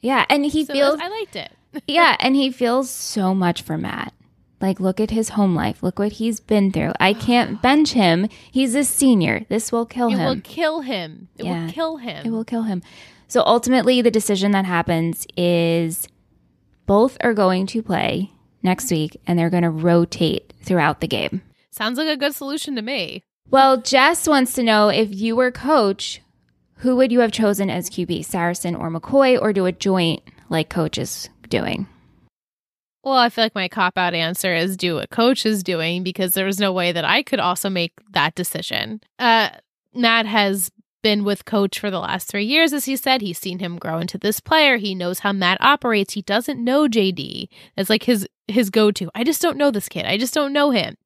yeah. 0.00 0.24
And 0.28 0.44
he 0.46 0.64
So 0.64 0.72
feels, 0.72 1.00
i 1.00 1.08
liked 1.08 1.36
it 1.36 1.52
yeah, 1.86 2.16
and 2.20 2.34
he 2.34 2.50
feels 2.50 2.88
so 2.90 3.34
much 3.34 3.62
for 3.62 3.76
Matt. 3.76 4.14
Like, 4.60 4.80
look 4.80 4.98
at 5.00 5.10
his 5.12 5.28
home 5.30 5.54
life. 5.54 5.82
Look 5.82 5.98
what 6.00 6.12
he's 6.12 6.40
been 6.40 6.72
through. 6.72 6.92
I 6.98 7.12
can't 7.12 7.60
bench 7.68 7.92
him. 7.92 8.28
He's 8.50 8.74
a 8.74 8.82
senior. 8.84 9.44
This 9.48 9.70
will 9.70 9.86
kill 9.86 10.08
it 10.08 10.12
him. 10.14 10.20
It 10.20 10.24
will 10.34 10.40
kill 10.40 10.80
him 10.80 11.28
it 11.36 11.44
Yeah. 11.44 11.64
will 11.66 11.72
kill 11.72 11.96
him 11.98 12.26
It 12.26 12.30
will 12.30 12.44
kill 12.44 12.62
him. 12.62 12.82
So 13.28 13.42
ultimately, 13.44 14.00
the 14.02 14.10
decision 14.10 14.52
that 14.52 14.64
happens 14.64 15.26
is 15.36 16.08
both 16.86 17.18
are 17.20 17.34
going 17.34 17.66
to 17.66 17.82
play 17.82 18.32
next 18.62 18.90
week 18.90 19.20
and 19.26 19.38
they're 19.38 19.50
going 19.50 19.62
to 19.62 19.70
rotate 19.70 20.52
throughout 20.62 21.00
the 21.00 21.06
game. 21.08 21.42
sounds 21.70 21.98
like 21.98 22.08
a 22.08 22.16
good 22.16 22.34
solution 22.34 22.74
to 22.76 22.82
me 22.82 23.22
Well, 23.50 23.76
Jess 23.80 24.26
wants 24.26 24.54
to 24.54 24.62
know 24.62 24.88
if 24.88 25.14
you 25.14 25.36
were 25.36 25.50
coach, 25.52 26.20
who 26.78 26.96
would 26.96 27.12
you 27.12 27.20
have 27.20 27.32
chosen 27.32 27.70
as 27.70 27.90
QB, 27.90 28.24
Saracen 28.24 28.74
or 28.74 28.90
McCoy, 28.90 29.40
or 29.40 29.52
do 29.52 29.66
a 29.66 29.72
joint 29.72 30.22
like 30.48 30.68
coach 30.68 30.98
is 30.98 31.28
doing? 31.48 31.86
Well, 33.02 33.16
I 33.16 33.28
feel 33.30 33.44
like 33.44 33.54
my 33.54 33.68
cop 33.68 33.96
out 33.96 34.14
answer 34.14 34.54
is 34.54 34.76
do 34.76 34.96
what 34.96 35.10
coach 35.10 35.46
is 35.46 35.62
doing 35.62 36.02
because 36.02 36.34
there 36.34 36.46
was 36.46 36.60
no 36.60 36.72
way 36.72 36.92
that 36.92 37.04
I 37.04 37.22
could 37.22 37.40
also 37.40 37.70
make 37.70 37.92
that 38.10 38.34
decision. 38.34 39.00
Uh, 39.18 39.50
Matt 39.94 40.26
has 40.26 40.70
been 41.02 41.24
with 41.24 41.44
coach 41.44 41.78
for 41.78 41.90
the 41.90 42.00
last 42.00 42.28
three 42.28 42.44
years, 42.44 42.72
as 42.72 42.84
he 42.84 42.96
said. 42.96 43.22
He's 43.22 43.38
seen 43.38 43.60
him 43.60 43.78
grow 43.78 43.98
into 43.98 44.18
this 44.18 44.40
player. 44.40 44.76
He 44.76 44.94
knows 44.94 45.20
how 45.20 45.32
Matt 45.32 45.60
operates. 45.60 46.14
He 46.14 46.22
doesn't 46.22 46.62
know 46.62 46.88
JD. 46.88 47.48
It's 47.76 47.90
like 47.90 48.02
his 48.04 48.28
his 48.46 48.70
go 48.70 48.90
to. 48.92 49.10
I 49.14 49.24
just 49.24 49.42
don't 49.42 49.58
know 49.58 49.70
this 49.70 49.88
kid. 49.88 50.04
I 50.04 50.18
just 50.18 50.34
don't 50.34 50.52
know 50.52 50.70
him. 50.70 50.96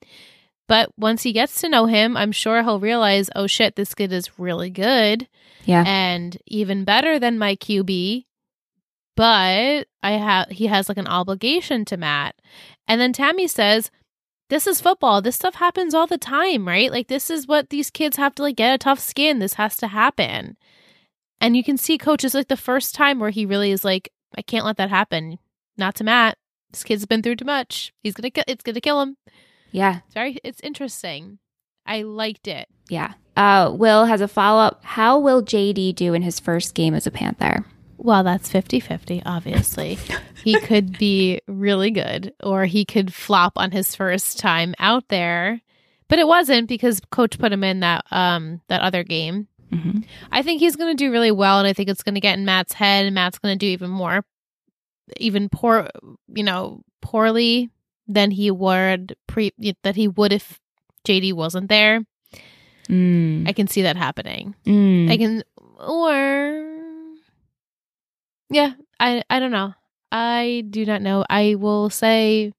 But 0.73 0.91
once 0.97 1.23
he 1.23 1.35
gets 1.35 1.61
to 1.61 1.69
know 1.69 1.85
him, 1.85 2.17
I'm 2.17 2.33
sure 2.33 2.63
he'll 2.63 2.81
realize, 2.81 3.29
oh 3.37 3.47
shit, 3.47 3.77
this 3.77 3.95
kid 3.95 4.11
is 4.11 4.39
really 4.39 4.71
good 4.71 5.29
Yeah. 5.67 5.85
and 5.87 6.35
even 6.47 6.85
better 6.85 7.19
than 7.19 7.39
my 7.39 7.57
QB. 7.57 8.25
But 9.15 9.87
I 10.03 10.13
have 10.13 10.49
he 10.49 10.69
has 10.69 10.89
like 10.89 10.97
an 10.97 11.07
obligation 11.07 11.85
to 11.85 11.99
Matt. 11.99 12.37
And 12.89 12.99
then 12.99 13.13
Tammy 13.13 13.47
says, 13.47 13.91
This 14.49 14.67
is 14.67 14.81
football. 14.81 15.21
This 15.21 15.37
stuff 15.37 15.57
happens 15.57 15.93
all 15.93 16.07
the 16.07 16.17
time, 16.17 16.67
right? 16.67 16.91
Like 16.91 17.09
this 17.09 17.29
is 17.29 17.47
what 17.47 17.69
these 17.69 17.91
kids 17.91 18.17
have 18.17 18.35
to 18.37 18.43
like 18.43 18.57
get 18.57 18.75
a 18.75 18.79
tough 18.79 18.99
skin. 19.01 19.41
This 19.41 19.55
has 19.55 19.77
to 19.77 19.89
happen. 19.89 20.57
And 21.39 21.55
you 21.55 21.63
can 21.63 21.77
see 21.77 21.99
coach 21.99 22.25
is 22.25 22.33
like 22.35 22.49
the 22.49 22.57
first 22.57 22.95
time 22.95 23.19
where 23.19 23.29
he 23.31 23.45
really 23.45 23.73
is 23.73 23.85
like, 23.85 24.11
I 24.39 24.41
can't 24.41 24.65
let 24.65 24.79
that 24.79 24.89
happen. 24.89 25.39
Not 25.77 25.97
to 25.97 26.05
Matt. 26.05 26.39
This 26.73 26.83
kid's 26.85 27.05
been 27.05 27.21
through 27.23 27.37
too 27.37 27.45
much. 27.45 27.93
He's 28.03 28.15
gonna 28.15 28.31
it's 28.49 28.63
gonna 28.65 28.81
kill 28.81 29.03
him. 29.03 29.17
Yeah. 29.73 30.01
It's 30.05 30.15
very 30.15 30.39
it's 30.45 30.61
interesting. 30.61 31.39
I 31.85 32.03
liked 32.03 32.47
it. 32.47 32.69
Yeah. 32.89 33.15
Uh, 33.37 33.73
Will 33.75 34.05
has 34.05 34.21
a 34.21 34.29
follow 34.29 34.61
up. 34.61 34.85
How 34.85 35.19
will 35.19 35.43
JD 35.43 35.97
do 35.97 36.15
in 36.15 36.23
his 36.23 36.39
first 36.39 36.75
game 36.75 36.95
as 36.95 37.07
a 37.07 37.11
Panther? 37.11 37.65
Well, 37.97 38.23
that's 38.23 38.51
50 38.51 38.81
50, 38.81 39.23
obviously. 39.25 39.99
he 40.45 40.59
could 40.61 40.99
be 40.99 41.41
really 41.47 41.91
good 41.91 42.35
or 42.43 42.67
he 42.67 42.85
could 42.85 43.13
flop 43.13 43.55
on 43.57 43.71
his 43.71 43.97
first 43.97 44.39
time 44.39 44.75
out 44.79 45.09
there. 45.09 45.61
But 46.09 46.19
it 46.19 46.29
wasn't 46.29 46.69
because 46.69 47.01
coach 47.11 47.39
put 47.39 47.53
him 47.53 47.65
in 47.65 47.81
that 47.81 48.05
um 48.11 48.61
that 48.69 48.83
other 48.83 49.03
game. 49.03 49.49
Mm-hmm. 49.73 50.01
I 50.31 50.43
think 50.43 50.61
he's 50.61 50.77
going 50.77 50.95
to 50.95 51.05
do 51.05 51.11
really 51.11 51.31
well 51.31 51.59
and 51.59 51.67
I 51.67 51.73
think 51.73 51.89
it's 51.89 52.03
going 52.03 52.17
to 52.17 52.21
get 52.21 52.37
in 52.37 52.45
Matt's 52.45 52.75
head 52.75 53.07
and 53.07 53.15
Matt's 53.15 53.39
going 53.39 53.55
to 53.55 53.59
do 53.59 53.71
even 53.71 53.91
more 53.91 54.23
even 55.19 55.49
poor, 55.49 55.89
you 56.29 56.45
know, 56.45 56.83
poorly 57.01 57.71
than 58.07 58.31
he 58.31 58.51
would 58.51 59.17
pre 59.27 59.53
that 59.83 59.97
he 59.97 60.09
would 60.09 60.33
if 60.33 60.61
JD 61.07 61.35
wasn't 61.35 61.69
there. 61.69 62.05
Mm. 62.89 63.49
I 63.49 63.53
can 63.53 63.69
see 63.69 63.83
that 63.83 63.97
happening. 63.97 64.55
Mm. 64.67 65.11
I 65.11 65.17
can 65.17 65.43
or 65.79 66.73
yeah, 68.51 68.73
I 69.01 69.23
I 69.31 69.39
don't 69.39 69.53
know. 69.53 69.75
I 70.11 70.65
do 70.69 70.85
not 70.85 71.03
know. 71.03 71.25
I 71.29 71.55
will 71.55 71.91
say 71.91 72.53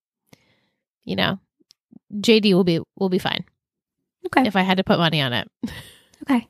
you 1.06 1.16
know, 1.16 1.40
JD 2.14 2.54
will 2.54 2.64
be 2.64 2.80
will 2.98 3.10
be 3.10 3.20
fine 3.20 3.44
okay. 4.28 4.48
if 4.48 4.56
I 4.56 4.62
had 4.62 4.78
to 4.78 4.84
put 4.84 5.00
money 5.00 5.22
on 5.22 5.34
it. 5.34 5.50
Okay. 6.24 6.48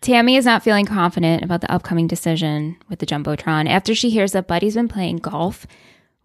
Tammy 0.00 0.36
is 0.36 0.44
not 0.44 0.62
feeling 0.62 0.86
confident 0.86 1.42
about 1.42 1.60
the 1.60 1.70
upcoming 1.70 2.06
decision 2.06 2.76
with 2.88 3.00
the 3.00 3.06
Jumbotron 3.06 3.68
after 3.68 3.94
she 3.94 4.08
hears 4.10 4.32
that 4.32 4.46
Buddy's 4.46 4.74
been 4.74 4.88
playing 4.88 5.18
golf 5.18 5.66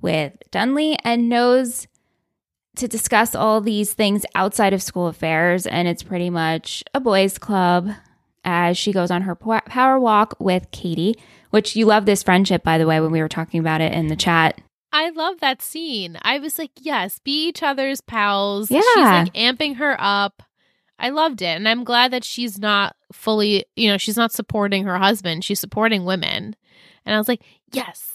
with 0.02 0.34
Dunley 0.52 0.98
and 1.04 1.30
knows 1.30 1.88
to 2.78 2.88
discuss 2.88 3.36
all 3.36 3.62
these 3.62 3.94
things 3.94 4.26
outside 4.36 4.74
of 4.74 4.82
school 4.82 5.08
affairs. 5.08 5.66
And 5.66 5.88
it's 5.88 6.04
pretty 6.04 6.30
much 6.30 6.84
a 6.94 7.00
boys' 7.00 7.38
club 7.38 7.90
as 8.44 8.78
she 8.78 8.92
goes 8.92 9.12
on 9.12 9.24
her 9.24 9.36
power 9.36 10.00
walk 10.00 10.36
with 10.40 10.72
Katie, 10.72 11.16
which 11.52 11.76
you 11.76 11.86
love 11.86 12.06
this 12.06 12.24
friendship, 12.24 12.64
by 12.64 12.78
the 12.78 12.88
way, 12.88 13.00
when 13.00 13.12
we 13.12 13.22
were 13.22 13.30
talking 13.30 13.60
about 13.60 13.82
it 13.82 13.94
in 13.94 14.08
the 14.08 14.16
chat. 14.16 14.60
I 14.94 15.10
love 15.10 15.40
that 15.40 15.62
scene. 15.62 16.18
I 16.22 16.40
was 16.40 16.58
like, 16.58 16.72
yes, 16.80 17.20
be 17.20 17.48
each 17.48 17.62
other's 17.64 18.02
pals. 18.02 18.70
Yeah. 18.72 18.82
She's 18.82 19.04
like 19.04 19.34
amping 19.34 19.76
her 19.78 19.96
up. 20.00 20.42
I 21.00 21.10
loved 21.10 21.42
it. 21.42 21.56
And 21.56 21.68
I'm 21.68 21.84
glad 21.84 22.12
that 22.12 22.24
she's 22.24 22.60
not 22.60 22.96
fully, 23.12 23.66
you 23.76 23.90
know, 23.90 23.98
she's 23.98 24.18
not 24.18 24.32
supporting 24.32 24.84
her 24.84 24.98
husband. 24.98 25.44
She's 25.44 25.60
supporting 25.60 26.06
women. 26.06 26.56
And 27.06 27.16
I 27.16 27.18
was 27.18 27.28
like, 27.28 27.42
yes, 27.72 28.14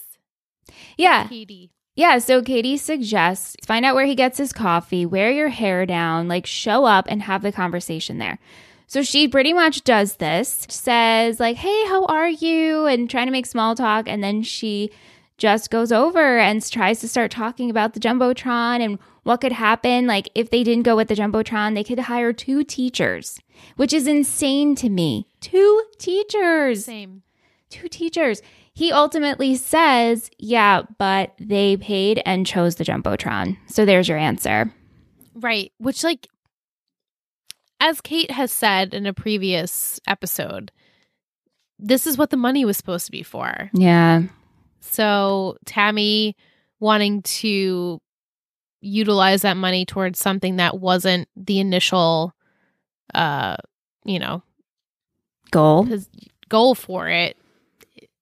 Yeah. 0.97 1.27
Katie. 1.29 1.73
Yeah, 1.97 2.19
so 2.19 2.43
Katie 2.43 2.77
suggests 2.77 3.57
find 3.65 3.85
out 3.87 3.95
where 3.95 4.05
he 4.05 4.15
gets 4.15 4.37
his 4.37 4.53
coffee, 4.53 5.07
wear 5.07 5.33
your 5.33 5.49
hair 5.49 5.87
down, 5.87 6.29
like 6.29 6.45
show 6.47 6.85
up 6.85 7.07
and 7.09 7.23
have 7.23 7.41
the 7.41 7.51
conversation 7.51 8.19
there. 8.19 8.39
So 8.87 9.03
she 9.03 9.27
pretty 9.27 9.53
much 9.53 9.83
does 9.83 10.17
this, 10.17 10.67
says, 10.69 11.41
like, 11.41 11.57
hey, 11.57 11.87
how 11.87 12.05
are 12.05 12.29
you? 12.29 12.87
And 12.87 13.11
trying 13.11 13.27
to 13.27 13.33
make 13.33 13.47
small 13.47 13.75
talk. 13.75 14.09
And 14.09 14.23
then 14.23 14.43
she 14.43 14.91
just 15.39 15.71
goes 15.71 15.91
over 15.91 16.39
and 16.39 16.65
tries 16.71 17.01
to 17.01 17.09
start 17.09 17.31
talking 17.31 17.71
about 17.71 17.95
the 17.95 18.01
Jumbotron 18.01 18.81
and 18.81 18.99
what 19.25 19.41
could 19.41 19.53
happen. 19.53 20.07
Like, 20.07 20.29
if 20.35 20.51
they 20.51 20.63
didn't 20.63 20.85
go 20.85 20.97
with 20.97 21.09
the 21.09 21.17
Jumbotron, 21.17 21.75
they 21.75 21.83
could 21.83 21.99
hire 21.99 22.33
two 22.33 22.63
teachers, 22.63 23.41
which 23.77 23.93
is 23.93 24.07
insane 24.07 24.77
to 24.77 24.89
me. 24.89 25.27
Two 25.41 25.83
teachers. 25.99 26.85
Same. 26.85 27.23
Two 27.71 27.89
teachers. 27.89 28.41
He 28.77 28.93
ultimately 28.93 29.55
says, 29.55 30.31
yeah, 30.39 30.83
but 30.99 31.33
they 31.41 31.79
paid 31.79 32.21
and 32.27 32.47
chose 32.47 32.75
the 32.75 32.85
Jumbotron. 32.85 33.57
So 33.69 33.87
there's 33.87 34.07
your 34.07 34.19
answer. 34.19 34.71
Right. 35.35 35.73
Which, 35.79 36.05
like, 36.05 36.29
as 37.81 38.03
Kate 38.03 38.31
has 38.31 38.53
said 38.53 38.93
in 38.93 39.07
a 39.07 39.15
previous 39.15 39.99
episode, 40.07 40.73
this 41.79 42.07
is 42.07 42.19
what 42.19 42.29
the 42.29 42.37
money 42.37 42.67
was 42.67 42.77
supposed 42.77 43.07
to 43.07 43.13
be 43.13 43.23
for. 43.23 43.71
Yeah. 43.73 44.25
So 44.81 45.57
Tammy 45.65 46.37
wanting 46.79 47.23
to 47.23 47.99
utilize 48.83 49.41
that 49.41 49.57
money 49.57 49.87
towards 49.87 50.19
something 50.19 50.57
that 50.57 50.79
wasn't 50.79 51.29
the 51.35 51.61
initial, 51.61 52.35
uh, 53.15 53.57
you 54.05 54.19
know, 54.19 54.43
Goal. 55.51 55.85
his 55.85 56.11
goal 56.51 56.75
for 56.75 57.09
it 57.09 57.39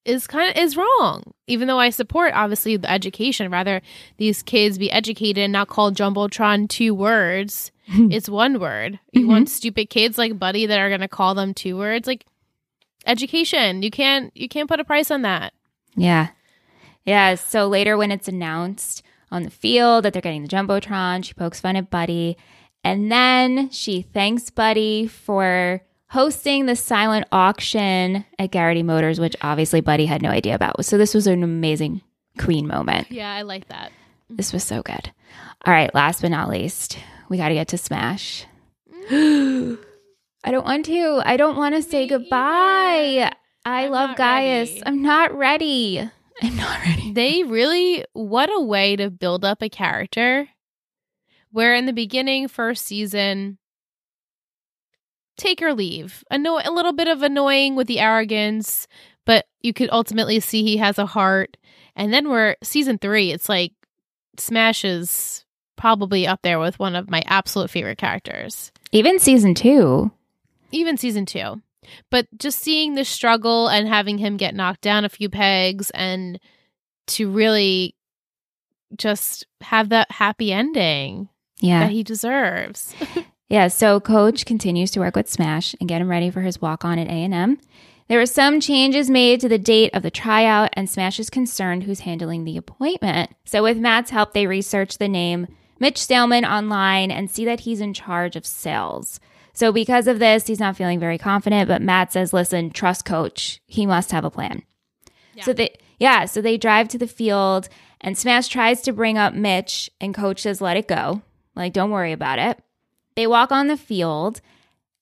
is 0.04 0.26
kind 0.26 0.50
of 0.50 0.56
is 0.62 0.76
wrong. 0.76 1.22
Even 1.46 1.68
though 1.68 1.78
I 1.80 1.90
support 1.90 2.32
obviously 2.34 2.76
the 2.76 2.90
education, 2.90 3.50
rather 3.50 3.80
these 4.18 4.42
kids 4.42 4.78
be 4.78 4.90
educated 4.90 5.42
and 5.44 5.52
not 5.52 5.68
called 5.68 5.96
jumbotron 5.96 6.68
two 6.68 6.94
words. 6.94 7.70
it's 7.88 8.28
one 8.28 8.60
word. 8.60 8.98
You 9.12 9.22
Mhm. 9.22 9.28
want 9.28 9.48
stupid 9.50 9.90
kids 9.90 10.16
like 10.18 10.38
Buddy 10.38 10.66
that 10.66 10.78
are 10.78 10.88
going 10.88 11.00
to 11.02 11.08
call 11.08 11.34
them 11.34 11.52
two 11.54 11.76
words 11.76 12.06
like 12.06 12.24
education. 13.06 13.82
You 13.82 13.90
can't 13.90 14.30
you 14.34 14.48
can't 14.48 14.68
put 14.68 14.80
a 14.80 14.84
price 14.84 15.10
on 15.10 15.22
that. 15.22 15.52
Yeah. 15.96 16.28
Yeah. 17.04 17.34
So 17.34 17.66
later, 17.68 17.96
when 17.96 18.10
it's 18.10 18.28
announced 18.28 19.02
on 19.30 19.42
the 19.42 19.50
field 19.50 20.04
that 20.04 20.12
they're 20.12 20.22
getting 20.22 20.42
the 20.42 20.48
Jumbotron, 20.48 21.24
she 21.24 21.34
pokes 21.34 21.60
fun 21.60 21.76
at 21.76 21.90
Buddy. 21.90 22.36
And 22.82 23.10
then 23.10 23.70
she 23.70 24.02
thanks 24.02 24.50
Buddy 24.50 25.06
for 25.06 25.80
hosting 26.10 26.66
the 26.66 26.76
silent 26.76 27.26
auction 27.32 28.24
at 28.38 28.50
Garrity 28.50 28.82
Motors, 28.82 29.18
which 29.18 29.36
obviously 29.42 29.80
Buddy 29.80 30.06
had 30.06 30.22
no 30.22 30.30
idea 30.30 30.54
about. 30.54 30.84
So 30.84 30.98
this 30.98 31.14
was 31.14 31.26
an 31.26 31.42
amazing 31.42 32.02
queen 32.38 32.66
moment. 32.66 33.10
Yeah, 33.10 33.32
I 33.32 33.42
like 33.42 33.68
that. 33.68 33.92
This 34.30 34.52
was 34.52 34.64
so 34.64 34.82
good. 34.82 35.10
All 35.66 35.72
right. 35.72 35.94
Last 35.94 36.22
but 36.22 36.30
not 36.30 36.48
least, 36.48 36.98
we 37.28 37.36
got 37.36 37.48
to 37.48 37.54
get 37.54 37.68
to 37.68 37.78
Smash. 37.78 38.46
I 39.10 40.50
don't 40.50 40.64
want 40.64 40.86
to. 40.86 41.22
I 41.24 41.36
don't 41.36 41.56
want 41.56 41.74
to 41.74 41.82
say 41.82 42.06
goodbye. 42.06 43.32
I 43.64 43.84
I'm 43.86 43.90
love 43.90 44.16
Gaius. 44.16 44.70
ready. 44.70 44.82
I'm 44.86 45.02
not 45.02 45.34
ready. 45.36 46.10
I'm 46.42 46.56
not 46.56 46.80
ready. 46.84 47.12
They 47.12 47.42
really 47.44 48.04
what 48.12 48.50
a 48.52 48.60
way 48.60 48.96
to 48.96 49.10
build 49.10 49.44
up 49.44 49.62
a 49.62 49.68
character 49.68 50.48
where 51.50 51.74
in 51.74 51.86
the 51.86 51.92
beginning 51.92 52.48
first 52.48 52.84
season 52.84 53.58
take 55.36 55.60
or 55.62 55.74
leave. 55.74 56.22
Anno- 56.30 56.60
a 56.64 56.70
little 56.70 56.92
bit 56.92 57.08
of 57.08 57.22
annoying 57.22 57.76
with 57.76 57.86
the 57.86 58.00
arrogance, 58.00 58.86
but 59.24 59.46
you 59.60 59.72
could 59.72 59.88
ultimately 59.92 60.40
see 60.40 60.62
he 60.62 60.76
has 60.78 60.98
a 60.98 61.06
heart. 61.06 61.56
And 61.96 62.12
then 62.12 62.28
we're 62.28 62.56
season 62.62 62.98
3, 62.98 63.30
it's 63.32 63.48
like 63.48 63.72
Smash 64.38 64.84
is 64.84 65.44
probably 65.76 66.26
up 66.26 66.42
there 66.42 66.58
with 66.58 66.78
one 66.78 66.94
of 66.96 67.10
my 67.10 67.22
absolute 67.26 67.70
favorite 67.70 67.98
characters. 67.98 68.72
Even 68.92 69.18
season 69.18 69.54
two. 69.54 70.10
Even 70.72 70.96
season 70.96 71.26
2. 71.26 71.60
But 72.10 72.26
just 72.38 72.60
seeing 72.60 72.94
the 72.94 73.04
struggle 73.04 73.68
and 73.68 73.86
having 73.88 74.18
him 74.18 74.36
get 74.36 74.54
knocked 74.54 74.80
down 74.80 75.04
a 75.04 75.08
few 75.08 75.28
pegs 75.28 75.90
and 75.90 76.40
to 77.08 77.30
really 77.30 77.94
just 78.96 79.46
have 79.60 79.88
that 79.90 80.10
happy 80.10 80.52
ending 80.52 81.28
Yeah. 81.60 81.80
that 81.80 81.90
he 81.90 82.02
deserves. 82.02 82.94
Yeah, 83.54 83.68
so 83.68 84.00
coach 84.00 84.46
continues 84.46 84.90
to 84.90 84.98
work 84.98 85.14
with 85.14 85.30
Smash 85.30 85.76
and 85.78 85.88
get 85.88 86.00
him 86.00 86.10
ready 86.10 86.28
for 86.28 86.40
his 86.40 86.60
walk 86.60 86.84
on 86.84 86.98
at 86.98 87.06
A&M. 87.06 87.60
There 88.08 88.18
were 88.18 88.26
some 88.26 88.58
changes 88.58 89.08
made 89.08 89.40
to 89.42 89.48
the 89.48 89.60
date 89.60 89.94
of 89.94 90.02
the 90.02 90.10
tryout 90.10 90.70
and 90.72 90.90
Smash 90.90 91.20
is 91.20 91.30
concerned 91.30 91.84
who's 91.84 92.00
handling 92.00 92.42
the 92.42 92.56
appointment. 92.56 93.30
So 93.44 93.62
with 93.62 93.78
Matt's 93.78 94.10
help, 94.10 94.32
they 94.32 94.48
research 94.48 94.98
the 94.98 95.06
name 95.06 95.46
Mitch 95.78 96.00
Staleman 96.00 96.42
online 96.42 97.12
and 97.12 97.30
see 97.30 97.44
that 97.44 97.60
he's 97.60 97.80
in 97.80 97.94
charge 97.94 98.34
of 98.34 98.44
sales. 98.44 99.20
So 99.52 99.70
because 99.70 100.08
of 100.08 100.18
this, 100.18 100.48
he's 100.48 100.58
not 100.58 100.76
feeling 100.76 100.98
very 100.98 101.16
confident, 101.16 101.68
but 101.68 101.80
Matt 101.80 102.10
says, 102.10 102.32
"Listen, 102.32 102.70
trust 102.70 103.04
coach. 103.04 103.60
He 103.68 103.86
must 103.86 104.10
have 104.10 104.24
a 104.24 104.30
plan." 104.30 104.64
So 105.42 105.52
they 105.52 105.76
yeah, 106.00 106.24
so 106.24 106.40
they 106.40 106.58
drive 106.58 106.88
to 106.88 106.98
the 106.98 107.06
field 107.06 107.68
and 108.00 108.18
Smash 108.18 108.48
tries 108.48 108.80
to 108.80 108.92
bring 108.92 109.16
up 109.16 109.32
Mitch 109.32 109.90
and 110.00 110.12
coach 110.12 110.42
says 110.42 110.60
let 110.60 110.76
it 110.76 110.88
go. 110.88 111.22
Like 111.54 111.72
don't 111.72 111.92
worry 111.92 112.10
about 112.10 112.40
it. 112.40 112.60
They 113.16 113.26
walk 113.26 113.52
on 113.52 113.66
the 113.68 113.76
field 113.76 114.40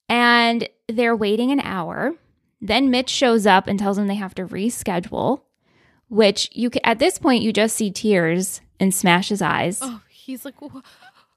and 0.09 0.69
they're 0.89 1.17
waiting 1.17 1.51
an 1.51 1.61
hour. 1.61 2.15
Then 2.61 2.91
Mitch 2.91 3.11
shows 3.11 3.47
up 3.47 3.67
and 3.67 3.79
tells 3.79 3.97
them 3.97 4.07
they 4.07 4.15
have 4.15 4.35
to 4.37 4.47
reschedule, 4.47 5.43
which 6.09 6.49
you 6.53 6.71
ca 6.71 6.81
at 6.85 6.99
this 6.99 7.19
point 7.19 7.43
you 7.43 7.53
just 7.53 7.77
see 7.77 7.91
tears 7.91 8.61
in 8.79 8.93
Smash's 8.93 9.43
eyes. 9.43 9.81
Oh, 9.83 10.01
he's 10.09 10.45
like 10.45 10.61
wha- 10.61 10.83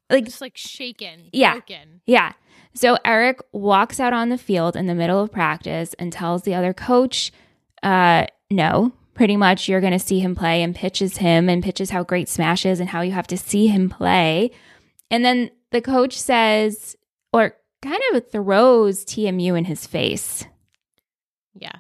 Like 0.10 0.26
just 0.26 0.42
like 0.42 0.56
shaken, 0.58 1.30
Yeah. 1.32 1.54
broken. 1.54 2.02
Yeah. 2.06 2.34
So 2.76 2.98
Eric 3.06 3.40
walks 3.54 4.00
out 4.00 4.14
on 4.14 4.30
the 4.30 4.38
field 4.38 4.76
in 4.76 4.86
the 4.86 4.94
middle 4.96 5.22
of 5.22 5.32
practice 5.32 5.94
and 5.98 6.12
tells 6.12 6.44
the 6.44 6.54
other 6.54 6.74
coach, 6.74 7.32
uh, 7.82 8.26
no, 8.52 8.92
pretty 9.14 9.38
much 9.38 9.68
you're 9.70 9.80
going 9.82 9.94
to 9.94 10.00
see 10.00 10.20
him 10.20 10.36
play 10.36 10.62
and 10.62 10.76
pitches 10.76 11.18
him 11.18 11.48
and 11.50 11.64
pitches 11.64 11.90
how 11.90 12.04
great 12.04 12.28
Smash 12.28 12.66
is 12.66 12.80
and 12.82 12.90
how 12.90 13.02
you 13.02 13.14
have 13.14 13.28
to 13.28 13.38
see 13.38 13.68
him 13.68 13.90
play. 13.90 14.52
And 15.10 15.24
then 15.24 15.50
the 15.72 15.82
coach 15.82 16.18
says, 16.18 16.96
or 17.34 17.56
kind 17.82 18.02
of 18.14 18.32
throws 18.32 19.06
TMU 19.06 19.58
in 19.58 19.66
his 19.66 19.86
face. 19.86 20.46
Yeah. 21.54 21.80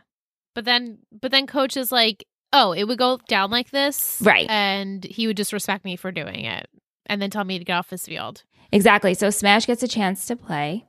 But 0.53 0.65
then 0.65 0.99
but 1.11 1.31
then 1.31 1.47
coach 1.47 1.75
is 1.75 1.91
like, 1.91 2.25
"Oh, 2.53 2.71
it 2.71 2.85
would 2.85 2.97
go 2.97 3.19
down 3.27 3.51
like 3.51 3.71
this." 3.71 4.21
Right. 4.23 4.49
And 4.49 5.03
he 5.03 5.27
would 5.27 5.37
just 5.37 5.53
respect 5.53 5.83
me 5.83 5.95
for 5.95 6.11
doing 6.11 6.45
it 6.45 6.69
and 7.05 7.21
then 7.21 7.29
tell 7.29 7.43
me 7.43 7.59
to 7.59 7.65
get 7.65 7.77
off 7.77 7.89
his 7.89 8.05
field. 8.05 8.43
Exactly. 8.71 9.13
So 9.13 9.29
Smash 9.29 9.65
gets 9.65 9.83
a 9.83 9.87
chance 9.87 10.25
to 10.27 10.35
play 10.35 10.85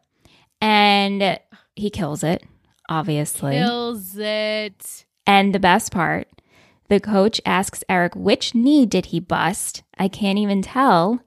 and 0.61 1.39
he 1.75 1.91
kills 1.91 2.23
it, 2.23 2.45
obviously. 2.89 3.53
Kills 3.53 4.17
it. 4.17 5.05
And 5.27 5.55
the 5.55 5.61
best 5.61 5.93
part, 5.93 6.29
the 6.89 7.01
coach 7.01 7.41
asks 7.45 7.83
Eric, 7.89 8.15
which 8.15 8.55
knee 8.55 8.87
did 8.87 9.07
he 9.07 9.21
bust? 9.21 9.83
I 9.99 10.09
can't 10.09 10.39
even 10.39 10.63
tell. 10.63 11.21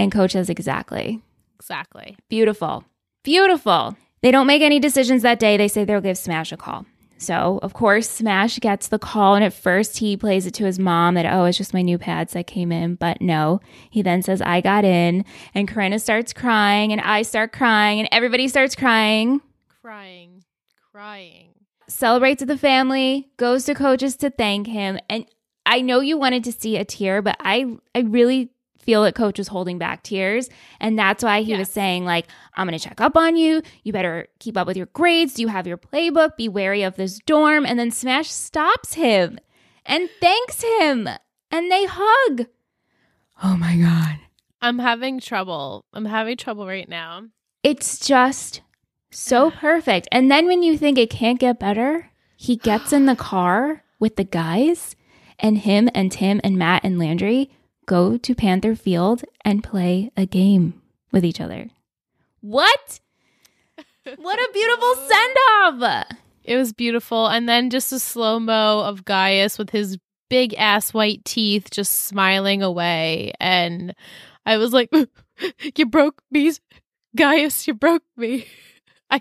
And 0.00 0.10
coach 0.10 0.32
says, 0.32 0.48
exactly. 0.48 1.20
Exactly. 1.56 2.16
Beautiful. 2.28 2.84
Beautiful. 3.22 3.96
They 4.22 4.30
don't 4.30 4.46
make 4.46 4.62
any 4.62 4.78
decisions 4.80 5.22
that 5.22 5.38
day. 5.38 5.56
They 5.56 5.68
say 5.68 5.84
they'll 5.84 6.00
give 6.00 6.16
Smash 6.18 6.52
a 6.52 6.56
call. 6.56 6.86
So, 7.18 7.60
of 7.62 7.74
course, 7.74 8.08
Smash 8.08 8.58
gets 8.60 8.88
the 8.88 8.98
call. 8.98 9.34
And 9.34 9.44
at 9.44 9.52
first, 9.52 9.98
he 9.98 10.16
plays 10.16 10.46
it 10.46 10.54
to 10.54 10.64
his 10.64 10.78
mom 10.78 11.16
that, 11.16 11.26
oh, 11.26 11.44
it's 11.44 11.58
just 11.58 11.74
my 11.74 11.82
new 11.82 11.98
pads 11.98 12.32
that 12.32 12.46
came 12.46 12.72
in. 12.72 12.94
But 12.94 13.20
no, 13.20 13.60
he 13.90 14.00
then 14.00 14.22
says, 14.22 14.40
I 14.40 14.62
got 14.62 14.86
in. 14.86 15.26
And 15.54 15.68
Corinna 15.68 15.98
starts 15.98 16.32
crying. 16.32 16.92
And 16.92 17.00
I 17.02 17.20
start 17.20 17.52
crying. 17.52 18.00
And 18.00 18.08
everybody 18.10 18.48
starts 18.48 18.74
crying. 18.74 19.42
Crying. 19.82 20.44
Crying. 20.92 21.50
celebrates 21.88 22.40
with 22.40 22.48
the 22.48 22.56
family, 22.58 23.28
goes 23.36 23.64
to 23.64 23.74
coaches 23.74 24.16
to 24.16 24.30
thank 24.30 24.66
him. 24.66 24.98
And 25.10 25.26
I 25.66 25.82
know 25.82 26.00
you 26.00 26.16
wanted 26.16 26.44
to 26.44 26.52
see 26.52 26.76
a 26.76 26.84
tear, 26.84 27.20
but 27.22 27.36
I 27.40 27.76
I 27.94 28.00
really 28.00 28.50
feel 28.80 29.02
that 29.04 29.14
coach 29.14 29.38
was 29.38 29.48
holding 29.48 29.78
back 29.78 30.02
tears. 30.02 30.48
And 30.80 30.98
that's 30.98 31.22
why 31.22 31.42
he 31.42 31.56
was 31.56 31.70
saying, 31.70 32.04
like, 32.04 32.26
I'm 32.54 32.66
gonna 32.66 32.78
check 32.78 33.00
up 33.00 33.16
on 33.16 33.36
you. 33.36 33.62
You 33.82 33.92
better 33.92 34.28
keep 34.38 34.56
up 34.56 34.66
with 34.66 34.76
your 34.76 34.86
grades. 34.86 35.34
Do 35.34 35.42
you 35.42 35.48
have 35.48 35.66
your 35.66 35.78
playbook? 35.78 36.36
Be 36.36 36.48
wary 36.48 36.82
of 36.82 36.96
this 36.96 37.18
dorm. 37.20 37.64
And 37.66 37.78
then 37.78 37.90
Smash 37.90 38.30
stops 38.30 38.94
him 38.94 39.38
and 39.86 40.08
thanks 40.20 40.62
him. 40.62 41.08
And 41.50 41.70
they 41.70 41.84
hug. 41.88 42.46
Oh 43.42 43.56
my 43.56 43.76
God. 43.76 44.18
I'm 44.62 44.78
having 44.78 45.20
trouble. 45.20 45.84
I'm 45.92 46.04
having 46.04 46.36
trouble 46.36 46.66
right 46.66 46.88
now. 46.88 47.24
It's 47.62 47.98
just 48.06 48.60
so 49.10 49.50
perfect. 49.60 50.08
And 50.12 50.30
then 50.30 50.46
when 50.46 50.62
you 50.62 50.76
think 50.76 50.98
it 50.98 51.10
can't 51.10 51.38
get 51.38 51.58
better, 51.58 52.10
he 52.36 52.56
gets 52.56 52.92
in 52.92 53.06
the 53.06 53.16
car 53.30 53.84
with 53.98 54.16
the 54.16 54.24
guys, 54.24 54.96
and 55.38 55.58
him 55.58 55.90
and 55.94 56.10
Tim 56.10 56.40
and 56.42 56.56
Matt 56.56 56.84
and 56.84 56.98
Landry 56.98 57.50
go 57.90 58.16
to 58.16 58.34
Panther 58.36 58.76
Field 58.76 59.24
and 59.44 59.64
play 59.64 60.12
a 60.16 60.24
game 60.24 60.80
with 61.10 61.24
each 61.24 61.40
other. 61.40 61.70
What? 62.40 63.00
What 64.16 64.38
a 64.38 64.50
beautiful 64.54 64.94
send 64.94 65.36
off! 65.82 66.06
It 66.42 66.56
was 66.56 66.72
beautiful. 66.72 67.26
And 67.26 67.48
then 67.48 67.68
just 67.68 67.92
a 67.92 67.98
slow 67.98 68.40
mo 68.40 68.80
of 68.80 69.04
Gaius 69.04 69.58
with 69.58 69.70
his 69.70 69.98
big 70.30 70.54
ass 70.54 70.94
white 70.94 71.24
teeth 71.24 71.70
just 71.70 72.06
smiling 72.06 72.62
away. 72.62 73.32
And 73.38 73.94
I 74.46 74.56
was 74.56 74.72
like, 74.72 74.90
You 75.76 75.86
broke 75.86 76.22
me, 76.30 76.50
Gaius, 77.16 77.66
you 77.66 77.74
broke 77.74 78.04
me. 78.16 78.46
I 79.10 79.20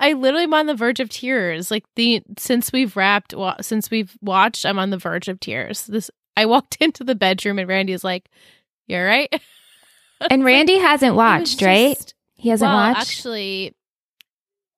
I 0.00 0.12
literally 0.14 0.44
am 0.44 0.54
on 0.54 0.66
the 0.66 0.74
verge 0.74 1.00
of 1.00 1.08
tears. 1.08 1.70
Like 1.70 1.84
the 1.94 2.22
since 2.38 2.72
we've 2.72 2.96
wrapped, 2.96 3.32
wa- 3.34 3.60
since 3.60 3.90
we've 3.90 4.16
watched, 4.20 4.66
I'm 4.66 4.78
on 4.78 4.90
the 4.90 4.98
verge 4.98 5.28
of 5.28 5.38
tears. 5.38 5.86
This 5.86 6.10
I 6.36 6.46
walked 6.46 6.76
into 6.80 7.04
the 7.04 7.14
bedroom 7.14 7.58
and 7.58 7.68
Randy 7.68 7.92
is 7.92 8.04
like, 8.04 8.30
"You're 8.86 9.06
right." 9.06 9.32
And 10.30 10.46
Randy 10.46 10.78
hasn't 10.78 11.14
watched, 11.14 11.60
right? 11.60 12.14
He 12.36 12.48
hasn't 12.48 12.70
well, 12.70 12.88
watched. 12.88 13.00
Actually, 13.02 13.76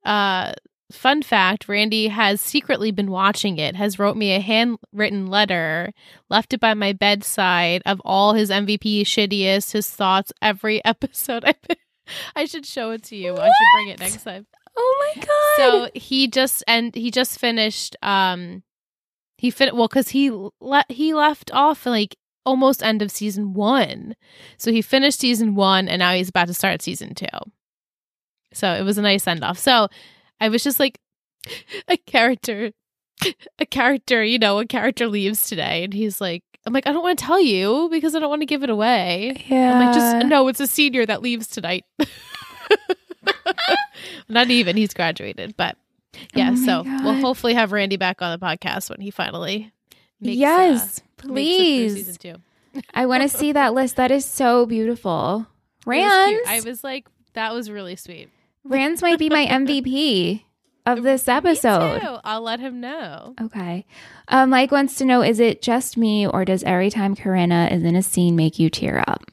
uh, 0.04 0.52
fun 0.90 1.22
fact: 1.22 1.68
Randy 1.68 2.08
has 2.08 2.40
secretly 2.40 2.90
been 2.90 3.08
watching 3.08 3.56
it. 3.56 3.76
Has 3.76 4.00
wrote 4.00 4.16
me 4.16 4.32
a 4.32 4.40
handwritten 4.40 5.28
letter, 5.28 5.92
left 6.28 6.54
it 6.54 6.58
by 6.60 6.74
my 6.74 6.92
bedside 6.92 7.82
of 7.86 8.02
all 8.04 8.32
his 8.32 8.50
MVP 8.50 9.02
shittiest, 9.02 9.70
his 9.70 9.88
thoughts, 9.88 10.32
every 10.42 10.84
episode. 10.84 11.44
I 11.44 11.54
I 12.34 12.44
should 12.44 12.66
show 12.66 12.90
it 12.90 13.04
to 13.04 13.16
you. 13.16 13.34
I 13.36 13.46
should 13.46 13.72
bring 13.74 13.88
it 13.90 14.00
next 14.00 14.24
time. 14.24 14.44
oh 14.76 15.12
my 15.14 15.22
god! 15.22 15.56
So 15.56 15.90
he 15.94 16.26
just 16.26 16.64
and 16.66 16.92
he 16.94 17.12
just 17.12 17.38
finished. 17.38 17.94
Um, 18.02 18.64
he 19.38 19.50
fit 19.50 19.74
well 19.74 19.88
because 19.88 20.10
he 20.10 20.30
let 20.60 20.90
he 20.90 21.14
left 21.14 21.50
off 21.54 21.86
like 21.86 22.16
almost 22.44 22.82
end 22.82 23.00
of 23.00 23.10
season 23.10 23.54
one. 23.54 24.14
So 24.58 24.72
he 24.72 24.82
finished 24.82 25.20
season 25.20 25.54
one 25.54 25.88
and 25.88 26.00
now 26.00 26.12
he's 26.12 26.28
about 26.28 26.48
to 26.48 26.54
start 26.54 26.82
season 26.82 27.14
two. 27.14 27.26
So 28.52 28.74
it 28.74 28.82
was 28.82 28.98
a 28.98 29.02
nice 29.02 29.22
send 29.22 29.44
off. 29.44 29.58
So 29.58 29.88
I 30.40 30.48
was 30.48 30.64
just 30.64 30.80
like 30.80 30.98
a 31.88 31.96
character, 31.96 32.72
a 33.58 33.66
character. 33.66 34.24
You 34.24 34.38
know, 34.38 34.58
a 34.58 34.66
character 34.66 35.06
leaves 35.06 35.46
today, 35.46 35.84
and 35.84 35.94
he's 35.94 36.20
like. 36.20 36.42
I'm 36.66 36.74
like, 36.74 36.86
I 36.86 36.92
don't 36.92 37.04
want 37.04 37.18
to 37.18 37.24
tell 37.24 37.40
you 37.40 37.88
because 37.90 38.14
I 38.14 38.18
don't 38.18 38.28
want 38.28 38.42
to 38.42 38.46
give 38.46 38.62
it 38.62 38.68
away. 38.68 39.42
yeah. 39.48 39.72
I'm 39.72 39.86
like, 39.86 39.94
just 39.94 40.26
no, 40.26 40.48
it's 40.48 40.60
a 40.60 40.66
senior 40.66 41.06
that 41.06 41.22
leaves 41.22 41.46
tonight. 41.46 41.86
Not 44.28 44.50
even, 44.50 44.76
he's 44.76 44.92
graduated, 44.92 45.56
but 45.56 45.78
yeah. 46.34 46.50
Oh 46.52 46.56
so 46.56 46.84
God. 46.84 47.04
we'll 47.04 47.20
hopefully 47.20 47.54
have 47.54 47.72
Randy 47.72 47.96
back 47.96 48.22
on 48.22 48.38
the 48.38 48.44
podcast 48.44 48.90
when 48.90 49.00
he 49.00 49.10
finally 49.10 49.72
makes, 50.20 50.36
uh, 50.36 50.40
yes, 50.40 50.98
it 50.98 51.04
please. 51.16 51.94
season 51.94 52.14
two. 52.74 52.82
I 52.94 53.06
want 53.06 53.22
to 53.22 53.28
see 53.36 53.52
that 53.52 53.74
list. 53.74 53.96
That 53.96 54.10
is 54.10 54.24
so 54.24 54.66
beautiful. 54.66 55.46
It 55.86 55.90
was 55.90 56.28
cute. 56.28 56.46
Rans, 56.46 56.66
I 56.66 56.68
was 56.68 56.84
like, 56.84 57.06
that 57.34 57.54
was 57.54 57.70
really 57.70 57.96
sweet. 57.96 58.28
Rans 58.64 59.02
might 59.02 59.18
be 59.18 59.30
my 59.30 59.46
MVP 59.50 60.42
of 60.86 61.02
this 61.02 61.28
episode. 61.28 62.20
I'll 62.24 62.42
let 62.42 62.60
him 62.60 62.80
know. 62.80 63.34
Okay. 63.40 63.86
Uh, 64.28 64.46
Mike 64.46 64.70
wants 64.70 64.96
to 64.96 65.04
know: 65.04 65.22
Is 65.22 65.40
it 65.40 65.62
just 65.62 65.96
me, 65.96 66.26
or 66.26 66.44
does 66.44 66.62
every 66.64 66.90
time 66.90 67.16
Corinna 67.16 67.68
is 67.70 67.82
in 67.82 67.96
a 67.96 68.02
scene 68.02 68.36
make 68.36 68.58
you 68.58 68.70
tear 68.70 69.02
up? 69.06 69.24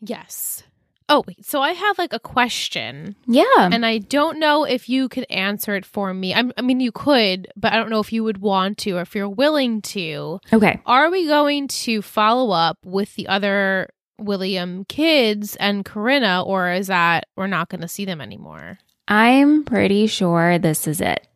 Yes. 0.00 0.63
Oh 1.08 1.22
wait, 1.26 1.44
so 1.44 1.60
I 1.60 1.72
have 1.72 1.98
like 1.98 2.14
a 2.14 2.18
question, 2.18 3.14
Yeah. 3.26 3.44
and 3.58 3.84
I 3.84 3.98
don't 3.98 4.38
know 4.38 4.64
if 4.64 4.88
you 4.88 5.08
could 5.10 5.26
answer 5.28 5.74
it 5.74 5.84
for 5.84 6.14
me. 6.14 6.32
I'm, 6.32 6.50
I 6.56 6.62
mean, 6.62 6.80
you 6.80 6.92
could, 6.92 7.46
but 7.56 7.74
I 7.74 7.76
don't 7.76 7.90
know 7.90 8.00
if 8.00 8.10
you 8.10 8.24
would 8.24 8.38
want 8.38 8.78
to 8.78 8.92
or 8.96 9.02
if 9.02 9.14
you're 9.14 9.28
willing 9.28 9.82
to. 9.82 10.40
okay. 10.50 10.80
Are 10.86 11.10
we 11.10 11.26
going 11.26 11.68
to 11.68 12.00
follow 12.00 12.52
up 12.52 12.78
with 12.86 13.14
the 13.16 13.28
other 13.28 13.90
William 14.18 14.86
kids 14.86 15.56
and 15.56 15.84
Corinna, 15.84 16.42
or 16.42 16.70
is 16.72 16.86
that 16.86 17.26
we're 17.36 17.48
not 17.48 17.68
going 17.68 17.82
to 17.82 17.88
see 17.88 18.06
them 18.06 18.22
anymore? 18.22 18.78
I'm 19.06 19.64
pretty 19.64 20.06
sure 20.06 20.58
this 20.58 20.86
is 20.86 21.02
it. 21.02 21.26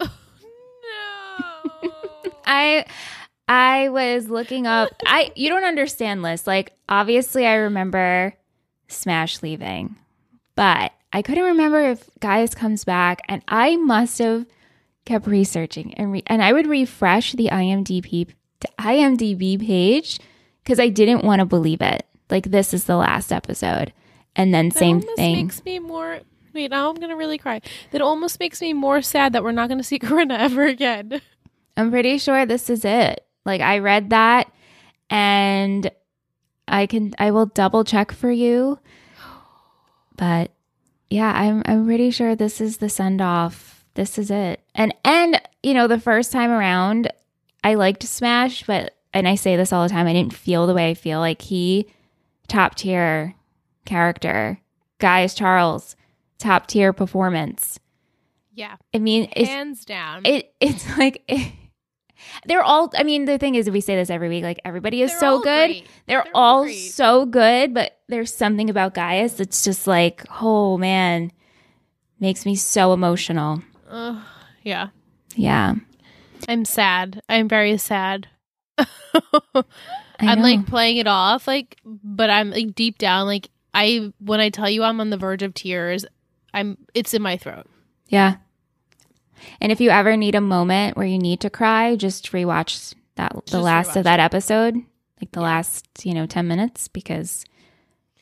No. 0.00 1.90
I 2.44 2.84
I 3.48 3.88
was 3.88 4.28
looking 4.28 4.66
up 4.66 4.90
I 5.06 5.32
you 5.36 5.48
don't 5.48 5.64
understand 5.64 6.22
Liz. 6.22 6.46
Like 6.46 6.72
obviously 6.88 7.46
I 7.46 7.54
remember 7.54 8.34
Smash 8.92 9.42
leaving. 9.42 9.96
But 10.54 10.92
I 11.12 11.22
couldn't 11.22 11.44
remember 11.44 11.80
if 11.80 12.08
Gaius 12.20 12.54
comes 12.54 12.84
back 12.84 13.20
and 13.28 13.42
I 13.48 13.76
must 13.76 14.18
have 14.18 14.46
kept 15.04 15.26
researching 15.26 15.94
and 15.94 16.12
re- 16.12 16.22
and 16.26 16.42
I 16.42 16.52
would 16.52 16.66
refresh 16.66 17.32
the 17.32 17.48
IMDb 17.50 18.28
to 18.60 18.68
IMDb 18.78 19.58
page 19.60 20.20
cuz 20.64 20.78
I 20.78 20.88
didn't 20.88 21.24
want 21.24 21.40
to 21.40 21.44
believe 21.46 21.82
it. 21.82 22.06
Like 22.30 22.50
this 22.50 22.72
is 22.72 22.84
the 22.84 22.96
last 22.96 23.32
episode. 23.32 23.92
And 24.36 24.54
then 24.54 24.68
That 24.70 24.78
same 24.78 25.00
thing. 25.00 25.36
makes 25.46 25.64
me 25.64 25.78
more. 25.78 26.20
Wait, 26.54 26.70
now 26.70 26.88
I'm 26.88 26.96
gonna 26.96 27.16
really 27.16 27.38
cry. 27.38 27.60
That 27.90 28.00
almost 28.02 28.38
makes 28.40 28.60
me 28.60 28.72
more 28.72 29.02
sad 29.02 29.32
that 29.32 29.42
we're 29.42 29.52
not 29.52 29.68
gonna 29.68 29.82
see 29.82 29.98
Corinna 30.06 30.34
ever 30.34 30.62
again. 30.64 31.20
I'm 31.76 31.90
pretty 31.90 32.18
sure 32.18 32.46
this 32.46 32.68
is 32.70 32.84
it. 32.84 33.24
Like 33.44 33.60
I 33.60 33.78
read 33.78 34.10
that 34.10 34.52
and 35.10 35.90
I 36.68 36.86
can 36.86 37.12
I 37.18 37.30
will 37.30 37.46
double 37.46 37.84
check 37.84 38.12
for 38.12 38.30
you. 38.30 38.78
But 40.16 40.52
yeah, 41.10 41.32
I'm 41.32 41.62
I'm 41.66 41.84
pretty 41.86 42.10
sure 42.10 42.34
this 42.34 42.60
is 42.60 42.78
the 42.78 42.88
send 42.88 43.20
off. 43.20 43.84
This 43.94 44.18
is 44.18 44.30
it. 44.30 44.60
And 44.74 44.94
and 45.04 45.40
you 45.62 45.74
know, 45.74 45.86
the 45.86 46.00
first 46.00 46.32
time 46.32 46.50
around 46.50 47.10
I 47.64 47.74
liked 47.74 48.02
Smash, 48.02 48.64
but 48.64 48.96
and 49.14 49.28
I 49.28 49.34
say 49.34 49.56
this 49.56 49.72
all 49.72 49.82
the 49.82 49.88
time, 49.88 50.06
I 50.06 50.12
didn't 50.12 50.34
feel 50.34 50.66
the 50.66 50.74
way 50.74 50.90
I 50.90 50.94
feel 50.94 51.18
like 51.20 51.42
he 51.42 51.86
top 52.48 52.74
tier 52.74 53.34
character. 53.84 54.58
Gaius 54.98 55.34
Charles, 55.34 55.96
top 56.38 56.66
tier 56.68 56.92
performance. 56.92 57.78
Yeah, 58.54 58.76
I 58.94 58.98
mean, 58.98 59.28
it's 59.34 59.48
hands 59.48 59.84
down. 59.84 60.24
it 60.24 60.54
it's 60.60 60.96
like 60.96 61.24
they're 62.46 62.62
all 62.62 62.90
i 62.96 63.02
mean 63.02 63.24
the 63.24 63.38
thing 63.38 63.54
is 63.54 63.68
we 63.70 63.80
say 63.80 63.94
this 63.96 64.10
every 64.10 64.28
week 64.28 64.42
like 64.44 64.60
everybody 64.64 65.02
is 65.02 65.10
They're 65.12 65.20
so 65.20 65.40
good 65.42 65.68
great. 65.68 65.86
they're, 66.06 66.22
They're 66.24 66.32
all 66.34 66.64
great. 66.64 66.74
so 66.92 67.26
good 67.26 67.74
but 67.74 67.98
there's 68.08 68.34
something 68.34 68.68
about 68.70 68.94
gaius 68.94 69.34
that's 69.34 69.62
just 69.64 69.86
like 69.86 70.24
oh 70.40 70.76
man 70.78 71.32
makes 72.20 72.44
me 72.46 72.54
so 72.56 72.92
emotional 72.92 73.62
Ugh, 73.90 74.18
yeah, 74.62 74.88
yeah 75.34 75.74
I'm 76.48 76.64
sad. 76.64 77.22
I'm 77.28 77.46
very 77.48 77.76
sad. 77.78 78.26
I'm 80.20 80.40
like 80.40 80.66
playing 80.66 80.96
it 80.96 81.06
off, 81.06 81.46
like, 81.46 81.76
but 81.84 82.30
I'm 82.30 82.50
like 82.50 82.74
deep 82.74 82.98
down, 82.98 83.26
like 83.26 83.48
I 83.74 84.12
when 84.18 84.40
I 84.40 84.48
tell 84.50 84.68
you 84.70 84.82
I'm 84.82 85.00
on 85.00 85.10
the 85.10 85.16
verge 85.16 85.42
of 85.42 85.54
tears, 85.54 86.04
I'm 86.54 86.78
it's 86.94 87.14
in 87.14 87.22
my 87.22 87.36
throat. 87.36 87.66
yeah 88.08 88.36
and 89.60 89.72
if 89.72 89.80
you 89.80 89.90
ever 89.90 90.16
need 90.16 90.34
a 90.34 90.40
moment 90.40 90.96
where 90.96 91.06
you 91.06 91.18
need 91.18 91.40
to 91.40 91.50
cry 91.50 91.96
just 91.96 92.30
rewatch 92.32 92.94
that 93.16 93.32
the 93.32 93.40
Just 93.40 93.62
last 93.64 93.96
of 93.96 94.04
that 94.04 94.20
episode 94.20 94.76
like 95.20 95.32
the 95.32 95.40
last 95.40 95.86
you 96.04 96.14
know 96.14 96.26
10 96.26 96.46
minutes 96.48 96.88
because 96.88 97.44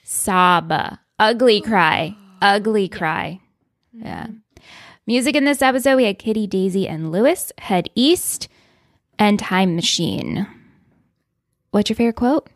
sob 0.05 0.73
ugly 1.19 1.61
cry 1.61 2.17
ugly 2.43 2.89
cry 2.89 3.41
Yeah. 3.93 4.27
Music 5.07 5.35
in 5.35 5.45
this 5.45 5.61
episode, 5.63 5.97
we 5.97 6.05
had 6.05 6.21
Kitty, 6.21 6.47
Daisy, 6.47 6.87
and 6.87 7.11
Lewis, 7.11 7.51
Head 7.59 7.89
East, 7.97 8.47
and 9.19 9.41
Time 9.41 9.75
Machine. 9.75 10.47
What's 11.73 11.91
your 11.91 11.97
favorite 11.97 12.15
quote? 12.15 12.49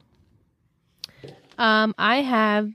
Um, 1.59 1.94
I 1.98 2.18
have. 2.18 2.70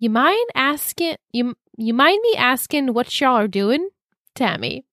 You 0.00 0.10
mind 0.10 0.48
asking 0.56 1.16
you? 1.32 1.54
You 1.76 1.94
mind 1.94 2.18
me 2.22 2.34
asking 2.36 2.94
what 2.94 3.20
y'all 3.20 3.36
are 3.36 3.46
doing, 3.46 3.88
Tammy? 4.34 4.84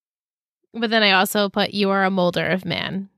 But 0.73 0.89
then 0.89 1.03
I 1.03 1.12
also 1.12 1.49
put 1.49 1.73
you 1.73 1.89
are 1.91 2.03
a 2.03 2.09
molder 2.09 2.47
of 2.47 2.65
man, 2.65 3.09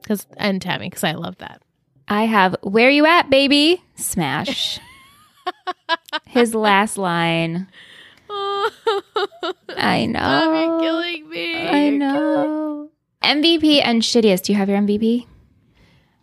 because 0.00 0.26
and 0.36 0.60
Tammy, 0.62 0.88
because 0.88 1.04
I 1.04 1.12
love 1.12 1.36
that. 1.38 1.62
I 2.08 2.24
have 2.24 2.56
Where 2.62 2.90
You 2.90 3.06
At, 3.06 3.30
Baby? 3.30 3.82
Smash. 3.96 4.78
His 6.26 6.54
last 6.54 6.98
line. 6.98 7.68
I 9.76 10.06
know. 10.06 10.52
You're 10.52 10.80
killing 10.80 11.28
me. 11.28 11.68
I 11.68 11.90
know. 11.90 12.90
MVP 13.22 13.80
and 13.84 14.02
shittiest. 14.02 14.44
Do 14.44 14.52
you 14.52 14.58
have 14.58 14.68
your 14.68 14.78
MVP? 14.78 15.26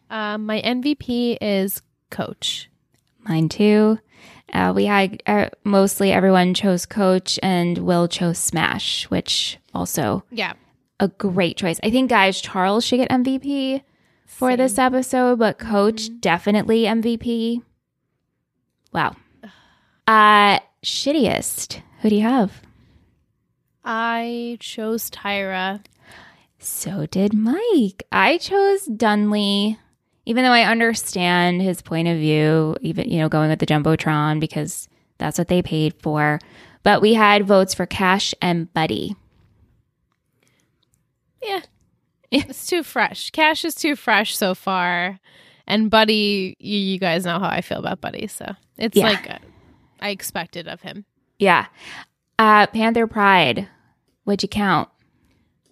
Um, 0.10 0.46
my 0.46 0.62
MVP 0.62 1.38
is 1.40 1.82
Coach. 2.10 2.70
Mine 3.20 3.48
too. 3.50 4.00
Uh, 4.52 4.74
we 4.76 4.86
had 4.86 5.22
uh, 5.28 5.50
mostly 5.64 6.12
everyone 6.12 6.54
chose 6.56 6.86
Coach 6.86 7.40
and 7.44 7.78
Will 7.80 8.08
chose 8.08 8.40
Smash, 8.40 9.04
which 9.12 9.60
also 9.74 10.24
Yeah, 10.32 10.54
a 11.00 11.08
great 11.08 11.58
choice. 11.58 11.80
I 11.84 11.90
think 11.90 12.10
Gaius 12.10 12.42
Charles 12.42 12.86
should 12.86 12.98
get 12.98 13.10
MVP 13.10 13.82
for 14.26 14.56
this 14.56 14.78
episode, 14.78 15.40
but 15.40 15.58
Coach 15.60 16.10
definitely 16.20 16.84
MVP. 16.84 17.62
Wow. 18.94 19.16
Uh 20.08 20.58
shittiest. 20.84 21.82
Who 22.02 22.10
do 22.10 22.16
you 22.16 22.24
have? 22.24 22.64
I 23.84 24.58
chose 24.60 25.10
Tyra. 25.10 25.82
So 26.58 27.06
did 27.06 27.34
Mike. 27.34 28.04
I 28.12 28.38
chose 28.38 28.88
Dunley, 28.88 29.78
even 30.26 30.44
though 30.44 30.52
I 30.52 30.64
understand 30.64 31.62
his 31.62 31.82
point 31.82 32.08
of 32.08 32.18
view, 32.18 32.76
even, 32.82 33.10
you 33.10 33.20
know, 33.20 33.30
going 33.30 33.50
with 33.50 33.60
the 33.60 33.66
Jumbotron 33.66 34.40
because 34.40 34.88
that's 35.18 35.38
what 35.38 35.48
they 35.48 35.62
paid 35.62 35.94
for. 36.02 36.40
But 36.84 37.02
we 37.02 37.14
had 37.14 37.48
votes 37.48 37.74
for 37.74 37.86
Cash 37.86 38.34
and 38.42 38.72
Buddy. 38.74 39.16
Yeah. 41.42 41.62
It's 42.32 42.68
too 42.68 42.84
fresh. 42.84 43.32
Cash 43.32 43.66
is 43.66 43.74
too 43.76 43.96
fresh 43.96 44.38
so 44.38 44.54
far. 44.54 45.20
And 45.66 45.90
Buddy, 45.90 46.56
you, 46.60 46.78
you 46.78 47.00
guys 47.00 47.26
know 47.26 47.40
how 47.40 47.48
I 47.50 47.62
feel 47.62 47.80
about 47.80 48.02
Buddy. 48.02 48.28
So 48.28 48.54
it's 48.78 48.96
Yeah. 48.98 49.04
like 49.10 49.30
uh, 49.30 49.38
I 50.00 50.10
expected 50.10 50.68
of 50.68 50.82
him. 50.82 51.06
Yeah. 51.40 51.66
Uh, 52.38 52.68
Panther 52.68 53.08
Pride. 53.08 53.68
What'd 54.26 54.44
you 54.44 54.50
count? 54.50 54.90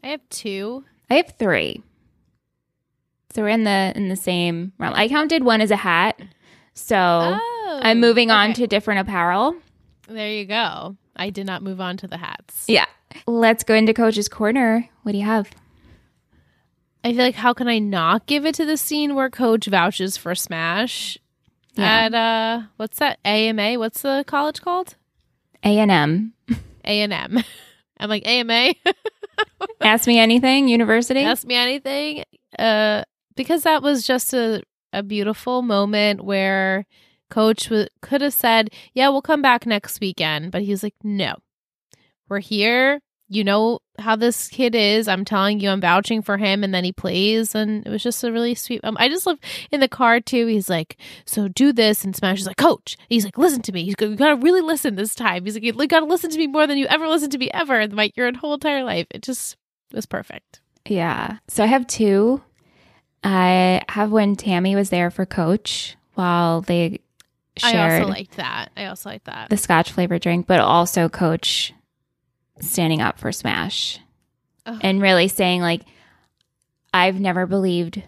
I 0.04 0.08
have 0.08 0.22
two. 0.30 0.84
I 1.10 1.16
have 1.16 1.34
three. 1.38 1.84
So 3.34 3.42
we're 3.44 3.50
in 3.50 3.64
the 3.66 3.92
in 3.96 4.10
the 4.10 4.16
same 4.16 4.72
realm. 4.80 4.94
I 4.96 5.08
counted 5.08 5.44
one 5.44 5.62
as 5.62 5.70
a 5.72 5.76
hat. 5.76 6.20
So 6.74 6.96
Oh, 6.98 7.80
I'm 7.84 8.00
moving 8.00 8.32
on 8.32 8.54
to 8.54 8.66
different 8.68 9.02
apparel. 9.02 9.56
There 10.08 10.32
you 10.32 10.46
go. 10.46 10.96
I 11.18 11.30
did 11.30 11.46
not 11.46 11.62
move 11.64 11.82
on 11.82 11.98
to 11.98 12.08
the 12.08 12.18
hats. 12.18 12.66
Yeah. 12.68 12.86
Let's 13.26 13.64
go 13.64 13.74
into 13.74 13.94
Coach's 13.94 14.28
Corner. 14.30 14.88
What 15.04 15.12
do 15.14 15.18
you 15.18 15.26
have? 15.26 15.50
I 17.04 17.14
feel 17.14 17.24
like 17.24 17.36
how 17.36 17.54
can 17.54 17.68
I 17.68 17.80
not 17.80 18.26
give 18.26 18.46
it 18.46 18.56
to 18.56 18.66
the 18.66 18.78
scene 18.78 19.16
where 19.16 19.30
Coach 19.30 19.68
vouches 19.68 20.18
for 20.18 20.36
Smash 20.36 21.18
Yeah. 21.76 21.86
at 21.86 22.14
uh 22.14 22.62
what's 22.78 23.00
that 23.00 23.20
AMA? 23.24 23.80
What's 23.80 24.02
the 24.02 24.24
college 24.28 24.62
called? 24.62 24.96
A 25.64 25.80
and 25.80 25.92
M. 25.92 26.34
A 26.86 27.02
and 27.02 27.14
M. 27.14 27.44
I'm 28.00 28.10
like 28.10 28.28
AMA. 28.28 28.74
Ask 29.82 30.08
me 30.08 30.20
anything. 30.20 30.68
University. 30.68 31.22
Ask 31.22 31.46
me 31.48 31.56
anything. 31.56 32.24
Uh, 32.58 33.04
because 33.36 33.64
that 33.64 33.82
was 33.82 34.06
just 34.06 34.34
a 34.34 34.62
a 34.94 35.04
beautiful 35.04 35.62
moment 35.62 36.24
where 36.24 36.86
Coach 37.30 37.66
w- 37.66 37.88
could 38.02 38.22
have 38.22 38.34
said, 38.34 38.70
"Yeah, 38.94 39.10
we'll 39.10 39.22
come 39.22 39.42
back 39.42 39.66
next 39.66 40.00
weekend," 40.00 40.52
but 40.52 40.62
he's 40.62 40.84
like, 40.84 40.96
"No, 41.04 41.36
we're 42.30 42.40
here." 42.40 43.00
You 43.30 43.44
know 43.44 43.80
how 44.00 44.16
this 44.16 44.48
kid 44.48 44.74
is. 44.74 45.10
I'm 45.10 45.26
telling 45.26 45.60
you, 45.60 45.70
I'm 45.70 45.82
vouching 45.82 46.22
for 46.22 46.38
him, 46.38 46.64
and 46.64 46.74
then 46.74 46.86
he 46.86 46.94
plays, 46.94 47.54
and 47.56 47.86
it 47.86 47.90
was 47.90 48.02
just 48.02 48.24
a 48.24 48.32
really 48.32 48.56
sweet. 48.56 48.80
Um, 48.86 48.96
I 49.02 49.10
just 49.10 49.26
love 49.26 49.38
in 49.70 49.82
the 49.82 49.90
car 49.90 50.22
too. 50.22 50.48
He's 50.48 50.70
like, 50.70 50.96
"So 51.26 51.50
do 51.50 51.74
this," 51.74 52.06
and 52.06 52.16
Smash 52.16 52.40
is 52.40 52.48
like, 52.48 52.56
"Coach." 52.56 52.96
He's 53.10 53.26
like, 53.26 53.38
"Listen 53.38 53.62
to 53.64 53.74
me. 53.74 53.84
He's 53.84 53.96
go- 53.96 54.08
you 54.08 54.16
gotta 54.16 54.38
really 54.38 54.62
listen 54.62 54.96
this 54.96 55.14
time." 55.14 55.44
He's 55.44 55.56
like, 55.56 55.64
"You 55.64 55.74
gotta 55.74 56.06
listen 56.06 56.30
to 56.30 56.38
me 56.38 56.48
more 56.48 56.66
than 56.68 56.78
you 56.78 56.88
ever 56.88 57.08
listened 57.08 57.34
to 57.34 57.38
me 57.38 57.52
ever, 57.54 57.82
in 57.82 57.96
like 57.96 58.16
your 58.16 58.34
whole 58.38 58.54
entire 58.54 58.84
life." 58.84 59.08
It 59.12 59.24
just 59.24 59.58
was 59.92 60.06
perfect. 60.06 60.62
Yeah. 60.88 61.40
So 61.50 61.64
I 61.64 61.68
have 61.68 61.86
two. 61.86 62.42
I 63.24 63.82
have 63.90 64.12
when 64.12 64.38
Tammy 64.38 64.74
was 64.76 64.90
there 64.90 65.12
for 65.12 65.26
Coach 65.26 65.98
while 66.14 66.62
they 66.62 67.02
I 67.64 67.94
also 67.94 68.08
liked 68.08 68.38
that. 68.38 68.72
I 68.76 68.86
also 68.86 69.10
liked 69.10 69.26
that. 69.26 69.50
the 69.50 69.58
Scotch 69.58 69.92
flavored 69.92 70.22
drink, 70.22 70.48
but 70.48 70.60
also 70.60 71.10
Coach 71.10 71.74
standing 72.60 73.02
up 73.02 73.20
for 73.20 73.32
Smash 73.32 74.00
Ugh. 74.66 74.80
and 74.82 75.02
really 75.02 75.28
saying 75.28 75.62
like, 75.62 75.84
"I've 76.94 77.20
never 77.20 77.46
believed 77.46 78.02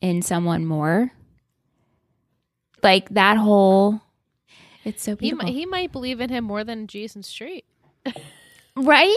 in 0.00 0.22
someone 0.22 0.66
more." 0.66 1.12
Like 2.82 3.10
that 3.10 3.36
whole. 3.36 4.00
It's 4.84 5.02
so 5.02 5.12
he 5.12 5.16
beautiful, 5.16 5.46
might, 5.46 5.54
he 5.54 5.66
might 5.66 5.92
believe 5.92 6.20
in 6.20 6.30
him 6.30 6.44
more 6.44 6.64
than 6.64 6.86
Jason 6.86 7.22
Street. 7.22 7.66
right? 8.76 9.16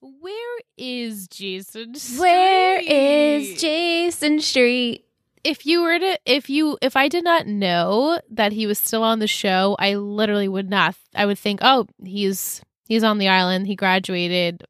Where 0.00 0.58
is 0.76 1.26
Jason? 1.28 1.94
Street? 1.94 2.20
Where 2.20 2.80
is 2.80 3.60
Jason 3.60 4.40
Street? 4.40 5.04
If 5.48 5.64
you 5.64 5.80
were 5.82 5.98
to 5.98 6.18
if 6.26 6.50
you 6.50 6.76
if 6.82 6.94
I 6.94 7.08
did 7.08 7.24
not 7.24 7.46
know 7.46 8.20
that 8.30 8.52
he 8.52 8.66
was 8.66 8.78
still 8.78 9.02
on 9.02 9.18
the 9.18 9.26
show, 9.26 9.76
I 9.78 9.94
literally 9.94 10.46
would 10.46 10.68
not. 10.68 10.94
I 11.14 11.24
would 11.24 11.38
think, 11.38 11.60
oh, 11.62 11.86
he's 12.04 12.60
he's 12.86 13.02
on 13.02 13.16
the 13.16 13.28
island. 13.28 13.66
He 13.66 13.74
graduated, 13.74 14.64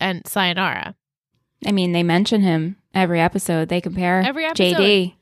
and 0.00 0.26
sayonara. 0.26 0.94
I 1.66 1.72
mean, 1.72 1.92
they 1.92 2.02
mention 2.02 2.40
him 2.40 2.76
every 2.94 3.20
episode. 3.20 3.68
They 3.68 3.80
compare 3.80 4.20
Every 4.20 4.46
episode. 4.46 4.76
JD. 4.76 5.14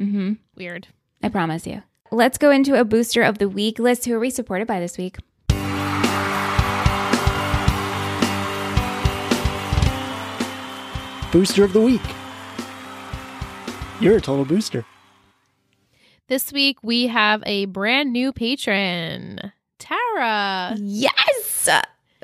Mm-hmm. 0.00 0.32
Weird. 0.56 0.88
I 1.22 1.28
promise 1.28 1.66
you. 1.66 1.82
Let's 2.10 2.38
go 2.38 2.50
into 2.50 2.78
a 2.78 2.84
booster 2.84 3.22
of 3.22 3.38
the 3.38 3.48
week 3.48 3.78
list. 3.78 4.06
Who 4.06 4.14
are 4.14 4.18
we 4.18 4.30
supported 4.30 4.66
by 4.66 4.80
this 4.80 4.96
week? 4.96 5.18
Booster 11.32 11.64
of 11.64 11.72
the 11.72 11.80
week. 11.80 12.23
You're 14.00 14.16
a 14.16 14.20
total 14.20 14.44
booster. 14.44 14.84
This 16.28 16.52
week 16.52 16.78
we 16.82 17.06
have 17.06 17.42
a 17.46 17.66
brand 17.66 18.12
new 18.12 18.32
patron, 18.32 19.52
Tara. 19.78 20.74
Yes. 20.78 21.68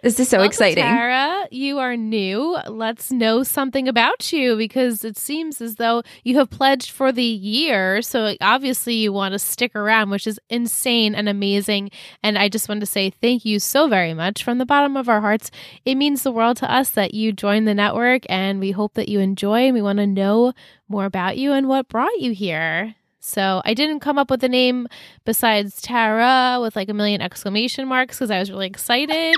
This 0.03 0.19
is 0.19 0.29
so 0.29 0.43
exciting. 0.43 0.83
Tara. 0.83 1.47
You 1.51 1.79
are 1.79 1.97
new. 1.97 2.57
Let's 2.67 3.11
know 3.11 3.43
something 3.43 3.87
about 3.87 4.33
you 4.33 4.57
because 4.57 5.05
it 5.05 5.19
seems 5.19 5.61
as 5.61 5.77
though 5.77 6.03
you 6.25 6.39
have 6.39 6.49
pledged 6.49 6.91
for 6.91 7.13
the 7.13 7.23
year. 7.23 8.01
So 8.01 8.35
obviously 8.41 8.95
you 8.95 9.13
want 9.13 9.33
to 9.33 9.39
stick 9.39 9.77
around, 9.77 10.11
which 10.11 10.27
is 10.27 10.41
insane 10.49 11.15
and 11.15 11.29
amazing. 11.29 11.91
And 12.23 12.39
I 12.39 12.49
just 12.49 12.69
want 12.69 12.81
to 12.81 12.87
say 12.87 13.11
thank 13.11 13.45
you 13.45 13.59
so 13.59 13.89
very 13.89 14.15
much 14.15 14.43
from 14.43 14.59
the 14.59 14.67
bottom 14.67 14.97
of 14.97 15.09
our 15.09 15.21
hearts. 15.21 15.51
It 15.85 15.97
means 15.97 16.23
the 16.23 16.33
world 16.33 16.57
to 16.59 16.73
us 16.73 16.91
that 16.91 17.13
you 17.13 17.33
joined 17.33 17.69
the 17.69 17.75
network 17.75 18.23
and 18.29 18.59
we 18.59 18.71
hope 18.71 18.95
that 18.95 19.09
you 19.09 19.21
enjoy 19.21 19.65
and 19.67 19.75
we 19.75 19.83
want 19.83 19.99
to 19.99 20.07
know 20.07 20.55
more 20.89 21.05
about 21.05 21.37
you 21.37 21.53
and 21.53 21.69
what 21.69 21.89
brought 21.89 22.19
you 22.19 22.33
here. 22.33 22.95
So 23.21 23.61
I 23.67 23.75
didn't 23.75 24.01
come 24.01 24.19
up 24.19 24.31
with 24.31 24.43
a 24.45 24.49
name 24.49 24.89
besides 25.27 25.83
Tara 25.83 26.59
with 26.61 26.75
like 26.75 26.89
a 26.89 26.95
million 26.95 27.21
exclamation 27.21 27.87
marks 27.87 28.17
because 28.17 28.31
I 28.31 28.39
was 28.39 28.51
really 28.51 28.67
excited. 28.67 29.37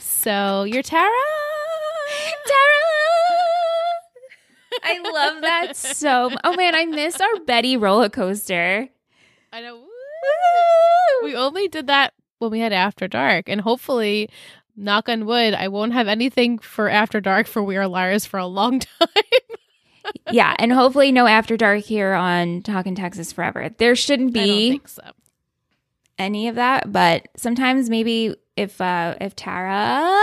So 0.00 0.64
you're 0.64 0.82
Tara. 0.82 1.10
Tara. 2.46 2.80
I 4.82 4.98
love 5.12 5.42
that 5.42 5.76
so. 5.76 6.30
Oh 6.44 6.56
man, 6.56 6.74
I 6.74 6.86
miss 6.86 7.20
our 7.20 7.40
Betty 7.46 7.76
roller 7.76 8.08
coaster. 8.08 8.88
I 9.52 9.60
know. 9.60 9.84
We 11.24 11.34
only 11.34 11.68
did 11.68 11.86
that 11.88 12.14
when 12.38 12.50
we 12.50 12.60
had 12.60 12.72
After 12.72 13.06
Dark, 13.08 13.48
and 13.48 13.60
hopefully, 13.60 14.30
knock 14.76 15.08
on 15.08 15.26
wood, 15.26 15.54
I 15.54 15.68
won't 15.68 15.92
have 15.92 16.08
anything 16.08 16.58
for 16.58 16.88
After 16.88 17.20
Dark 17.20 17.46
for 17.46 17.62
We 17.62 17.76
Are 17.76 17.86
Liars 17.88 18.24
for 18.24 18.38
a 18.38 18.46
long 18.46 18.78
time. 19.00 19.08
yeah, 20.30 20.54
and 20.58 20.72
hopefully 20.72 21.12
no 21.12 21.26
after 21.26 21.56
dark 21.56 21.82
here 21.84 22.14
on 22.14 22.62
Talking 22.62 22.94
Texas 22.94 23.32
Forever. 23.32 23.70
There 23.76 23.94
shouldn't 23.94 24.36
I 24.36 24.40
don't 24.46 24.48
be 24.56 24.70
think 24.70 24.88
so. 24.88 25.02
any 26.18 26.48
of 26.48 26.54
that, 26.54 26.90
but 26.90 27.28
sometimes 27.36 27.90
maybe 27.90 28.34
if 28.60 28.80
uh 28.80 29.14
if 29.20 29.34
Tara 29.36 30.14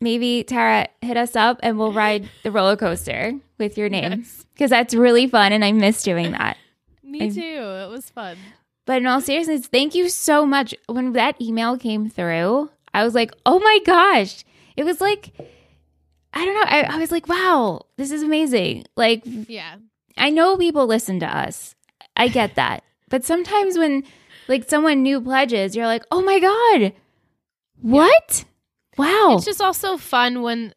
maybe 0.00 0.44
Tara 0.44 0.88
hit 1.00 1.16
us 1.16 1.36
up 1.36 1.58
and 1.62 1.78
we'll 1.78 1.92
ride 1.92 2.28
the 2.42 2.50
roller 2.50 2.76
coaster 2.76 3.32
with 3.58 3.78
your 3.78 3.88
name 3.88 4.20
Yes. 4.20 4.46
because 4.54 4.70
that's 4.70 4.94
really 4.94 5.26
fun 5.26 5.52
and 5.52 5.64
I 5.64 5.72
miss 5.72 6.02
doing 6.02 6.32
that. 6.38 6.56
Me 7.02 7.26
I- 7.26 7.28
too. 7.28 7.40
It 7.40 7.90
was 7.90 8.10
fun. 8.10 8.36
But 8.84 8.98
in 8.98 9.06
all 9.06 9.20
seriousness, 9.20 9.68
thank 9.68 9.94
you 9.94 10.08
so 10.08 10.44
much. 10.44 10.74
When 10.88 11.12
that 11.12 11.40
email 11.40 11.78
came 11.78 12.10
through, 12.10 12.68
I 12.92 13.04
was 13.04 13.14
like, 13.14 13.30
oh 13.46 13.60
my 13.60 13.78
gosh. 13.86 14.44
It 14.76 14.82
was 14.84 15.00
like, 15.00 15.30
I 16.34 16.44
don't 16.44 16.54
know. 16.54 16.64
I, 16.66 16.96
I 16.96 16.98
was 16.98 17.12
like, 17.12 17.28
wow, 17.28 17.82
this 17.96 18.10
is 18.10 18.24
amazing. 18.24 18.84
Like, 18.96 19.22
Yeah. 19.24 19.76
I 20.16 20.30
know 20.30 20.56
people 20.56 20.86
listen 20.88 21.20
to 21.20 21.26
us. 21.26 21.76
I 22.16 22.26
get 22.26 22.56
that. 22.56 22.82
But 23.08 23.24
sometimes 23.24 23.78
when 23.78 24.02
like 24.48 24.68
someone 24.68 25.02
new 25.02 25.20
pledges, 25.20 25.74
you're 25.76 25.86
like, 25.86 26.04
oh 26.10 26.22
my 26.22 26.38
God, 26.40 26.92
what? 27.80 28.44
Wow. 28.98 29.34
It's 29.36 29.44
just 29.46 29.60
also 29.60 29.96
fun 29.96 30.42
when 30.42 30.74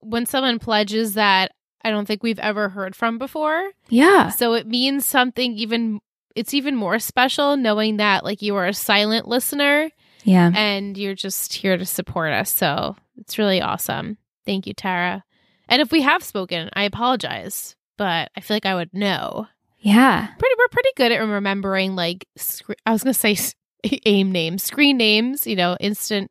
when 0.00 0.26
someone 0.26 0.58
pledges 0.58 1.14
that 1.14 1.50
I 1.84 1.90
don't 1.90 2.06
think 2.06 2.22
we've 2.22 2.38
ever 2.38 2.68
heard 2.68 2.94
from 2.94 3.18
before. 3.18 3.70
yeah. 3.88 4.30
So 4.30 4.54
it 4.54 4.66
means 4.66 5.04
something 5.06 5.54
even 5.54 6.00
it's 6.36 6.54
even 6.54 6.76
more 6.76 6.98
special 7.00 7.56
knowing 7.56 7.96
that 7.96 8.24
like 8.24 8.42
you 8.42 8.54
are 8.56 8.66
a 8.66 8.74
silent 8.74 9.26
listener 9.26 9.90
Yeah. 10.22 10.52
and 10.54 10.96
you're 10.96 11.14
just 11.16 11.52
here 11.52 11.76
to 11.76 11.84
support 11.84 12.32
us. 12.32 12.52
So 12.52 12.94
it's 13.16 13.38
really 13.38 13.60
awesome. 13.60 14.18
Thank 14.46 14.66
you, 14.66 14.74
Tara. 14.74 15.24
And 15.68 15.82
if 15.82 15.90
we 15.90 16.02
have 16.02 16.22
spoken, 16.22 16.70
I 16.74 16.84
apologize, 16.84 17.74
but 17.96 18.30
I 18.36 18.40
feel 18.40 18.54
like 18.54 18.66
I 18.66 18.74
would 18.76 18.94
know. 18.94 19.48
Yeah. 19.80 20.26
Pretty, 20.38 20.54
we're 20.58 20.68
pretty 20.68 20.90
good 20.96 21.12
at 21.12 21.18
remembering 21.20 21.94
like 21.96 22.26
sc- 22.36 22.70
I 22.86 22.92
was 22.92 23.02
gonna 23.02 23.14
say 23.14 23.32
s- 23.32 23.54
aim 24.06 24.32
names, 24.32 24.62
screen 24.64 24.96
names. 24.96 25.46
You 25.46 25.56
know, 25.56 25.76
instant, 25.80 26.30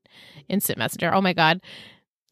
instant 0.49 0.77
messenger. 0.77 1.13
Oh 1.13 1.21
my 1.21 1.33
god, 1.33 1.61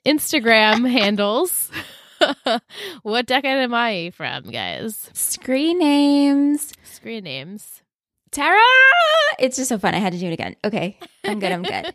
Instagram 0.06 0.90
handles. 0.92 1.72
what 3.04 3.26
decade 3.28 3.58
am 3.58 3.74
I 3.74 4.12
from, 4.16 4.44
guys? 4.44 5.10
Screen 5.14 5.80
names. 5.80 6.74
Screen 6.84 7.24
names. 7.24 7.82
Tara. 8.32 8.60
It's 9.40 9.56
just 9.58 9.70
so 9.70 9.78
fun. 9.78 9.94
I 9.94 10.00
had 10.00 10.14
to 10.14 10.20
do 10.20 10.28
it 10.28 10.34
again. 10.34 10.56
Okay. 10.64 10.98
I'm 11.24 11.40
good. 11.40 11.52
I'm 11.52 11.64
good. 11.64 11.94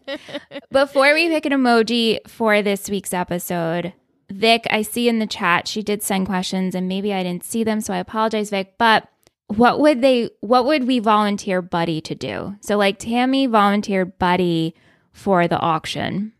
Before 0.71 1.13
we 1.15 1.29
pick 1.29 1.45
an 1.47 1.53
emoji 1.53 2.19
for 2.27 2.63
this 2.63 2.89
week's 2.89 3.13
episode, 3.13 3.93
Vic, 4.31 4.67
I 4.71 4.83
see 4.83 5.09
in 5.09 5.19
the 5.19 5.27
chat 5.27 5.67
she 5.67 5.83
did 5.83 6.03
send 6.03 6.27
questions 6.27 6.75
and 6.75 6.89
maybe 6.89 7.13
I 7.13 7.23
didn't 7.23 7.45
see 7.45 7.65
them, 7.65 7.81
so 7.81 7.93
I 7.93 7.99
apologize, 7.99 8.51
Vic. 8.51 8.75
But 8.79 9.09
what 9.49 9.81
would 9.81 10.01
they 10.01 10.31
what 10.41 10.65
would 10.67 10.87
we 10.87 11.01
volunteer 11.01 11.61
Buddy 11.61 12.01
to 12.03 12.15
do? 12.15 12.57
So 12.61 12.77
like 12.77 12.99
Tammy 12.99 13.47
volunteered 13.47 14.19
Buddy 14.19 14.75
for 15.13 15.49
the 15.49 15.59
auction. 15.59 16.33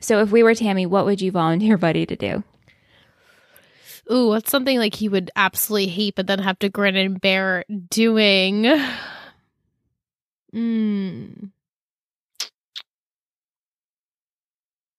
So 0.00 0.22
if 0.22 0.30
we 0.30 0.42
were 0.42 0.54
Tammy, 0.54 0.86
what 0.86 1.04
would 1.04 1.20
you 1.20 1.30
volunteer 1.30 1.76
Buddy 1.78 2.06
to 2.06 2.16
do? 2.16 2.42
Ooh, 4.10 4.28
what's 4.28 4.50
something 4.50 4.78
like 4.78 4.94
he 4.94 5.08
would 5.08 5.30
absolutely 5.36 5.88
hate, 5.88 6.14
but 6.14 6.26
then 6.26 6.38
have 6.38 6.58
to 6.60 6.68
grin 6.68 6.96
and 6.96 7.20
bear 7.20 7.64
doing? 7.90 8.64
Mm. 10.54 11.50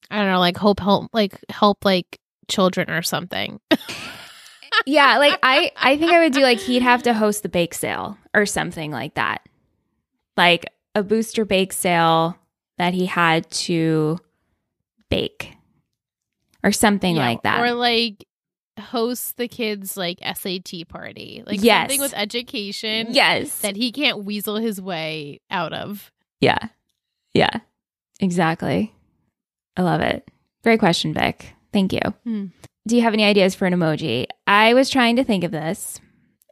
I 0.10 0.18
don't 0.18 0.28
know, 0.28 0.40
like 0.40 0.58
hope 0.58 0.80
help 0.80 1.10
like 1.14 1.44
help 1.50 1.84
like 1.86 2.20
children 2.48 2.90
or 2.90 3.02
something. 3.02 3.60
yeah, 4.86 5.18
like 5.18 5.38
I 5.44 5.72
I 5.76 5.98
think 5.98 6.12
I 6.12 6.20
would 6.24 6.34
do 6.34 6.42
like 6.42 6.60
he'd 6.60 6.82
have 6.82 7.04
to 7.04 7.14
host 7.24 7.44
the 7.44 7.50
bake 7.50 7.74
sale 7.74 8.18
or 8.34 8.46
something 8.46 8.92
like 8.92 9.16
that. 9.16 9.48
Like 10.36 10.66
a 10.96 11.04
booster 11.04 11.46
bake 11.46 11.74
sale 11.74 12.38
that 12.78 12.94
he 12.94 13.06
had 13.06 13.50
to 13.52 14.18
bake 15.10 15.54
or 16.64 16.72
something 16.72 17.16
Yeah, 17.16 17.26
like 17.26 17.44
that. 17.44 17.60
Or 17.60 17.74
like 17.74 18.26
host 18.80 19.38
the 19.38 19.48
kids 19.48 19.98
like 19.98 20.20
SAT 20.24 20.88
party. 20.88 21.44
Like 21.46 21.62
Yes. 21.64 21.84
something 21.90 22.02
with 22.02 22.14
education 22.16 23.08
yes. 23.10 23.60
that 23.60 23.76
he 23.76 23.92
can't 23.92 24.24
weasel 24.26 24.58
his 24.58 24.80
way 24.82 25.42
out 25.50 25.74
of. 25.74 26.12
yeah. 26.40 26.60
Yeah. 27.34 27.60
Exactly. 28.20 28.94
I 29.78 29.84
love 29.84 30.02
it. 30.02 30.30
Great 30.64 30.80
question, 30.80 31.14
Vic. 31.14 31.54
Thank 31.72 31.94
you. 31.94 32.00
Hmm. 32.24 32.46
Do 32.88 32.96
you 32.96 33.04
have 33.04 33.14
any 33.14 33.24
ideas 33.24 33.54
for 33.54 33.66
an 33.66 33.74
emoji? 33.74 34.26
I 34.48 34.74
was 34.74 34.90
trying 34.90 35.18
to 35.18 35.24
think 35.24 35.44
of 35.44 35.52
this 35.52 36.00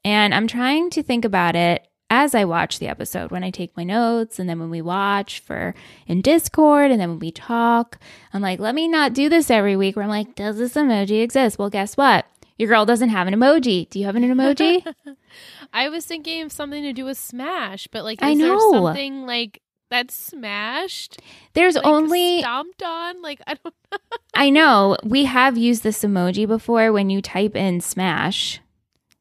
and 0.03 0.33
I'm 0.33 0.47
trying 0.47 0.89
to 0.91 1.03
think 1.03 1.25
about 1.25 1.55
it 1.55 1.87
as 2.09 2.35
I 2.35 2.45
watch 2.45 2.77
the 2.77 2.87
episode 2.87 3.31
when 3.31 3.43
I 3.43 3.49
take 3.49 3.75
my 3.75 3.83
notes 3.83 4.37
and 4.37 4.47
then 4.47 4.59
when 4.59 4.69
we 4.69 4.81
watch 4.81 5.39
for 5.39 5.73
in 6.05 6.21
Discord 6.21 6.91
and 6.91 7.01
then 7.01 7.09
when 7.09 7.19
we 7.19 7.31
talk. 7.31 7.97
I'm 8.31 8.41
like, 8.41 8.59
let 8.59 8.75
me 8.75 8.87
not 8.87 9.13
do 9.13 9.27
this 9.27 9.49
every 9.49 9.75
week 9.75 9.95
where 9.95 10.03
I'm 10.03 10.09
like, 10.09 10.35
does 10.35 10.57
this 10.57 10.75
emoji 10.75 11.23
exist? 11.23 11.57
Well, 11.57 11.69
guess 11.69 11.97
what? 11.97 12.25
Your 12.57 12.69
girl 12.69 12.85
doesn't 12.85 13.09
have 13.09 13.27
an 13.27 13.33
emoji. 13.33 13.89
Do 13.89 13.99
you 13.99 14.05
have 14.05 14.15
an 14.15 14.23
emoji? 14.23 14.85
I 15.73 15.89
was 15.89 16.05
thinking 16.05 16.43
of 16.43 16.51
something 16.51 16.83
to 16.83 16.93
do 16.93 17.05
with 17.05 17.17
Smash, 17.17 17.87
but 17.87 18.03
like, 18.03 18.19
I 18.21 18.33
know. 18.33 18.71
something 18.71 19.25
like 19.25 19.61
that's 19.89 20.13
smashed? 20.15 21.19
There's 21.53 21.75
Like, 21.75 21.85
only 21.85 22.39
stomped 22.39 22.81
on? 22.83 23.21
Like, 23.21 23.41
I 23.47 23.53
don't 23.55 23.73
know. 23.91 23.97
I 24.33 24.49
know 24.49 24.97
we 25.03 25.25
have 25.25 25.57
used 25.57 25.83
this 25.83 26.03
emoji 26.03 26.47
before 26.47 26.91
when 26.91 27.09
you 27.09 27.21
type 27.21 27.55
in 27.55 27.81
smash. 27.81 28.59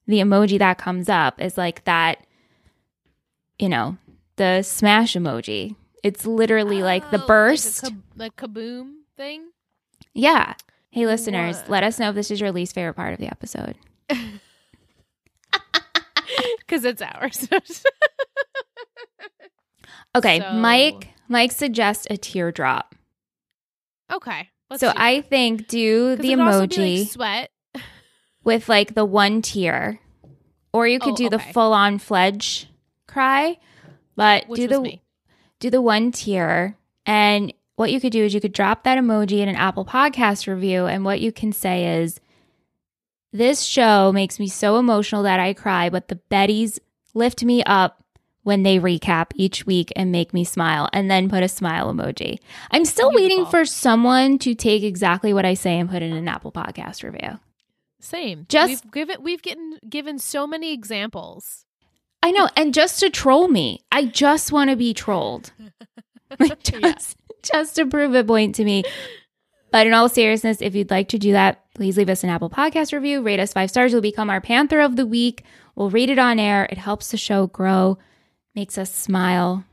The 0.07 0.21
emoji 0.21 0.59
that 0.59 0.79
comes 0.79 1.09
up 1.09 1.41
is 1.41 1.57
like 1.57 1.85
that, 1.85 2.19
you 3.59 3.69
know, 3.69 3.97
the 4.37 4.63
smash 4.63 5.15
emoji. 5.15 5.77
It's 6.03 6.27
literally 6.27 6.83
like 6.83 7.11
the 7.11 7.23
Oh, 7.23 7.27
burst. 7.27 7.83
Like, 7.85 7.93
like 8.17 8.37
kaboom 8.37 8.93
thing? 9.17 9.51
yeah. 10.13 10.55
Hey, 10.91 11.07
listeners, 11.07 11.57
What? 11.63 11.71
let 11.71 11.83
us 11.83 11.99
know 11.99 12.11
if 12.11 12.15
this 12.15 12.31
is 12.31 12.41
your 12.41 12.53
least 12.53 12.73
favorite 12.75 12.95
part 12.95 13.13
of 13.15 13.19
the 13.19 13.27
episode. 13.27 13.77
Because 16.59 16.85
it's 16.85 17.03
ours. 17.03 17.47
Okay, 20.15 20.41
So- 20.41 20.53
Mike. 20.55 21.09
Mike 21.29 21.53
suggests 21.53 22.07
a 22.11 22.17
teardrop. 22.17 22.95
okay. 24.13 24.49
So 24.77 24.93
I 24.97 25.21
think 25.21 25.69
do 25.69 26.17
the 26.17 26.33
it 26.33 26.37
could 26.37 26.41
also 26.41 26.67
be, 26.67 26.75
emoji 26.77 26.99
like, 27.01 27.09
sweat. 27.11 27.51
with 28.43 28.69
like 28.69 28.95
the 28.95 29.05
one 29.05 29.41
tear, 29.41 30.01
or 30.73 30.87
you 30.89 30.99
could 30.99 31.13
Oh, 31.13 31.17
do 31.17 31.29
the 31.31 31.39
full 31.39 31.73
on 31.73 31.99
fledge 31.99 32.69
cry, 33.07 33.59
but 34.17 34.49
Which 34.49 34.61
do 34.61 34.67
the 34.69 34.81
me. 34.81 35.03
do 35.61 35.71
the 35.71 35.81
one 35.83 36.11
tear. 36.13 36.77
and 37.07 37.53
what 37.77 37.91
you 37.93 38.01
could 38.01 38.13
do 38.13 38.25
is 38.25 38.35
you 38.35 38.41
could 38.41 38.53
drop 38.53 38.85
that 38.85 38.99
emoji 38.99 39.39
in 39.39 39.49
an 39.49 39.57
Apple 39.57 39.85
Podcast 39.85 40.47
review 40.47 40.87
and 40.87 41.05
what 41.05 41.21
you 41.21 41.33
can 41.33 41.53
say 41.53 41.99
is 42.03 42.21
this 43.33 43.63
show 43.63 44.13
makes 44.13 44.39
me 44.39 44.47
so 44.49 44.79
emotional 44.79 45.23
that 45.25 45.41
I 45.41 45.55
cry 45.55 45.89
but 45.91 46.07
the 46.09 46.21
Bettys 46.31 46.79
lift 47.15 47.43
me 47.45 47.63
up 47.65 48.04
when 48.45 48.63
they 48.63 48.79
recap 48.79 49.33
each 49.35 49.67
week 49.67 49.93
and 49.97 50.13
make 50.13 50.33
me 50.33 50.45
smile 50.45 50.89
and 50.93 51.11
then 51.11 51.29
put 51.29 51.43
a 51.43 51.49
smile 51.49 51.93
emoji. 51.93 52.39
I'm 52.71 52.85
still 52.85 53.11
waiting 53.13 53.45
for 53.47 53.65
someone 53.65 54.39
to 54.39 54.55
take 54.55 54.83
exactly 54.85 55.33
what 55.35 55.45
I 55.45 55.55
say 55.55 55.79
and 55.79 55.91
put 55.91 56.03
it 56.03 56.11
in 56.11 56.17
an 56.17 56.29
Apple 56.29 56.53
Podcast 56.53 57.03
review. 57.03 57.41
Same. 58.01 58.47
Just- 58.49 58.85
we've 58.85 58.93
given 58.93 59.23
we've 59.23 59.43
given 59.43 59.79
given 59.89 60.19
so 60.19 60.47
many 60.47 60.73
examples. 60.73 61.65
I 62.23 62.31
know 62.31 62.49
and 62.57 62.73
just 62.73 63.01
to 63.01 63.11
troll 63.11 63.49
me. 63.49 63.81
I 63.91 64.05
just 64.07 64.53
want 64.53 64.71
to 64.71 64.77
be 64.77 64.95
trolled. 64.95 65.53
Like, 66.41 66.63
just, 66.65 66.83
Yeah. 66.83 67.37
just 67.53 67.77
to 67.77 67.87
prove 67.87 68.15
a 68.15 68.25
point 68.25 68.57
to 68.57 68.65
me. 68.65 68.83
But 69.71 69.87
in 69.87 69.93
all 69.95 70.09
seriousness, 70.09 70.59
if 70.61 70.75
you'd 70.75 70.91
like 70.91 71.09
to 71.11 71.19
do 71.19 71.33
that, 71.33 71.63
please 71.75 71.97
leave 71.97 72.09
us 72.09 72.25
an 72.25 72.31
Apple 72.31 72.51
Podcast 72.51 72.93
review, 72.93 73.23
rate 73.23 73.39
us 73.41 73.53
five 73.53 73.71
stars. 73.71 73.93
You'll 73.93 74.01
become 74.01 74.31
our 74.31 74.41
Panther 74.41 74.81
of 74.81 74.97
the 74.97 75.07
Week. 75.07 75.45
We'll 75.77 75.91
read 75.91 76.11
it 76.11 76.19
on 76.19 76.39
air. 76.41 76.67
It 76.71 76.79
helps 76.79 77.11
the 77.11 77.17
show 77.17 77.47
grow, 77.49 77.99
makes 78.55 78.79
us 78.79 78.95
smile. 78.95 79.65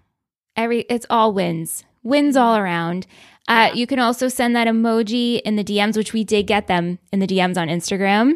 Every 0.55 0.81
it's 0.81 1.05
all 1.09 1.33
wins, 1.33 1.83
wins 2.03 2.35
all 2.35 2.55
around. 2.57 3.07
Uh. 3.47 3.71
You 3.73 3.87
can 3.87 3.99
also 3.99 4.27
send 4.27 4.55
that 4.55 4.67
emoji 4.67 5.41
in 5.41 5.55
the 5.55 5.63
DMs, 5.63 5.97
which 5.97 6.13
we 6.13 6.23
did 6.23 6.47
get 6.47 6.67
them 6.67 6.99
in 7.11 7.19
the 7.19 7.27
DMs 7.27 7.57
on 7.57 7.67
Instagram, 7.67 8.33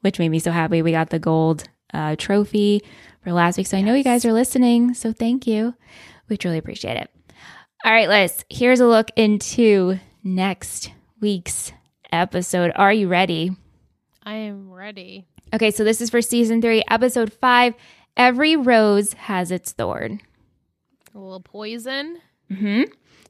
which 0.00 0.18
made 0.18 0.30
me 0.30 0.38
so 0.38 0.50
happy. 0.50 0.82
We 0.82 0.92
got 0.92 1.10
the 1.10 1.18
gold 1.18 1.64
uh, 1.92 2.16
trophy 2.16 2.82
for 3.22 3.32
last 3.32 3.58
week, 3.58 3.66
so 3.66 3.76
I 3.76 3.82
know 3.82 3.94
you 3.94 4.04
guys 4.04 4.24
are 4.24 4.32
listening. 4.32 4.94
So 4.94 5.12
thank 5.12 5.46
you. 5.46 5.74
We 6.28 6.36
truly 6.36 6.58
appreciate 6.58 6.96
it. 6.96 7.10
All 7.84 7.92
right, 7.92 8.08
Liz, 8.08 8.44
here's 8.50 8.80
a 8.80 8.86
look 8.86 9.10
into 9.16 9.98
next 10.24 10.90
week's 11.20 11.72
episode. 12.10 12.72
Are 12.74 12.92
you 12.92 13.08
ready? 13.08 13.56
I 14.22 14.34
am 14.34 14.70
ready. 14.70 15.26
Okay, 15.54 15.70
so 15.70 15.84
this 15.84 16.00
is 16.00 16.10
for 16.10 16.20
season 16.20 16.60
three, 16.60 16.82
episode 16.90 17.32
five. 17.32 17.74
Every 18.18 18.56
rose 18.56 19.12
has 19.14 19.50
its 19.52 19.72
thorn. 19.72 20.20
A 21.14 21.18
little 21.18 21.40
poison. 21.40 22.18
hmm 22.52 22.82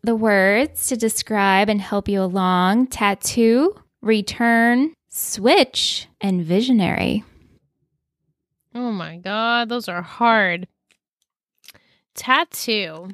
The 0.03 0.17
words 0.17 0.87
to 0.89 0.97
describe 0.97 1.69
and 1.69 1.81
help 1.81 2.09
you 2.09 2.23
along 2.23 2.87
tattoo, 2.89 3.75
return, 4.01 4.95
switch, 5.11 6.09
and 6.21 6.43
visionary. 6.43 7.23
Oh 8.75 8.93
my 8.93 9.19
god, 9.19 9.69
those 9.69 9.89
are 9.89 10.03
hard. 10.03 10.67
Tattoo. 12.15 13.11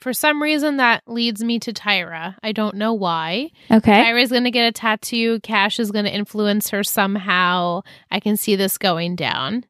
For 0.00 0.12
some 0.12 0.42
reason, 0.42 0.76
that 0.76 1.02
leads 1.06 1.42
me 1.42 1.58
to 1.60 1.72
Tyra. 1.72 2.36
I 2.42 2.52
don't 2.52 2.76
know 2.76 2.92
why. 2.92 3.50
Okay. 3.70 4.04
Tyra's 4.04 4.30
going 4.30 4.44
to 4.44 4.50
get 4.50 4.66
a 4.68 4.72
tattoo. 4.72 5.40
Cash 5.40 5.80
is 5.80 5.90
going 5.90 6.04
to 6.04 6.14
influence 6.14 6.68
her 6.70 6.84
somehow. 6.84 7.80
I 8.10 8.20
can 8.20 8.36
see 8.36 8.54
this 8.54 8.76
going 8.76 9.16
down. 9.16 9.64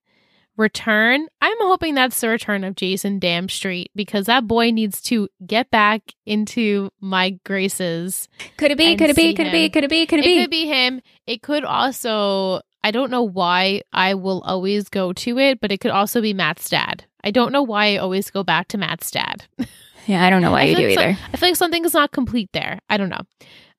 Return. 0.56 1.26
I'm 1.40 1.56
hoping 1.60 1.94
that's 1.94 2.20
the 2.20 2.28
return 2.28 2.62
of 2.64 2.76
Jason 2.76 3.18
Dam 3.18 3.48
Street 3.48 3.90
because 3.94 4.26
that 4.26 4.46
boy 4.46 4.70
needs 4.70 5.00
to 5.02 5.28
get 5.46 5.70
back 5.70 6.02
into 6.26 6.90
my 7.00 7.38
graces. 7.44 8.28
Could 8.56 8.70
it 8.70 8.78
be? 8.78 8.96
Could 8.96 9.10
it 9.10 9.16
be? 9.16 9.34
Could 9.34 9.48
it 9.48 9.52
be? 9.52 9.68
Could 9.68 9.84
it 9.84 9.90
be? 9.90 10.06
Could 10.06 10.20
it 10.20 10.24
be? 10.24 10.38
It 10.38 10.42
could 10.42 10.50
be 10.50 10.66
him. 10.66 11.00
It 11.26 11.42
could 11.42 11.64
also, 11.64 12.60
I 12.84 12.90
don't 12.92 13.10
know 13.10 13.22
why 13.24 13.82
I 13.92 14.14
will 14.14 14.42
always 14.42 14.88
go 14.88 15.12
to 15.12 15.38
it, 15.38 15.60
but 15.60 15.72
it 15.72 15.80
could 15.80 15.90
also 15.90 16.20
be 16.20 16.32
Matt's 16.32 16.68
dad. 16.68 17.04
I 17.24 17.30
don't 17.30 17.52
know 17.52 17.62
why 17.62 17.94
I 17.94 17.96
always 17.96 18.30
go 18.30 18.44
back 18.44 18.68
to 18.68 18.78
Matt's 18.78 19.10
dad. 19.10 19.46
Yeah, 20.06 20.22
I 20.22 20.28
don't 20.28 20.42
know 20.42 20.50
why 20.50 20.64
you 20.64 20.76
do 20.76 20.82
like 20.88 20.98
either. 20.98 21.18
I 21.32 21.36
feel 21.38 21.48
like 21.48 21.56
something 21.56 21.82
is 21.82 21.94
not 21.94 22.12
complete 22.12 22.50
there. 22.52 22.78
I 22.90 22.98
don't 22.98 23.08
know. 23.08 23.22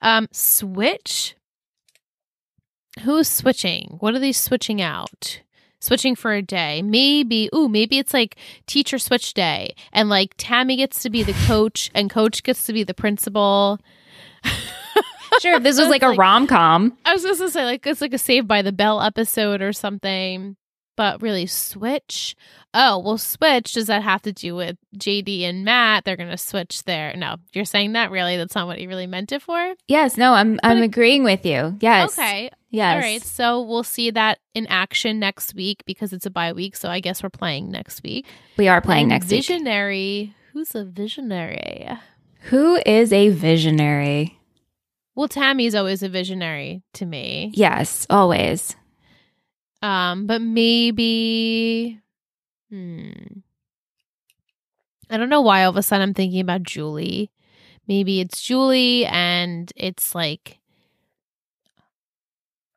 Um, 0.01 0.28
switch. 0.32 1.36
Who's 3.01 3.28
switching? 3.28 3.97
What 3.99 4.15
are 4.15 4.19
they 4.19 4.32
switching 4.32 4.82
out? 4.82 5.41
Switching 5.86 6.15
for 6.15 6.33
a 6.33 6.41
day. 6.41 6.81
Maybe, 6.81 7.47
ooh, 7.53 7.69
maybe 7.69 7.99
it's 7.99 8.13
like 8.13 8.38
teacher 8.65 8.97
switch 8.97 9.36
day. 9.36 9.75
And 9.93 10.09
like 10.09 10.33
Tammy 10.38 10.77
gets 10.77 11.03
to 11.03 11.11
be 11.11 11.21
the 11.21 11.33
coach 11.45 11.91
and 11.93 12.09
coach 12.09 12.41
gets 12.41 12.65
to 12.65 12.73
be 12.73 12.83
the 12.83 12.93
principal. 12.93 13.79
Sure, 15.41 15.55
if 15.55 15.63
this 15.63 15.77
was 15.77 15.89
like 15.89 16.01
a 16.01 16.11
rom 16.11 16.47
com. 16.47 16.97
I 17.03 17.13
was 17.13 17.23
just 17.23 17.39
gonna 17.39 17.51
say, 17.51 17.65
like, 17.65 17.86
it's 17.86 17.99
like 17.99 18.13
a 18.13 18.17
Saved 18.17 18.47
by 18.47 18.61
the 18.61 18.71
Bell 18.71 19.01
episode 19.01 19.61
or 19.61 19.73
something. 19.73 20.55
But 20.97 21.21
really, 21.21 21.45
switch. 21.45 22.35
Oh, 22.73 22.99
well, 22.99 23.17
switch. 23.17 23.73
Does 23.73 23.87
that 23.87 24.01
have 24.03 24.21
to 24.23 24.31
do 24.31 24.55
with 24.55 24.77
JD 24.97 25.41
and 25.43 25.65
Matt? 25.65 26.05
They're 26.05 26.15
gonna 26.15 26.37
switch 26.37 26.83
there. 26.83 27.13
No, 27.15 27.35
you're 27.53 27.65
saying 27.65 27.93
that 27.93 28.11
really? 28.11 28.37
That's 28.37 28.55
not 28.55 28.67
what 28.67 28.79
you 28.79 28.87
really 28.87 29.07
meant 29.07 29.31
it 29.31 29.41
for. 29.41 29.75
Yes, 29.87 30.17
no, 30.17 30.33
I'm 30.33 30.59
I'm 30.63 30.77
it- 30.79 30.83
agreeing 30.85 31.23
with 31.23 31.45
you. 31.45 31.77
Yes. 31.81 32.17
Okay. 32.17 32.49
Yes. 32.69 32.93
All 32.95 32.99
right. 33.01 33.21
So 33.21 33.61
we'll 33.61 33.83
see 33.83 34.11
that 34.11 34.39
in 34.53 34.67
action 34.67 35.19
next 35.19 35.53
week 35.55 35.83
because 35.85 36.11
it's 36.13 36.25
a 36.25 36.29
bye 36.29 36.51
week. 36.53 36.75
So 36.75 36.89
I 36.89 36.99
guess 36.99 37.23
we're 37.23 37.29
playing 37.29 37.71
next 37.71 38.03
week. 38.03 38.25
We 38.57 38.67
are 38.67 38.81
playing 38.81 39.03
And 39.03 39.09
next 39.09 39.29
week. 39.31 39.45
Visionary. 39.47 40.35
Who's 40.53 40.75
a 40.75 40.83
visionary? 40.85 41.87
Who 42.49 42.79
is 42.85 43.11
a 43.13 43.29
visionary? 43.29 44.39
Well, 45.15 45.27
Tammy's 45.29 45.73
always 45.75 46.03
a 46.03 46.09
visionary 46.09 46.83
to 46.93 47.05
me. 47.05 47.51
Yes, 47.53 48.05
always. 48.09 48.75
Um, 49.86 50.25
but 50.25 50.41
maybe 50.41 51.99
hmm. 52.71 53.11
I 55.11 55.17
don't 55.17 55.29
know 55.29 55.41
why 55.41 55.63
all 55.63 55.69
of 55.69 55.77
a 55.77 55.83
sudden 55.83 56.01
I'm 56.01 56.13
thinking 56.15 56.39
about 56.39 56.63
Julie. 56.63 57.29
Maybe 57.88 58.19
it's 58.19 58.41
Julie 58.41 59.05
and 59.05 59.71
it's 59.75 60.15
like 60.15 60.57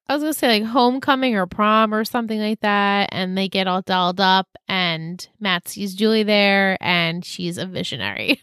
I 0.06 0.12
was 0.12 0.22
gonna 0.22 0.34
say 0.34 0.61
like 0.61 0.70
homecoming 0.70 1.34
or 1.34 1.46
prom 1.46 1.94
or 1.94 2.04
something 2.04 2.40
like 2.40 2.61
that, 2.61 3.09
and 3.12 3.38
they 3.38 3.48
get 3.48 3.66
all 3.66 3.80
dolled 3.80 4.20
up 4.20 4.48
and 4.68 5.26
Matt 5.40 5.66
sees 5.66 5.94
Julie 5.94 6.24
there 6.24 6.76
and 6.78 7.24
she's 7.24 7.56
a 7.56 7.64
visionary. 7.64 8.42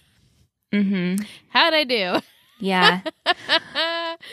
Mm-hmm. 0.74 1.24
How'd 1.50 1.74
I 1.76 1.84
do? 1.84 2.20
Yeah. 2.60 3.02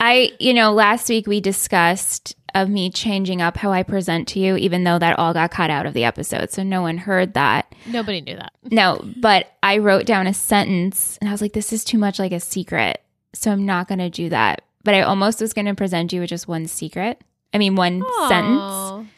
I, 0.00 0.32
you 0.38 0.54
know, 0.54 0.72
last 0.72 1.08
week 1.08 1.26
we 1.26 1.40
discussed 1.40 2.34
of 2.54 2.68
me 2.68 2.90
changing 2.90 3.40
up 3.40 3.56
how 3.56 3.72
I 3.72 3.82
present 3.82 4.28
to 4.28 4.38
you, 4.38 4.56
even 4.56 4.84
though 4.84 4.98
that 4.98 5.18
all 5.18 5.32
got 5.32 5.50
cut 5.50 5.70
out 5.70 5.86
of 5.86 5.94
the 5.94 6.04
episode. 6.04 6.50
So 6.50 6.62
no 6.62 6.82
one 6.82 6.98
heard 6.98 7.34
that. 7.34 7.74
Nobody 7.86 8.20
knew 8.20 8.36
that. 8.36 8.52
No, 8.70 9.02
but 9.20 9.52
I 9.62 9.78
wrote 9.78 10.04
down 10.06 10.26
a 10.26 10.34
sentence 10.34 11.18
and 11.20 11.28
I 11.28 11.32
was 11.32 11.40
like, 11.40 11.52
this 11.54 11.72
is 11.72 11.82
too 11.84 11.98
much 11.98 12.18
like 12.18 12.32
a 12.32 12.40
secret. 12.40 13.02
So 13.32 13.50
I'm 13.50 13.64
not 13.64 13.88
going 13.88 14.00
to 14.00 14.10
do 14.10 14.28
that. 14.28 14.62
But 14.84 14.94
I 14.94 15.02
almost 15.02 15.40
was 15.40 15.52
going 15.52 15.66
to 15.66 15.74
present 15.74 16.12
you 16.12 16.20
with 16.20 16.30
just 16.30 16.46
one 16.48 16.66
secret. 16.66 17.20
I 17.54 17.58
mean, 17.58 17.74
one 17.76 18.02
sentence. 18.28 19.08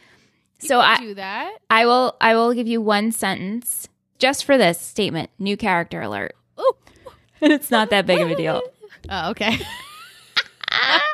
You 0.60 0.68
So 0.68 0.80
I- 0.80 0.98
do 0.98 1.14
that. 1.14 1.56
I 1.70 1.86
will, 1.86 2.16
I 2.20 2.34
will 2.36 2.52
give 2.54 2.68
you 2.68 2.80
one 2.80 3.10
sentence 3.12 3.88
just 4.18 4.44
for 4.44 4.56
this 4.56 4.80
statement. 4.80 5.30
New 5.38 5.56
character 5.56 6.00
alert. 6.02 6.36
Oh, 6.56 6.76
And 7.40 7.52
it's 7.52 7.70
not 7.70 7.90
that 7.90 8.06
big 8.06 8.20
of 8.20 8.30
a 8.30 8.36
deal. 8.36 8.62
Oh, 9.08 9.30
okay. 9.30 9.58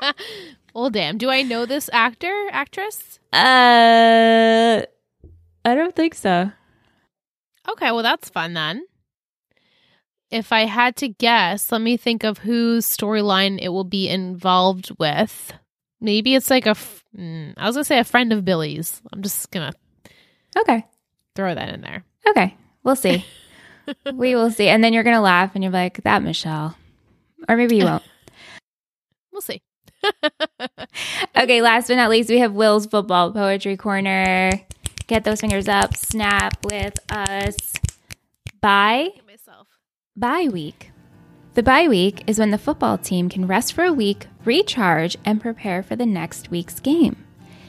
well, 0.74 0.90
damn. 0.90 1.18
Do 1.18 1.30
I 1.30 1.42
know 1.42 1.66
this 1.66 1.90
actor, 1.92 2.48
actress? 2.52 3.18
Uh, 3.32 4.82
I 5.64 5.74
don't 5.74 5.94
think 5.94 6.14
so. 6.14 6.52
Okay, 7.68 7.90
well, 7.92 8.02
that's 8.02 8.30
fun 8.30 8.54
then. 8.54 8.84
If 10.30 10.52
I 10.52 10.60
had 10.66 10.96
to 10.96 11.08
guess, 11.08 11.72
let 11.72 11.80
me 11.80 11.96
think 11.96 12.22
of 12.24 12.38
whose 12.38 12.86
storyline 12.86 13.58
it 13.60 13.68
will 13.70 13.84
be 13.84 14.08
involved 14.08 14.90
with. 14.98 15.52
Maybe 16.00 16.34
it's 16.34 16.50
like 16.50 16.66
a. 16.66 16.70
F- 16.70 17.04
mm, 17.16 17.52
I 17.56 17.66
was 17.66 17.76
gonna 17.76 17.84
say 17.84 17.98
a 17.98 18.04
friend 18.04 18.32
of 18.32 18.44
Billy's. 18.44 19.02
I'm 19.12 19.22
just 19.22 19.50
gonna 19.50 19.72
Okay. 20.56 20.86
throw 21.36 21.54
that 21.54 21.68
in 21.74 21.80
there. 21.80 22.04
Okay. 22.28 22.56
We'll 22.82 22.96
see. 22.96 23.24
we 24.14 24.34
will 24.34 24.50
see. 24.50 24.68
And 24.68 24.82
then 24.82 24.92
you're 24.92 25.02
going 25.04 25.16
to 25.16 25.20
laugh 25.20 25.52
and 25.54 25.62
you're 25.62 25.72
like, 25.72 26.02
that 26.02 26.22
Michelle. 26.22 26.76
Or 27.48 27.56
maybe 27.56 27.76
you 27.76 27.84
won't. 27.84 28.02
We'll 29.32 29.42
see. 29.42 29.62
okay. 31.36 31.62
Last 31.62 31.86
but 31.86 31.94
not 31.94 32.10
least, 32.10 32.28
we 32.30 32.38
have 32.38 32.52
Will's 32.52 32.86
football 32.86 33.30
poetry 33.32 33.76
corner. 33.76 34.50
Get 35.06 35.22
those 35.24 35.40
fingers 35.40 35.68
up. 35.68 35.96
Snap 35.96 36.58
with 36.64 36.98
us. 37.10 37.74
Bye. 38.60 39.10
myself. 39.26 39.68
Bye 40.16 40.48
week. 40.52 40.90
The 41.54 41.62
bye 41.62 41.88
week 41.88 42.24
is 42.26 42.38
when 42.38 42.50
the 42.50 42.58
football 42.58 42.98
team 42.98 43.28
can 43.28 43.46
rest 43.46 43.72
for 43.72 43.84
a 43.84 43.92
week, 43.92 44.26
recharge, 44.44 45.16
and 45.24 45.40
prepare 45.40 45.82
for 45.82 45.96
the 45.96 46.06
next 46.06 46.50
week's 46.50 46.80
game. 46.80 47.16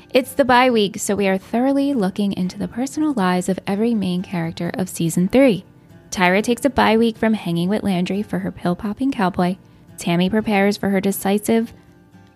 It's 0.09 0.33
the 0.33 0.45
bye 0.45 0.69
week, 0.69 0.97
so 0.99 1.15
we 1.15 1.27
are 1.27 1.37
thoroughly 1.37 1.93
looking 1.93 2.33
into 2.33 2.59
the 2.59 2.67
personal 2.67 3.13
lives 3.13 3.47
of 3.47 3.59
every 3.65 3.93
main 3.93 4.23
character 4.23 4.71
of 4.73 4.89
season 4.89 5.29
three. 5.29 5.63
Tyra 6.11 6.43
takes 6.43 6.65
a 6.65 6.69
bye 6.69 6.97
week 6.97 7.17
from 7.17 7.33
hanging 7.33 7.69
with 7.69 7.83
Landry 7.83 8.21
for 8.21 8.39
her 8.39 8.51
pill 8.51 8.75
popping 8.75 9.11
cowboy. 9.11 9.55
Tammy 9.97 10.29
prepares 10.29 10.77
for 10.77 10.89
her 10.89 10.99
decisive 11.01 11.73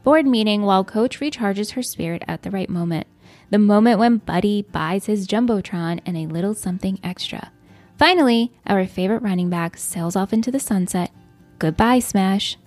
board 0.04 0.26
meeting 0.26 0.62
while 0.62 0.84
Coach 0.84 1.20
recharges 1.20 1.72
her 1.72 1.82
spirit 1.84 2.24
at 2.28 2.44
the 2.44 2.52
right 2.52 2.70
moment. 2.70 3.08
The 3.50 3.58
moment 3.60 4.00
when 4.00 4.18
Buddy 4.18 4.62
buys 4.62 5.06
his 5.08 5.28
Jumbotron 5.28 6.00
and 6.06 6.16
a 6.18 6.28
little 6.28 6.54
something 6.54 7.00
extra. 7.04 7.52
Finally, 7.98 8.52
our 8.66 8.86
favorite 8.86 9.22
running 9.24 9.50
back 9.50 9.78
sails 9.78 10.16
off 10.16 10.32
into 10.34 10.52
the 10.52 10.60
sunset. 10.60 11.12
Goodbye, 11.60 12.00
Smash. 12.00 12.58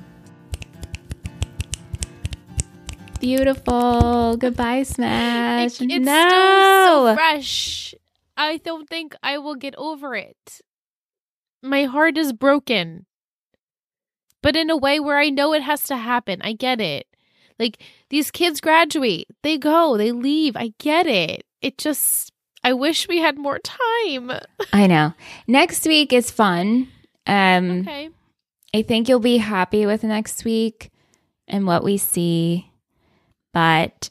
Beautiful. 3.21 4.37
Goodbye, 4.37 4.83
Smash. 4.85 5.81
It- 5.81 5.91
it's 5.91 6.05
no. 6.07 6.29
still 6.29 7.07
so 7.09 7.15
fresh. 7.15 7.95
I 8.37 8.59
don't 8.59 8.89
think 8.89 9.15
I 9.23 9.39
will 9.39 9.57
get 9.57 9.75
over 9.77 10.15
it. 10.15 10.61
My 11.63 11.85
heart 11.85 12.17
is 12.17 12.33
broken. 12.33 13.07
But 14.43 14.57
in 14.57 14.71
a 14.71 14.77
way 14.77 15.01
where 15.01 15.19
I 15.19 15.31
know 15.31 15.53
it 15.53 15.63
has 15.63 15.83
to 15.85 15.97
happen. 15.97 16.41
I 16.43 16.53
get 16.53 16.81
it. 16.81 17.07
Like 17.59 17.83
these 18.11 18.31
kids 18.31 18.61
graduate, 18.61 19.27
they 19.43 19.59
go, 19.59 19.97
they 19.97 20.13
leave. 20.13 20.57
I 20.57 20.73
get 20.79 21.07
it. 21.07 21.45
It 21.61 21.77
just 21.77 22.31
I 22.63 22.73
wish 22.73 23.09
we 23.09 23.19
had 23.19 23.37
more 23.37 23.59
time. 23.59 24.31
I 24.73 24.87
know. 24.87 25.13
Next 25.49 25.85
week 25.87 26.13
is 26.13 26.31
fun. 26.31 26.89
Um, 27.27 27.81
Okay. 27.81 28.11
I 28.75 28.83
think 28.83 29.09
you'll 29.09 29.19
be 29.21 29.39
happy 29.39 29.87
with 29.87 30.05
next 30.05 30.45
week 30.45 30.91
and 31.49 31.67
what 31.67 31.83
we 31.83 31.97
see. 31.97 32.71
But 33.53 34.11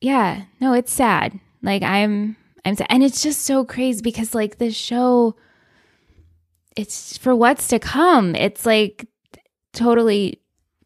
yeah, 0.00 0.44
no, 0.60 0.72
it's 0.72 0.92
sad. 0.92 1.38
Like 1.62 1.82
I'm 1.82 2.36
I'm 2.64 2.76
sad. 2.76 2.86
And 2.88 3.02
it's 3.02 3.22
just 3.22 3.42
so 3.42 3.64
crazy 3.64 4.00
because 4.00 4.34
like 4.34 4.56
this 4.58 4.74
show 4.74 5.36
it's 6.76 7.16
for 7.18 7.34
what's 7.34 7.68
to 7.68 7.78
come. 7.78 8.34
It's 8.34 8.64
like 8.66 9.06
totally 9.72 10.40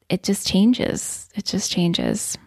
it 0.09 0.23
just 0.23 0.47
changes. 0.47 1.29
It 1.35 1.45
just 1.45 1.71
changes. 1.73 2.39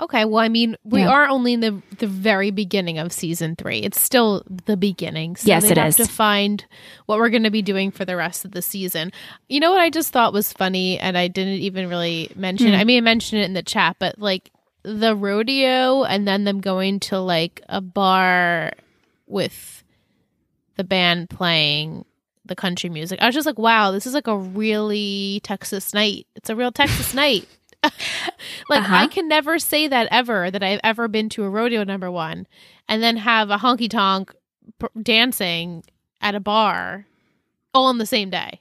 Okay, 0.00 0.24
well, 0.24 0.38
I 0.38 0.48
mean, 0.48 0.76
we 0.84 1.00
Yeah. 1.00 1.08
are 1.10 1.26
only 1.28 1.54
in 1.54 1.60
the 1.60 1.82
the 1.98 2.06
very 2.06 2.52
beginning 2.52 2.98
of 2.98 3.12
season 3.12 3.56
three. 3.56 3.78
It's 3.80 4.00
still 4.00 4.44
the 4.66 4.76
beginning. 4.76 5.34
So 5.36 5.48
Yes, 5.48 5.64
it 5.64 5.76
have 5.76 5.88
is. 5.88 5.96
to 5.96 6.06
find 6.06 6.64
what 7.06 7.18
we're 7.18 7.30
going 7.30 7.42
to 7.42 7.50
be 7.50 7.62
doing 7.62 7.90
for 7.90 8.04
the 8.04 8.14
rest 8.14 8.44
of 8.44 8.52
the 8.52 8.62
season. 8.62 9.10
You 9.48 9.58
know 9.58 9.72
what 9.72 9.80
I 9.80 9.90
just 9.90 10.12
thought 10.12 10.32
was 10.32 10.52
funny, 10.52 11.00
and 11.00 11.18
I 11.18 11.26
didn't 11.26 11.54
even 11.60 11.88
really 11.88 12.30
mention. 12.36 12.68
Hmm. 12.68 12.74
I 12.78 12.84
mean, 12.84 12.98
I 12.98 13.00
mentioned 13.00 13.42
it 13.42 13.46
in 13.46 13.54
the 13.54 13.62
chat, 13.62 13.96
but 13.98 14.20
like 14.20 14.50
the 14.84 15.16
rodeo, 15.16 16.04
and 16.04 16.28
then 16.28 16.44
them 16.44 16.60
going 16.60 17.00
to 17.00 17.18
like 17.18 17.60
a 17.68 17.80
bar 17.80 18.72
with 19.26 19.82
the 20.76 20.84
band 20.84 21.28
playing 21.28 22.04
the 22.48 22.56
country 22.56 22.90
music. 22.90 23.20
I 23.22 23.26
was 23.26 23.34
just 23.34 23.46
like, 23.46 23.58
wow, 23.58 23.90
this 23.92 24.06
is 24.06 24.14
like 24.14 24.26
a 24.26 24.36
really 24.36 25.40
Texas 25.44 25.94
night. 25.94 26.26
It's 26.34 26.50
a 26.50 26.56
real 26.56 26.72
Texas 26.72 27.14
night. 27.14 27.46
like 27.84 27.92
Uh-huh. 28.82 28.94
I 28.96 29.06
can 29.06 29.28
never 29.28 29.58
say 29.58 29.86
that 29.88 30.08
ever 30.10 30.50
that 30.50 30.62
I've 30.62 30.80
ever 30.82 31.06
been 31.08 31.28
to 31.30 31.44
a 31.44 31.50
rodeo 31.50 31.84
number 31.84 32.10
one, 32.10 32.46
and 32.88 33.02
then 33.02 33.16
have 33.18 33.50
a 33.50 33.56
honky 33.58 33.88
tonk 33.88 34.34
p- 34.80 34.86
dancing 35.02 35.84
at 36.20 36.34
a 36.34 36.40
bar, 36.40 37.06
all 37.72 37.86
on 37.86 37.98
the 37.98 38.06
same 38.06 38.30
day. 38.30 38.60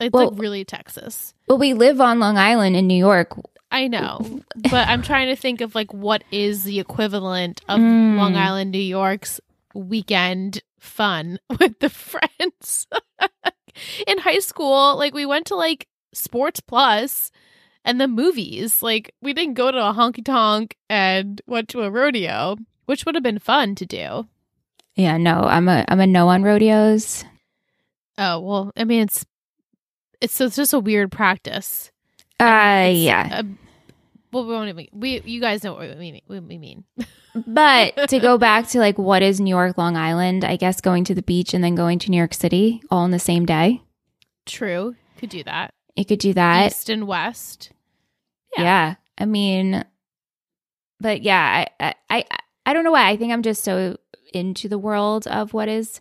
It's 0.00 0.12
Well- 0.12 0.30
like 0.30 0.40
really 0.40 0.64
Texas. 0.64 1.32
Well, 1.48 1.58
we 1.58 1.74
live 1.74 2.00
on 2.00 2.18
Long 2.18 2.36
Island 2.38 2.74
in 2.76 2.86
New 2.86 2.96
York. 2.96 3.38
I 3.70 3.88
know, 3.88 4.40
but 4.70 4.88
I'm 4.88 5.00
trying 5.02 5.28
to 5.28 5.36
think 5.36 5.60
of 5.60 5.74
like 5.74 5.92
what 5.94 6.24
is 6.32 6.64
the 6.64 6.78
equivalent 6.80 7.62
of 7.68 7.78
Mm. 7.80 8.16
Long 8.16 8.36
Island, 8.36 8.70
New 8.72 8.78
York's 8.78 9.40
weekend 9.74 10.60
fun 10.82 11.38
with 11.60 11.78
the 11.78 11.88
friends. 11.88 12.86
In 14.06 14.18
high 14.18 14.40
school, 14.40 14.96
like 14.98 15.14
we 15.14 15.24
went 15.24 15.46
to 15.46 15.54
like 15.54 15.88
Sports 16.12 16.60
Plus 16.60 17.30
and 17.84 18.00
the 18.00 18.08
movies. 18.08 18.82
Like 18.82 19.14
we 19.22 19.32
didn't 19.32 19.54
go 19.54 19.70
to 19.70 19.78
a 19.78 19.94
honky 19.94 20.24
tonk 20.24 20.76
and 20.90 21.40
went 21.46 21.68
to 21.70 21.82
a 21.82 21.90
rodeo, 21.90 22.56
which 22.86 23.06
would 23.06 23.14
have 23.14 23.24
been 23.24 23.38
fun 23.38 23.74
to 23.76 23.86
do. 23.86 24.26
Yeah, 24.94 25.16
no, 25.16 25.40
I'm 25.44 25.68
a 25.68 25.84
I'm 25.88 26.00
a 26.00 26.06
no 26.06 26.28
on 26.28 26.42
rodeos. 26.42 27.24
Oh 28.18 28.40
well, 28.40 28.72
I 28.76 28.84
mean 28.84 29.02
it's 29.02 29.24
it's, 30.20 30.38
it's 30.40 30.56
just 30.56 30.74
a 30.74 30.78
weird 30.78 31.10
practice. 31.10 31.90
Uh 32.38 32.90
yeah. 32.92 33.40
a- 33.40 33.44
well, 34.32 34.46
we 34.46 34.54
won't 34.54 34.68
even. 34.68 34.88
We 34.92 35.20
you 35.20 35.40
guys 35.40 35.62
know 35.62 35.74
what 35.74 35.88
we 35.88 35.94
mean. 35.94 36.20
What 36.26 36.42
we 36.44 36.58
mean. 36.58 36.84
But 37.34 38.10
to 38.10 38.20
go 38.20 38.36
back 38.36 38.68
to 38.68 38.78
like 38.78 38.98
what 38.98 39.22
is 39.22 39.40
New 39.40 39.48
York, 39.48 39.78
Long 39.78 39.96
Island, 39.96 40.44
I 40.44 40.56
guess 40.56 40.82
going 40.82 41.04
to 41.04 41.14
the 41.14 41.22
beach 41.22 41.54
and 41.54 41.64
then 41.64 41.74
going 41.74 41.98
to 42.00 42.10
New 42.10 42.18
York 42.18 42.34
City 42.34 42.82
all 42.90 43.06
in 43.06 43.10
the 43.10 43.18
same 43.18 43.46
day. 43.46 43.80
True, 44.44 44.96
could 45.16 45.30
do 45.30 45.42
that. 45.44 45.72
You 45.96 46.04
could 46.04 46.18
do 46.18 46.34
that. 46.34 46.72
East 46.72 46.90
and 46.90 47.06
West. 47.06 47.70
yeah. 48.54 48.62
yeah. 48.62 48.94
I 49.16 49.24
mean 49.24 49.82
but 51.00 51.22
yeah, 51.22 51.66
I, 51.80 51.86
I 51.88 51.94
I 52.10 52.24
I 52.64 52.72
don't 52.72 52.84
know 52.84 52.92
why. 52.92 53.08
I 53.10 53.16
think 53.16 53.32
I'm 53.32 53.42
just 53.42 53.64
so 53.64 53.96
into 54.32 54.68
the 54.68 54.78
world 54.78 55.26
of 55.26 55.52
what 55.52 55.68
is 55.68 56.00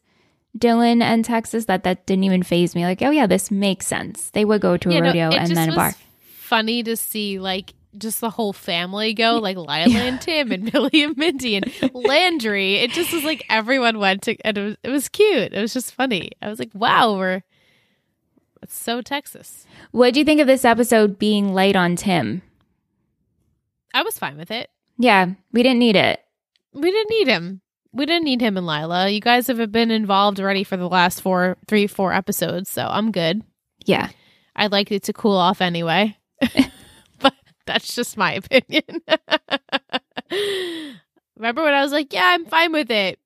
Dillon 0.57 1.01
and 1.01 1.25
Texas 1.25 1.65
that 1.65 1.83
that 1.83 2.05
didn't 2.05 2.23
even 2.23 2.43
phase 2.43 2.75
me. 2.75 2.83
Like, 2.83 3.01
oh 3.01 3.09
yeah, 3.09 3.25
this 3.25 3.51
makes 3.51 3.87
sense. 3.87 4.29
They 4.29 4.45
would 4.45 4.61
go 4.61 4.77
to 4.77 4.89
a 4.89 4.93
Yeah, 4.93 4.99
rodeo 4.99 5.29
it 5.29 5.35
and 5.35 5.55
then 5.55 5.69
a 5.69 5.75
bar. 5.75 5.93
Funny 6.39 6.83
to 6.83 6.95
see 6.95 7.39
like 7.39 7.73
just 7.97 8.21
the 8.21 8.29
whole 8.29 8.53
family 8.53 9.13
go, 9.13 9.37
like 9.37 9.57
Lila 9.57 9.99
and 9.99 10.21
Tim 10.21 10.51
and 10.51 10.71
Billy 10.71 11.03
and 11.03 11.17
Mindy 11.17 11.55
and 11.55 11.71
Landry. 11.93 12.75
It 12.75 12.91
just 12.91 13.13
was 13.13 13.23
like 13.23 13.45
everyone 13.49 13.99
went 13.99 14.23
to, 14.23 14.37
and 14.45 14.57
it 14.57 14.63
was, 14.63 14.77
it 14.83 14.89
was 14.89 15.09
cute. 15.09 15.53
It 15.53 15.61
was 15.61 15.73
just 15.73 15.93
funny. 15.93 16.31
I 16.41 16.49
was 16.49 16.59
like, 16.59 16.71
wow, 16.73 17.15
we're 17.15 17.43
it's 18.61 18.77
so 18.77 19.01
Texas. 19.01 19.65
What 19.91 20.13
do 20.13 20.19
you 20.19 20.25
think 20.25 20.39
of 20.39 20.47
this 20.47 20.65
episode 20.65 21.17
being 21.17 21.53
light 21.53 21.75
on 21.75 21.95
Tim? 21.95 22.41
I 23.93 24.03
was 24.03 24.19
fine 24.19 24.37
with 24.37 24.51
it. 24.51 24.69
Yeah, 24.97 25.31
we 25.51 25.63
didn't 25.63 25.79
need 25.79 25.95
it. 25.95 26.21
We 26.73 26.91
didn't 26.91 27.09
need 27.09 27.27
him. 27.27 27.61
We 27.91 28.05
didn't 28.05 28.23
need 28.23 28.39
him 28.39 28.55
and 28.55 28.65
Lila. 28.65 29.09
You 29.09 29.19
guys 29.19 29.47
have 29.47 29.71
been 29.71 29.91
involved 29.91 30.39
already 30.39 30.63
for 30.63 30.77
the 30.77 30.87
last 30.87 31.21
four, 31.21 31.57
three, 31.67 31.87
four 31.87 32.13
episodes, 32.13 32.69
so 32.69 32.87
I'm 32.87 33.11
good. 33.11 33.43
Yeah. 33.85 34.09
I'd 34.55 34.71
like 34.71 34.91
it 34.91 35.03
to 35.03 35.13
cool 35.13 35.35
off 35.35 35.59
anyway. 35.59 36.17
that's 37.65 37.95
just 37.95 38.17
my 38.17 38.33
opinion. 38.51 39.01
Remember 41.35 41.63
when 41.63 41.73
I 41.73 41.81
was 41.81 41.91
like, 41.91 42.13
yeah, 42.13 42.25
I'm 42.33 42.45
fine 42.45 42.71
with 42.71 42.91
it. 42.91 43.19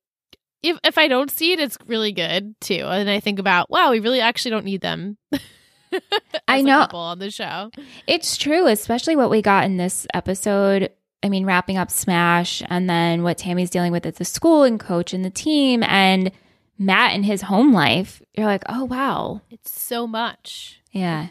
If 0.64 0.80
if 0.84 0.98
I 0.98 1.08
don't 1.08 1.30
see 1.30 1.52
it, 1.52 1.60
it's 1.60 1.78
really 1.86 2.12
good 2.12 2.56
too. 2.62 2.86
And 2.86 3.10
I 3.10 3.20
think 3.20 3.40
about, 3.40 3.70
wow, 3.70 3.92
we 3.92 4.00
really 4.00 4.22
actually 4.22 4.52
don't 4.52 4.66
need 4.66 4.82
them. 4.82 5.18
I 6.48 6.62
know. 6.62 6.88
on 6.92 7.20
the 7.20 7.32
show. 7.32 7.72
It's 8.08 8.38
true, 8.38 8.68
especially 8.68 9.16
what 9.16 9.30
we 9.30 9.42
got 9.42 9.66
in 9.66 9.78
this 9.78 10.08
episode. 10.14 10.92
I 11.24 11.30
mean, 11.30 11.46
wrapping 11.46 11.78
up 11.78 11.90
Smash 11.90 12.62
and 12.68 12.90
then 12.90 13.24
what 13.24 13.38
Tammy's 13.38 13.70
dealing 13.70 13.92
with 13.92 14.06
at 14.06 14.16
the 14.16 14.26
school 14.26 14.64
and 14.64 14.80
coach 14.80 15.14
and 15.14 15.26
the 15.26 15.30
team 15.30 15.84
and 15.84 16.32
Matt 16.78 17.14
and 17.14 17.26
his 17.26 17.44
home 17.44 17.74
life. 17.74 18.22
You're 18.36 18.46
like, 18.46 18.64
oh, 18.70 18.86
wow. 18.86 19.42
It's 19.50 19.72
so 19.80 20.06
much. 20.06 20.82
Yeah. 20.92 21.28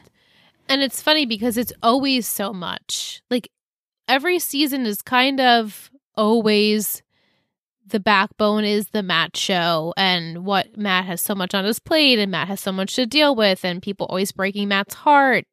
And 0.74 0.82
it's 0.82 1.00
funny 1.00 1.24
because 1.24 1.56
it's 1.56 1.72
always 1.84 2.26
so 2.26 2.52
much. 2.52 3.22
Like 3.30 3.48
every 4.08 4.40
season 4.40 4.86
is 4.86 5.02
kind 5.02 5.40
of 5.40 5.88
always 6.16 7.00
the 7.86 8.00
backbone 8.00 8.64
is 8.64 8.88
the 8.88 9.04
Matt 9.04 9.36
show 9.36 9.94
and 9.96 10.44
what 10.44 10.76
Matt 10.76 11.04
has 11.04 11.20
so 11.20 11.32
much 11.32 11.54
on 11.54 11.64
his 11.64 11.78
plate 11.78 12.18
and 12.18 12.32
Matt 12.32 12.48
has 12.48 12.58
so 12.58 12.72
much 12.72 12.96
to 12.96 13.06
deal 13.06 13.36
with 13.36 13.64
and 13.64 13.80
people 13.80 14.08
always 14.10 14.32
breaking 14.32 14.66
Matt's 14.66 14.94
heart. 14.94 15.44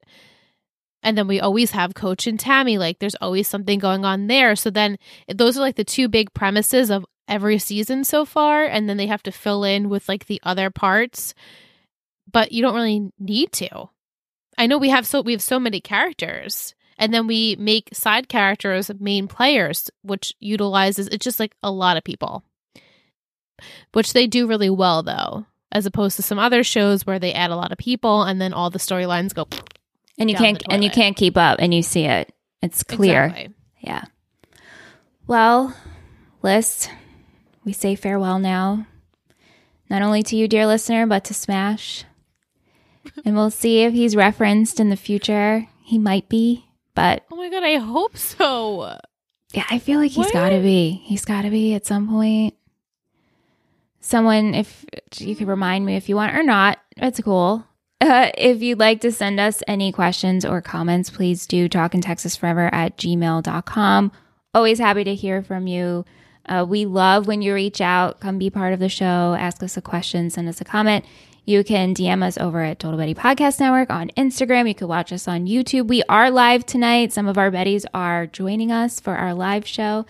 And 1.03 1.15
then 1.15 1.27
we 1.27 1.39
always 1.39 1.69
have 1.69 1.93
Coach 1.93 2.25
and 2.25 2.39
Tammy. 2.39 2.79
Like 2.79 2.97
there's 2.97 3.13
always 3.21 3.47
something 3.47 3.77
going 3.77 4.03
on 4.03 4.25
there. 4.25 4.55
So 4.55 4.71
then 4.71 4.97
eh, 5.29 5.35
those 5.37 5.55
are 5.55 5.61
like 5.61 5.75
the 5.75 5.83
two 5.83 6.09
big 6.09 6.33
premises 6.33 6.89
of 6.89 7.05
every 7.27 7.59
season 7.59 8.05
so 8.05 8.25
far. 8.25 8.63
And 8.63 8.89
then 8.89 8.97
they 8.97 9.05
have 9.05 9.21
to 9.21 9.31
fill 9.31 9.65
in 9.65 9.87
with 9.87 10.09
like 10.09 10.25
the 10.25 10.41
other 10.41 10.71
parts. 10.71 11.35
But 12.31 12.51
you 12.53 12.63
don't 12.63 12.73
really 12.73 13.11
need 13.19 13.51
to. 13.51 13.90
I 14.61 14.67
know 14.67 14.77
we 14.77 14.89
have 14.89 15.07
so 15.07 15.21
we 15.21 15.31
have 15.31 15.41
so 15.41 15.59
many 15.59 15.81
characters. 15.81 16.75
And 16.97 17.11
then 17.11 17.25
we 17.25 17.55
make 17.57 17.89
side 17.93 18.29
characters 18.29 18.91
main 18.99 19.27
players, 19.27 19.89
which 20.03 20.35
utilizes 20.39 21.07
it's 21.07 21.23
just 21.23 21.39
like 21.39 21.55
a 21.63 21.71
lot 21.71 21.97
of 21.97 22.03
people. 22.03 22.43
Which 23.91 24.13
they 24.13 24.27
do 24.27 24.45
really 24.45 24.69
well 24.69 25.01
though, 25.01 25.47
as 25.71 25.87
opposed 25.87 26.15
to 26.17 26.21
some 26.21 26.37
other 26.37 26.63
shows 26.63 27.03
where 27.07 27.17
they 27.17 27.33
add 27.33 27.49
a 27.49 27.55
lot 27.55 27.71
of 27.71 27.79
people 27.79 28.21
and 28.21 28.39
then 28.39 28.53
all 28.53 28.69
the 28.69 28.77
storylines 28.77 29.33
go 29.33 29.47
And 30.19 30.29
you 30.29 30.35
can't 30.35 30.61
and 30.69 30.83
you 30.83 30.91
can't 30.91 31.17
keep 31.17 31.37
up 31.37 31.57
and 31.59 31.73
you 31.73 31.81
see 31.81 32.05
it. 32.05 32.31
It's 32.61 32.83
clear. 32.83 33.25
Exactly. 33.25 33.55
Yeah. 33.79 34.03
Well, 35.25 35.75
list 36.43 36.91
we 37.65 37.73
say 37.73 37.95
farewell 37.95 38.37
now. 38.37 38.85
Not 39.89 40.03
only 40.03 40.21
to 40.21 40.35
you, 40.35 40.47
dear 40.47 40.67
listener, 40.67 41.07
but 41.07 41.23
to 41.25 41.33
Smash. 41.33 42.05
and 43.25 43.35
we'll 43.35 43.51
see 43.51 43.81
if 43.83 43.93
he's 43.93 44.15
referenced 44.15 44.79
in 44.79 44.89
the 44.89 44.95
future. 44.95 45.67
He 45.83 45.97
might 45.97 46.29
be, 46.29 46.65
but 46.95 47.25
Oh 47.31 47.35
my 47.35 47.49
god, 47.49 47.63
I 47.63 47.75
hope 47.77 48.17
so. 48.17 48.97
yeah, 49.53 49.65
I 49.69 49.79
feel 49.79 49.99
like 49.99 50.11
he's 50.11 50.31
got 50.31 50.49
to 50.49 50.59
be. 50.61 51.01
He's 51.05 51.25
got 51.25 51.41
to 51.43 51.49
be 51.49 51.73
at 51.73 51.85
some 51.85 52.07
point. 52.09 52.55
Someone, 53.99 54.55
if 54.55 54.83
you 55.17 55.35
could 55.35 55.47
remind 55.47 55.85
me 55.85 55.95
if 55.95 56.09
you 56.09 56.15
want 56.15 56.35
or 56.35 56.43
not, 56.43 56.79
it's 56.97 57.21
cool. 57.21 57.65
Uh, 57.99 58.31
if 58.35 58.61
you'd 58.63 58.79
like 58.79 58.99
to 59.01 59.11
send 59.11 59.39
us 59.39 59.61
any 59.67 59.91
questions 59.91 60.43
or 60.43 60.59
comments, 60.59 61.11
please 61.11 61.45
do 61.45 61.69
talk 61.69 61.93
in 61.93 62.01
Texas 62.01 62.35
forever 62.35 62.73
at 62.73 62.97
gmail.com. 62.97 64.11
Always 64.55 64.79
happy 64.79 65.03
to 65.03 65.13
hear 65.13 65.43
from 65.43 65.67
you. 65.67 66.03
Uh, 66.47 66.65
we 66.67 66.85
love 66.87 67.27
when 67.27 67.43
you 67.43 67.53
reach 67.53 67.79
out, 67.79 68.19
come 68.19 68.39
be 68.39 68.49
part 68.49 68.73
of 68.73 68.79
the 68.79 68.89
show, 68.89 69.35
ask 69.39 69.61
us 69.61 69.77
a 69.77 69.81
question, 69.81 70.31
send 70.31 70.49
us 70.49 70.59
a 70.59 70.65
comment. 70.65 71.05
You 71.51 71.65
can 71.65 71.93
DM 71.93 72.23
us 72.23 72.37
over 72.37 72.61
at 72.61 72.79
Total 72.79 72.97
Betty 72.97 73.13
Podcast 73.13 73.59
Network 73.59 73.89
on 73.89 74.07
Instagram. 74.15 74.69
You 74.69 74.73
can 74.73 74.87
watch 74.87 75.11
us 75.11 75.27
on 75.27 75.47
YouTube. 75.47 75.89
We 75.89 76.01
are 76.07 76.31
live 76.31 76.65
tonight. 76.65 77.11
Some 77.11 77.27
of 77.27 77.37
our 77.37 77.51
Betties 77.51 77.83
are 77.93 78.25
joining 78.25 78.71
us 78.71 79.01
for 79.01 79.17
our 79.17 79.33
live 79.33 79.67
show. 79.67 80.05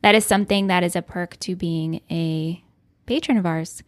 That 0.00 0.14
is 0.14 0.24
something 0.24 0.68
that 0.68 0.82
is 0.82 0.96
a 0.96 1.02
perk 1.02 1.38
to 1.40 1.54
being 1.54 2.00
a 2.10 2.64
patron 3.04 3.36
of 3.36 3.44
ours. 3.44 3.82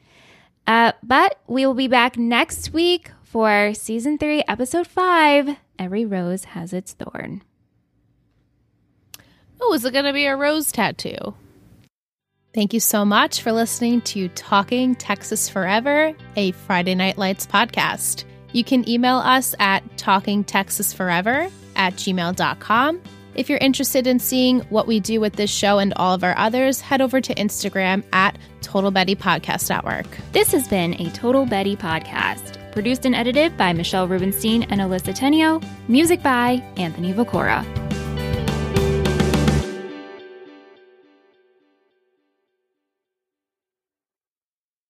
Uh, 0.67 0.93
but 1.03 1.41
we 1.47 1.65
will 1.65 1.73
be 1.73 1.89
back 1.89 2.19
next 2.19 2.75
week 2.75 3.11
for 3.23 3.73
season 3.73 4.19
three, 4.19 4.45
episode 4.47 4.87
five. 4.87 5.57
Every 5.79 6.05
rose 6.05 6.45
has 6.45 6.75
its 6.75 6.93
thorn. 6.93 7.41
Oh, 9.59 9.73
is 9.73 9.87
it 9.87 9.95
going 9.95 10.05
to 10.05 10.13
be 10.13 10.27
a 10.27 10.37
rose 10.37 10.71
tattoo? 10.71 11.35
Thank 12.53 12.75
you 12.75 12.81
so 12.81 13.05
much 13.05 13.43
for 13.43 13.53
listening 13.53 14.01
to 14.03 14.29
Talking 14.31 14.97
Texas 14.97 15.49
Forever, 15.49 16.13
a 16.35 16.51
Friday 16.53 16.97
Night 16.97 17.17
Lights 17.17 17.47
podcast. 17.47 18.25
You 18.53 18.65
can 18.65 18.89
email 18.89 19.19
us 19.19 19.55
at 19.61 19.85
talkingtexasforever 19.97 21.51
at 21.77 21.95
gmail.com. 21.95 23.01
If 23.37 23.49
you're 23.49 23.59
interested 23.59 24.09
in 24.09 24.19
seeing 24.19 24.61
what 24.63 24.89
we 24.89 24.99
do 24.99 25.21
with 25.21 25.35
this 25.35 25.51
show 25.51 25.79
and 25.79 25.95
all 25.95 26.13
of 26.13 26.25
our 26.25 26.37
others, 26.37 26.81
head 26.81 27.01
over 27.01 27.21
to 27.21 27.35
Instagram 27.37 28.03
at 28.13 28.37
Total 28.61 28.91
Betty 28.91 29.15
Podcast 29.15 29.71
Network. 29.71 30.07
This 30.33 30.51
has 30.51 30.67
been 30.67 31.01
a 31.01 31.09
Total 31.11 31.47
Betty 31.47 31.77
podcast, 31.77 32.73
produced 32.73 33.07
and 33.07 33.15
edited 33.15 33.57
by 33.57 33.73
Michelle 33.73 34.09
Rubenstein 34.09 34.65
and 34.65 34.81
Alyssa 34.81 35.17
Tenio, 35.17 35.65
music 35.89 36.21
by 36.25 36.63
Anthony 36.77 37.13
Viccora. 37.15 37.65